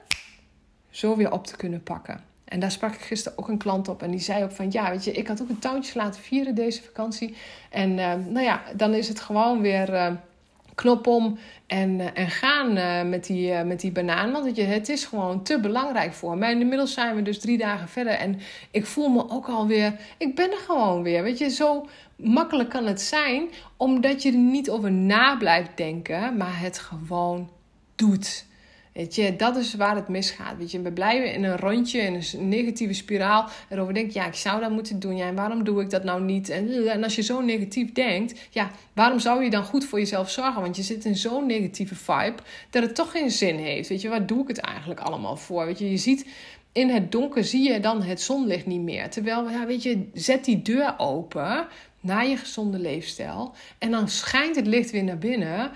zo 0.90 1.16
weer 1.16 1.32
op 1.32 1.46
te 1.46 1.56
kunnen 1.56 1.82
pakken. 1.82 2.20
En 2.44 2.60
daar 2.60 2.70
sprak 2.70 2.94
ik 2.94 3.00
gisteren 3.00 3.38
ook 3.38 3.48
een 3.48 3.58
klant 3.58 3.88
op. 3.88 4.02
En 4.02 4.10
die 4.10 4.20
zei 4.20 4.44
ook 4.44 4.52
van, 4.52 4.70
ja, 4.70 4.90
weet 4.90 5.04
je, 5.04 5.12
ik 5.12 5.26
had 5.26 5.42
ook 5.42 5.48
een 5.48 5.58
touwtje 5.58 5.98
laten 5.98 6.20
vieren 6.20 6.54
deze 6.54 6.82
vakantie. 6.82 7.36
En 7.70 7.90
uh, 7.90 8.14
nou 8.28 8.44
ja, 8.44 8.62
dan 8.76 8.94
is 8.94 9.08
het 9.08 9.20
gewoon 9.20 9.60
weer... 9.60 9.92
Uh, 9.92 10.12
knop 10.74 11.06
om 11.06 11.38
en, 11.66 11.98
uh, 11.98 12.06
en 12.14 12.30
gaan 12.30 12.76
uh, 12.76 13.02
met, 13.02 13.26
die, 13.26 13.50
uh, 13.50 13.62
met 13.62 13.80
die 13.80 13.92
banaan. 13.92 14.32
Want 14.32 14.56
het 14.56 14.88
is 14.88 15.04
gewoon 15.04 15.42
te 15.42 15.60
belangrijk 15.60 16.12
voor. 16.12 16.40
En 16.40 16.60
inmiddels 16.60 16.92
zijn 16.92 17.16
we 17.16 17.22
dus 17.22 17.38
drie 17.38 17.58
dagen 17.58 17.88
verder. 17.88 18.12
En 18.12 18.40
ik 18.70 18.86
voel 18.86 19.08
me 19.08 19.30
ook 19.30 19.48
alweer... 19.48 19.94
Ik 20.16 20.34
ben 20.34 20.50
er 20.50 20.56
gewoon 20.56 21.02
weer. 21.02 21.22
Weet 21.22 21.38
je, 21.38 21.48
zo 21.48 21.86
makkelijk 22.22 22.70
kan 22.70 22.86
het 22.86 23.00
zijn. 23.00 23.48
Omdat 23.76 24.22
je 24.22 24.30
er 24.30 24.38
niet 24.38 24.70
over 24.70 24.92
na 24.92 25.36
blijft 25.36 25.76
denken. 25.76 26.36
Maar 26.36 26.60
het 26.60 26.78
gewoon 26.78 27.50
doet. 27.94 28.44
Weet 28.92 29.14
je, 29.14 29.36
dat 29.36 29.56
is 29.56 29.74
waar 29.74 29.96
het 29.96 30.08
misgaat. 30.08 30.56
Weet 30.58 30.70
je, 30.70 30.80
we 30.80 30.92
blijven 30.92 31.34
in 31.34 31.44
een 31.44 31.56
rondje, 31.56 32.00
in 32.00 32.14
een 32.14 32.48
negatieve 32.48 32.92
spiraal. 32.92 33.48
Erover 33.68 33.94
denken, 33.94 34.12
ja, 34.14 34.26
ik 34.26 34.34
zou 34.34 34.60
dat 34.60 34.70
moeten 34.70 35.00
doen. 35.00 35.16
Ja, 35.16 35.26
en 35.26 35.34
waarom 35.34 35.64
doe 35.64 35.82
ik 35.82 35.90
dat 35.90 36.04
nou 36.04 36.22
niet? 36.22 36.48
En, 36.48 36.88
en 36.88 37.02
als 37.02 37.14
je 37.14 37.22
zo 37.22 37.40
negatief 37.40 37.92
denkt, 37.92 38.40
ja, 38.50 38.70
waarom 38.92 39.18
zou 39.18 39.44
je 39.44 39.50
dan 39.50 39.64
goed 39.64 39.84
voor 39.84 39.98
jezelf 39.98 40.30
zorgen? 40.30 40.62
Want 40.62 40.76
je 40.76 40.82
zit 40.82 41.04
in 41.04 41.16
zo'n 41.16 41.46
negatieve 41.46 41.94
vibe 41.94 42.42
dat 42.70 42.82
het 42.82 42.94
toch 42.94 43.10
geen 43.10 43.30
zin 43.30 43.56
heeft. 43.56 43.88
Weet 43.88 44.00
je, 44.00 44.08
waar 44.08 44.26
doe 44.26 44.42
ik 44.42 44.48
het 44.48 44.58
eigenlijk 44.58 45.00
allemaal 45.00 45.36
voor? 45.36 45.66
Weet 45.66 45.78
je, 45.78 45.90
je 45.90 45.96
ziet 45.96 46.26
in 46.72 46.88
het 46.88 47.12
donker 47.12 47.44
zie 47.44 47.72
je 47.72 47.80
dan 47.80 48.02
het 48.02 48.20
zonlicht 48.20 48.66
niet 48.66 48.80
meer. 48.80 49.10
Terwijl, 49.10 49.50
ja, 49.50 49.66
weet 49.66 49.82
je, 49.82 50.08
zet 50.14 50.44
die 50.44 50.62
deur 50.62 50.94
open 50.98 51.66
naar 52.02 52.26
je 52.26 52.36
gezonde 52.36 52.78
leefstijl. 52.78 53.54
En 53.78 53.90
dan 53.90 54.08
schijnt 54.08 54.56
het 54.56 54.66
licht 54.66 54.90
weer 54.90 55.04
naar 55.04 55.18
binnen. 55.18 55.70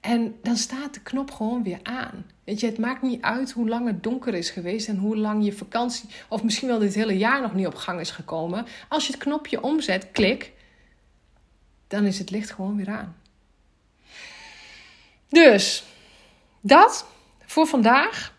En 0.00 0.38
dan 0.42 0.56
staat 0.56 0.94
de 0.94 1.00
knop 1.00 1.30
gewoon 1.30 1.62
weer 1.62 1.80
aan. 1.82 2.26
Weet 2.44 2.60
je, 2.60 2.66
het 2.66 2.78
maakt 2.78 3.02
niet 3.02 3.22
uit 3.22 3.50
hoe 3.50 3.68
lang 3.68 3.86
het 3.86 4.02
donker 4.02 4.34
is 4.34 4.50
geweest 4.50 4.88
en 4.88 4.96
hoe 4.96 5.16
lang 5.16 5.44
je 5.44 5.52
vakantie, 5.52 6.08
of 6.28 6.42
misschien 6.42 6.68
wel 6.68 6.78
dit 6.78 6.94
hele 6.94 7.18
jaar 7.18 7.40
nog 7.40 7.54
niet 7.54 7.66
op 7.66 7.74
gang 7.74 8.00
is 8.00 8.10
gekomen. 8.10 8.66
Als 8.88 9.06
je 9.06 9.12
het 9.12 9.22
knopje 9.22 9.62
omzet, 9.62 10.10
klik, 10.12 10.52
dan 11.88 12.04
is 12.04 12.18
het 12.18 12.30
licht 12.30 12.50
gewoon 12.50 12.76
weer 12.76 12.88
aan. 12.88 13.16
Dus, 15.28 15.84
dat 16.60 17.06
voor 17.46 17.66
vandaag. 17.66 18.34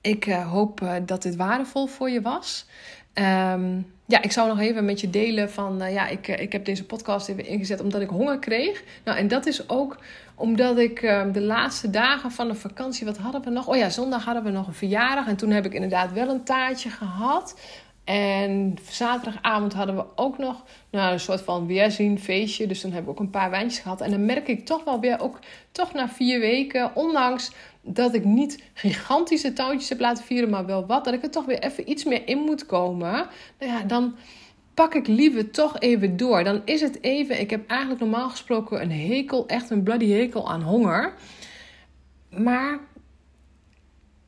Ik 0.00 0.26
uh, 0.26 0.50
hoop 0.50 0.80
uh, 0.80 0.94
dat 1.02 1.22
dit 1.22 1.36
waardevol 1.36 1.86
voor 1.86 2.10
je 2.10 2.20
was. 2.20 2.66
Um, 3.14 3.93
ja, 4.06 4.22
ik 4.22 4.32
zou 4.32 4.48
nog 4.48 4.60
even 4.60 4.84
met 4.84 5.00
je 5.00 5.10
delen 5.10 5.50
van, 5.50 5.82
uh, 5.82 5.92
ja, 5.92 6.08
ik, 6.08 6.28
ik 6.28 6.52
heb 6.52 6.64
deze 6.64 6.84
podcast 6.84 7.28
even 7.28 7.46
ingezet 7.46 7.80
omdat 7.80 8.00
ik 8.00 8.08
honger 8.08 8.38
kreeg. 8.38 8.82
Nou, 9.04 9.18
en 9.18 9.28
dat 9.28 9.46
is 9.46 9.68
ook 9.68 9.98
omdat 10.34 10.78
ik 10.78 11.02
uh, 11.02 11.32
de 11.32 11.40
laatste 11.40 11.90
dagen 11.90 12.30
van 12.30 12.48
de 12.48 12.54
vakantie, 12.54 13.06
wat 13.06 13.16
hadden 13.16 13.42
we 13.42 13.50
nog? 13.50 13.68
Oh 13.68 13.76
ja, 13.76 13.88
zondag 13.88 14.24
hadden 14.24 14.44
we 14.44 14.50
nog 14.50 14.66
een 14.66 14.74
verjaardag. 14.74 15.26
En 15.26 15.36
toen 15.36 15.50
heb 15.50 15.64
ik 15.64 15.74
inderdaad 15.74 16.12
wel 16.12 16.28
een 16.28 16.44
taartje 16.44 16.90
gehad. 16.90 17.56
En 18.04 18.76
zaterdagavond 18.90 19.72
hadden 19.72 19.96
we 19.96 20.04
ook 20.14 20.38
nog 20.38 20.64
nou, 20.90 21.12
een 21.12 21.20
soort 21.20 21.40
van 21.40 21.66
weerzien 21.66 22.18
feestje. 22.18 22.66
Dus 22.66 22.80
dan 22.80 22.92
hebben 22.92 23.12
we 23.12 23.18
ook 23.18 23.24
een 23.24 23.30
paar 23.30 23.50
wijntjes 23.50 23.82
gehad. 23.82 24.00
En 24.00 24.10
dan 24.10 24.24
merk 24.24 24.48
ik 24.48 24.66
toch 24.66 24.84
wel 24.84 25.00
weer, 25.00 25.20
ook 25.20 25.38
toch 25.72 25.92
na 25.92 26.08
vier 26.08 26.40
weken, 26.40 26.90
ondanks 26.94 27.52
dat 27.84 28.14
ik 28.14 28.24
niet 28.24 28.62
gigantische 28.74 29.52
touwtjes 29.52 29.88
heb 29.88 30.00
laten 30.00 30.24
vieren, 30.24 30.50
maar 30.50 30.66
wel 30.66 30.86
wat, 30.86 31.04
dat 31.04 31.14
ik 31.14 31.22
er 31.22 31.30
toch 31.30 31.44
weer 31.44 31.58
even 31.58 31.90
iets 31.90 32.04
meer 32.04 32.28
in 32.28 32.38
moet 32.38 32.66
komen. 32.66 33.12
Nou 33.58 33.72
ja, 33.72 33.82
dan 33.82 34.14
pak 34.74 34.94
ik 34.94 35.06
liever 35.06 35.50
toch 35.50 35.78
even 35.80 36.16
door. 36.16 36.44
Dan 36.44 36.62
is 36.64 36.80
het 36.80 37.02
even, 37.02 37.40
ik 37.40 37.50
heb 37.50 37.68
eigenlijk 37.68 38.00
normaal 38.00 38.30
gesproken 38.30 38.82
een 38.82 38.92
hekel, 38.92 39.46
echt 39.46 39.70
een 39.70 39.82
bloody 39.82 40.08
hekel 40.08 40.50
aan 40.50 40.62
honger. 40.62 41.14
Maar, 42.30 42.78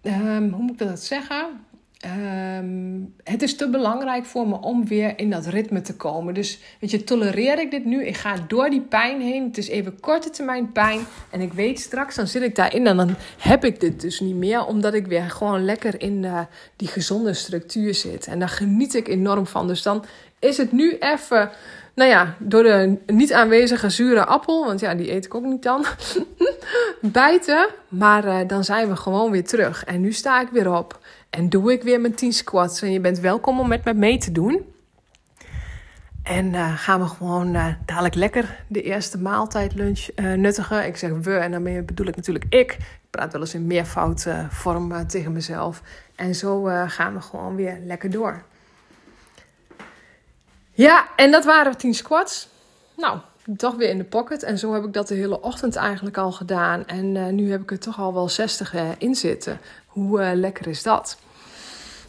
um, 0.03 0.53
hoe 0.53 0.63
moet 0.63 0.81
ik 0.81 0.89
dat 0.89 1.01
zeggen? 1.01 1.66
Ehm, 1.97 3.01
het 3.25 3.43
is 3.43 3.57
te 3.57 3.71
belangrijk 3.71 4.25
voor 4.25 4.49
me 4.49 4.61
om 4.61 4.87
weer 4.87 5.19
in 5.19 5.31
dat 5.31 5.47
ritme 5.47 5.81
te 5.81 5.97
komen. 5.97 6.35
Dus 6.35 6.59
weet 6.81 6.91
je, 6.91 7.05
tolereer 7.05 7.59
ik 7.59 7.71
dit 7.71 7.85
nu? 7.85 8.05
Ik 8.05 8.17
ga 8.17 8.35
door 8.49 8.71
die 8.71 8.81
pijn 8.81 9.21
heen. 9.21 9.45
Het 9.45 9.59
is 9.59 9.69
even 9.69 10.01
korte 10.01 10.31
termijn 10.31 10.73
pijn. 10.73 11.01
En 11.31 11.41
ik 11.41 11.53
weet 11.53 11.81
straks, 11.81 12.15
dan 12.15 12.27
zit 12.27 12.43
ik 12.43 12.55
daarin 12.55 12.87
en 12.87 12.97
dan 12.97 13.15
heb 13.39 13.65
ik 13.65 13.81
dit 13.81 14.01
dus 14.01 14.21
niet 14.21 14.35
meer. 14.35 14.67
Omdat 14.67 14.95
ik 14.95 15.07
weer 15.07 15.31
gewoon 15.31 15.65
lekker 15.65 16.01
in 16.01 16.23
uh, 16.23 16.41
die 16.77 16.89
gezonde 16.89 17.35
structuur 17.35 17.95
zit. 17.95 18.27
En 18.27 18.39
daar 18.39 18.49
geniet 18.49 18.95
ik 18.95 19.09
enorm 19.09 19.47
van. 19.47 19.67
Dus 19.67 19.83
dan 19.83 20.05
is 20.39 20.57
het 20.57 20.73
nu 20.73 20.97
even 20.99 21.51
nou 21.95 22.11
ja, 22.11 22.35
door 22.39 22.63
de 22.63 22.97
niet 23.07 23.33
aanwezige 23.33 23.91
zure 23.91 24.25
appel, 24.25 24.65
want 24.65 24.81
ja, 24.81 24.95
die 24.95 25.13
eet 25.13 25.25
ik 25.25 25.35
ook 25.35 25.45
niet 25.45 25.63
dan, 25.63 25.85
bijten. 27.01 27.69
Maar 27.89 28.25
uh, 28.25 28.39
dan 28.47 28.65
zijn 28.65 28.89
we 28.89 28.97
gewoon 28.97 29.31
weer 29.31 29.45
terug. 29.45 29.85
En 29.85 30.01
nu 30.01 30.13
sta 30.13 30.41
ik 30.41 30.49
weer 30.49 30.73
op 30.73 30.99
en 31.37 31.49
doe 31.49 31.73
ik 31.73 31.83
weer 31.83 32.01
mijn 32.01 32.15
10 32.15 32.33
squats. 32.33 32.83
En 32.83 32.93
je 32.93 33.01
bent 33.01 33.19
welkom 33.19 33.61
om 33.61 33.69
met 33.69 33.85
me 33.85 33.95
mee 33.95 34.19
te 34.19 34.33
doen. 34.33 34.73
En 36.23 36.53
uh, 36.53 36.79
gaan 36.79 37.01
we 37.01 37.07
gewoon 37.07 37.55
uh, 37.55 37.67
dadelijk 37.85 38.15
lekker 38.15 38.65
de 38.67 38.83
eerste 38.83 39.19
maaltijd 39.19 39.75
lunch 39.75 40.07
nuttigen. 40.17 40.87
Ik 40.87 40.97
zeg 40.97 41.11
we 41.11 41.37
en 41.37 41.51
daarmee 41.51 41.83
bedoel 41.83 42.07
ik 42.07 42.17
natuurlijk 42.17 42.45
ik. 42.49 42.73
Ik 42.73 42.79
praat 43.11 43.33
wel 43.33 43.41
eens 43.41 43.55
in 43.55 43.67
meervoud 43.67 44.27
vorm 44.49 45.07
tegen 45.07 45.33
mezelf. 45.33 45.83
En 46.15 46.35
zo 46.35 46.65
gaan 46.87 47.15
we 47.15 47.21
gewoon 47.21 47.57
weer 47.57 47.79
lekker 47.85 48.11
door. 48.11 48.43
Ja, 50.73 51.07
en 51.17 51.31
dat 51.31 51.45
waren 51.45 51.77
10 51.77 51.95
squats. 51.95 52.49
Nou, 52.97 53.19
toch 53.57 53.77
weer 53.77 53.89
in 53.89 53.99
de 53.99 54.05
pocket. 54.05 54.43
En 54.43 54.59
zo 54.59 54.73
heb 54.73 54.85
ik 54.85 54.93
dat 54.93 55.09
de 55.09 55.15
hele 55.15 55.41
ochtend 55.41 55.77
eigenlijk 55.77 56.17
al 56.17 56.33
gedaan. 56.33 56.87
En 56.87 57.35
nu 57.35 57.51
heb 57.51 57.63
ik 57.63 57.71
er 57.71 57.79
toch 57.79 57.99
al 57.99 58.15
wel 58.15 58.29
60 58.29 58.75
uh, 58.75 58.89
in 58.99 59.15
zitten. 59.15 59.59
Hoe 59.87 60.35
lekker 60.35 60.67
is 60.67 60.83
dat? 60.83 61.19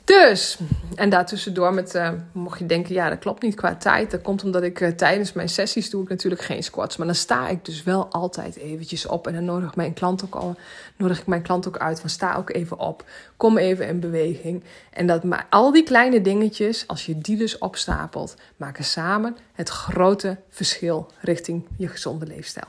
Dus, 0.08 0.58
en 0.95 1.10
daartussendoor 1.10 1.74
met, 1.74 1.95
uh, 1.95 2.10
mocht 2.32 2.60
je 2.60 2.66
denken, 2.66 2.93
ja, 2.93 3.10
dat 3.10 3.20
klopt 3.20 3.41
niet 3.41 3.55
qua 3.55 3.76
tijd. 3.76 4.12
Dat 4.12 4.22
komt 4.22 4.43
omdat 4.43 4.64
ik 4.64 4.80
uh, 4.80 4.89
tijdens 4.89 5.34
mijn 5.34 5.49
sessies 5.49 5.89
doe 5.89 6.03
ik 6.03 6.10
natuurlijk 6.10 6.41
geen 6.41 6.64
squats. 6.64 6.97
Maar 6.97 7.08
dan 7.08 7.16
sta 7.16 7.47
ik 7.47 7.66
dus 7.66 7.84
wel 7.84 8.08
altijd 8.12 8.55
eventjes 8.55 9.05
op. 9.05 9.28
En 9.28 9.34
dan 9.34 9.45
nodig 9.45 9.76
mijn 9.76 9.93
klant 9.93 10.24
ook, 10.24 10.36
al, 10.36 10.55
nodig 10.97 11.20
ik 11.20 11.28
mijn 11.28 11.41
klant 11.41 11.68
ook 11.68 11.78
uit 11.78 11.99
van 11.99 12.10
sta 12.10 12.36
ook 12.36 12.49
even 12.49 12.80
op. 12.80 13.05
Kom 13.38 13.58
even 13.58 13.88
in 13.88 13.99
beweging. 13.99 14.64
En 14.91 15.08
dat, 15.08 15.24
maar 15.24 15.45
al 15.49 15.72
die 15.72 15.84
kleine 15.84 16.22
dingetjes, 16.22 16.88
als 16.88 17.05
je 17.05 17.18
die 17.18 17.38
dus 17.38 17.58
opstapelt, 17.58 18.36
maken 18.58 18.84
samen 18.84 19.38
het 19.53 19.70
grote 19.70 20.38
verschil 20.49 21.12
richting 21.22 21.66
je 21.78 21.88
gezonde 21.88 22.26
leefstijl. 22.26 22.68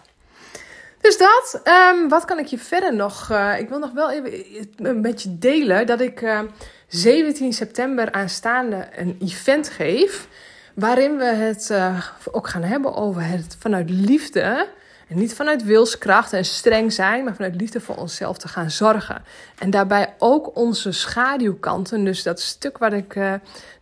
Dus 1.00 1.18
dat, 1.18 1.60
um, 1.64 2.08
wat 2.08 2.24
kan 2.24 2.38
ik 2.38 2.46
je 2.46 2.58
verder 2.58 2.94
nog? 2.94 3.28
Uh, 3.30 3.58
ik 3.58 3.68
wil 3.68 3.78
nog 3.78 3.92
wel 3.92 4.10
even 4.10 4.68
een 4.76 5.02
beetje 5.02 5.38
delen 5.38 5.86
dat 5.86 6.00
ik 6.00 6.20
17 6.88 7.52
september 7.52 8.12
aanstaande 8.12 8.88
een 8.96 9.16
event 9.20 9.68
geef. 9.68 10.28
Waarin 10.74 11.16
we 11.16 11.24
het 11.24 11.68
uh, 11.72 12.06
ook 12.30 12.48
gaan 12.48 12.62
hebben 12.62 12.94
over 12.94 13.24
het 13.24 13.56
vanuit 13.58 13.90
liefde. 13.90 14.68
En 15.08 15.18
niet 15.18 15.34
vanuit 15.34 15.64
wilskracht 15.64 16.32
en 16.32 16.44
streng 16.44 16.92
zijn, 16.92 17.24
maar 17.24 17.34
vanuit 17.34 17.54
liefde 17.60 17.80
voor 17.80 17.94
onszelf 17.96 18.38
te 18.38 18.48
gaan 18.48 18.70
zorgen. 18.70 19.22
En 19.58 19.70
daarbij 19.70 20.14
ook 20.18 20.56
onze 20.56 20.92
schaduwkanten. 20.92 22.04
Dus 22.04 22.22
dat 22.22 22.40
stuk 22.40 22.78
wat 22.78 22.92
ik 22.92 23.14
uh, 23.14 23.34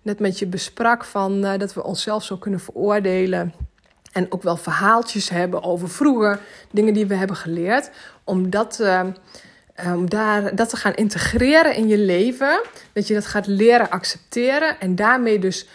net 0.02 0.20
met 0.20 0.38
je 0.38 0.46
besprak, 0.46 1.04
van 1.04 1.44
uh, 1.44 1.58
dat 1.58 1.74
we 1.74 1.84
onszelf 1.84 2.24
zo 2.24 2.36
kunnen 2.36 2.60
veroordelen. 2.60 3.52
En 4.12 4.32
ook 4.32 4.42
wel 4.42 4.56
verhaaltjes 4.56 5.28
hebben 5.28 5.62
over 5.62 5.88
vroeger, 5.88 6.40
dingen 6.70 6.94
die 6.94 7.06
we 7.06 7.14
hebben 7.14 7.36
geleerd. 7.36 7.90
Om 8.24 8.50
dat 8.50 8.80
om 9.84 10.10
daar, 10.10 10.54
dat 10.54 10.68
te 10.68 10.76
gaan 10.76 10.94
integreren 10.94 11.74
in 11.74 11.88
je 11.88 11.98
leven. 11.98 12.60
Dat 12.92 13.06
je 13.06 13.14
dat 13.14 13.26
gaat 13.26 13.46
leren 13.46 13.90
accepteren. 13.90 14.80
En 14.80 14.94
daarmee 14.94 15.38
dus 15.38 15.68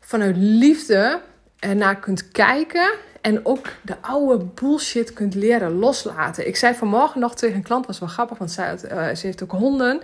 vanuit 0.00 0.36
liefde 0.36 1.20
ernaar 1.58 1.96
kunt 1.96 2.28
kijken. 2.28 2.90
En 3.20 3.46
ook 3.46 3.66
de 3.82 3.94
oude 4.00 4.44
bullshit 4.44 5.12
kunt 5.12 5.34
leren 5.34 5.72
loslaten. 5.72 6.46
Ik 6.46 6.56
zei 6.56 6.74
vanmorgen 6.74 7.20
nog 7.20 7.34
tegen 7.34 7.56
een 7.56 7.62
klant, 7.62 7.86
was 7.86 7.98
wel 7.98 8.08
grappig, 8.08 8.38
want 8.38 8.50
zij, 8.50 8.72
uh, 8.72 9.14
ze 9.14 9.26
heeft 9.26 9.42
ook 9.42 9.50
honden. 9.50 10.00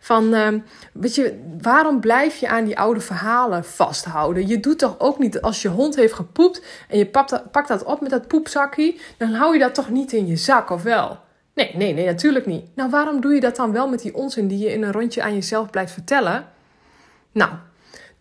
Van, 0.00 0.34
uh, 0.34 0.48
weet 0.92 1.14
je, 1.14 1.54
waarom 1.62 2.00
blijf 2.00 2.36
je 2.36 2.48
aan 2.48 2.64
die 2.64 2.78
oude 2.78 3.00
verhalen 3.00 3.64
vasthouden? 3.64 4.46
Je 4.46 4.60
doet 4.60 4.78
toch 4.78 4.94
ook 4.98 5.18
niet, 5.18 5.40
als 5.40 5.62
je 5.62 5.68
hond 5.68 5.96
heeft 5.96 6.12
gepoept 6.12 6.62
en 6.88 6.98
je 6.98 7.06
pakt 7.06 7.30
dat, 7.30 7.50
pakt 7.50 7.68
dat 7.68 7.84
op 7.84 8.00
met 8.00 8.10
dat 8.10 8.28
poepzakje, 8.28 8.98
dan 9.16 9.32
hou 9.32 9.52
je 9.52 9.58
dat 9.58 9.74
toch 9.74 9.90
niet 9.90 10.12
in 10.12 10.26
je 10.26 10.36
zak, 10.36 10.70
of 10.70 10.82
wel? 10.82 11.18
Nee, 11.58 11.70
nee, 11.74 11.92
nee, 11.94 12.06
natuurlijk 12.06 12.46
niet. 12.46 12.64
Nou, 12.74 12.90
waarom 12.90 13.20
doe 13.20 13.34
je 13.34 13.40
dat 13.40 13.56
dan 13.56 13.72
wel 13.72 13.88
met 13.88 14.02
die 14.02 14.14
onzin 14.14 14.48
die 14.48 14.58
je 14.58 14.72
in 14.72 14.82
een 14.82 14.92
rondje 14.92 15.22
aan 15.22 15.34
jezelf 15.34 15.70
blijft 15.70 15.92
vertellen? 15.92 16.46
Nou, 17.32 17.50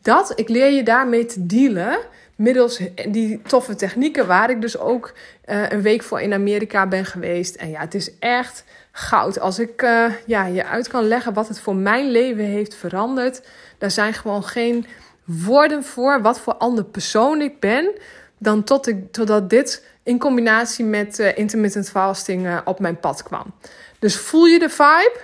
dat, 0.02 0.34
ik 0.36 0.50
leer 0.50 0.72
je 0.72 0.84
daarmee 0.84 1.26
te 1.26 1.46
dealen 1.46 1.98
middels 2.36 2.82
die 3.08 3.42
toffe 3.42 3.76
technieken, 3.76 4.28
waar 4.28 4.50
ik 4.50 4.62
dus 4.62 4.78
ook 4.78 5.14
uh, 5.46 5.70
een 5.70 5.82
week 5.82 6.04
voor 6.04 6.22
in 6.22 6.34
Amerika 6.34 6.88
ben 6.88 7.06
geweest. 7.06 7.56
En 7.56 7.70
ja, 7.70 7.80
het 7.80 7.94
is 7.94 8.18
echt 8.20 8.64
goud. 8.92 9.40
Als 9.40 9.60
ik 9.60 9.82
uh, 9.82 10.14
ja, 10.26 10.46
je 10.46 10.66
uit 10.66 10.88
kan 10.88 11.08
leggen 11.08 11.34
wat 11.34 11.48
het 11.48 11.60
voor 11.60 11.76
mijn 11.76 12.12
leven 12.12 12.46
heeft 12.46 12.76
veranderd, 12.76 13.42
daar 13.78 13.92
zijn 13.92 14.14
gewoon 14.14 14.44
geen 14.44 14.86
woorden 15.24 15.84
voor 15.84 16.22
wat 16.22 16.40
voor 16.40 16.56
ander 16.56 16.84
persoon 16.84 17.42
ik 17.42 17.60
ben, 17.60 17.92
dan 18.38 18.64
tot 18.64 18.88
ik, 18.88 19.12
totdat 19.12 19.50
dit 19.50 19.86
in 20.08 20.20
combinatie 20.20 20.86
met 20.86 21.20
uh, 21.20 21.38
intermittent 21.38 21.90
fasting 21.90 22.46
uh, 22.46 22.58
op 22.66 22.80
mijn 22.80 23.00
pad 23.00 23.24
kwam. 23.24 23.54
Dus 24.00 24.18
voel 24.18 24.46
je 24.46 24.60
de 24.60 24.70
vibe? 24.70 25.20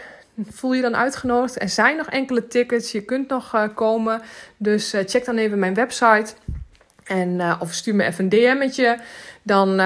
Voel 0.50 0.74
je 0.74 0.82
dan 0.82 0.96
uitgenodigd? 0.96 1.62
Er 1.62 1.70
zijn 1.70 1.98
nog 1.98 2.10
enkele 2.10 2.48
tickets. 2.48 2.92
Je 2.92 3.02
kunt 3.02 3.30
nog 3.30 3.56
uh, 3.56 3.64
komen. 3.76 4.22
Dus 4.58 4.94
check 5.06 5.26
dan 5.26 5.38
even 5.38 5.60
mijn 5.60 5.74
website. 5.74 6.34
En, 7.04 7.58
of 7.60 7.74
stuur 7.74 7.96
me 7.96 8.04
even 8.04 8.24
een 8.24 8.30
DM'tje. 8.30 9.00
Dan 9.44 9.82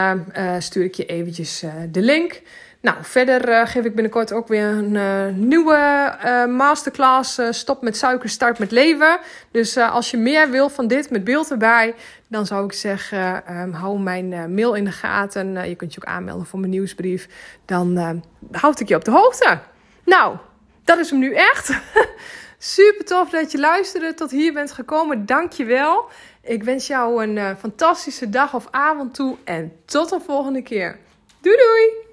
stuur 0.60 0.84
ik 0.84 0.96
je 0.96 1.06
eventjes 1.06 1.64
de 1.92 2.02
link. 2.02 2.42
Nou, 2.88 3.00
verder 3.02 3.50
uh, 3.50 3.66
geef 3.66 3.86
ik 3.86 3.94
binnenkort 3.94 4.34
ook 4.34 4.48
weer 4.48 4.66
een 4.66 4.94
uh, 4.94 5.26
nieuwe 5.36 6.16
uh, 6.26 6.46
masterclass. 6.46 7.40
Stop 7.50 7.82
met 7.82 7.98
suiker, 7.98 8.30
start 8.30 8.60
met 8.60 8.72
leven. 8.72 9.20
Dus 9.52 9.78
als 9.78 10.12
je 10.12 10.18
meer 10.18 10.50
wil 10.50 10.70
van 10.70 10.88
dit 10.88 11.10
met 11.10 11.24
beeld 11.24 11.52
erbij, 11.52 11.96
dan 12.28 12.46
zou 12.46 12.66
ik 12.66 12.74
zeggen: 12.74 13.44
um, 13.62 13.74
hou 13.74 14.00
mijn 14.00 14.54
mail 14.54 14.74
in 14.74 14.84
de 14.84 14.92
gaten. 14.92 15.70
je 15.70 15.76
kunt 15.76 15.94
je 15.94 16.02
ook 16.02 16.08
aanmelden 16.08 16.46
voor 16.46 16.60
mijn 16.60 16.72
nieuwsbrief. 16.72 17.28
Dan 17.66 18.22
houd 18.52 18.80
ik 18.80 18.88
je 18.88 18.96
op 18.96 19.06
de 19.06 19.12
hoogte. 19.12 19.60
Nou, 20.06 20.38
dat 20.84 20.98
is 20.98 21.10
hem 21.10 21.20
nu 21.20 21.34
echt. 21.34 21.72
Super 22.58 23.06
tof 23.06 23.30
dat 23.30 23.52
je 23.52 23.60
luisterde, 23.60 24.14
tot 24.14 24.32
hier 24.32 24.54
bent 24.54 24.72
gekomen. 24.72 25.26
Dank 25.26 25.52
je 25.52 25.66
wel. 25.66 26.06
Ik 26.42 26.64
wens 26.64 26.88
jou 26.88 27.24
een 27.24 27.58
fantastische 27.58 28.30
dag 28.30 28.54
of 28.54 28.68
avond 28.72 29.14
toe 29.14 29.38
en 29.44 29.72
tot 29.86 30.10
de 30.10 30.20
volgende 30.26 30.62
keer. 30.62 30.98
Doei 31.42 31.56
doei! 31.56 32.07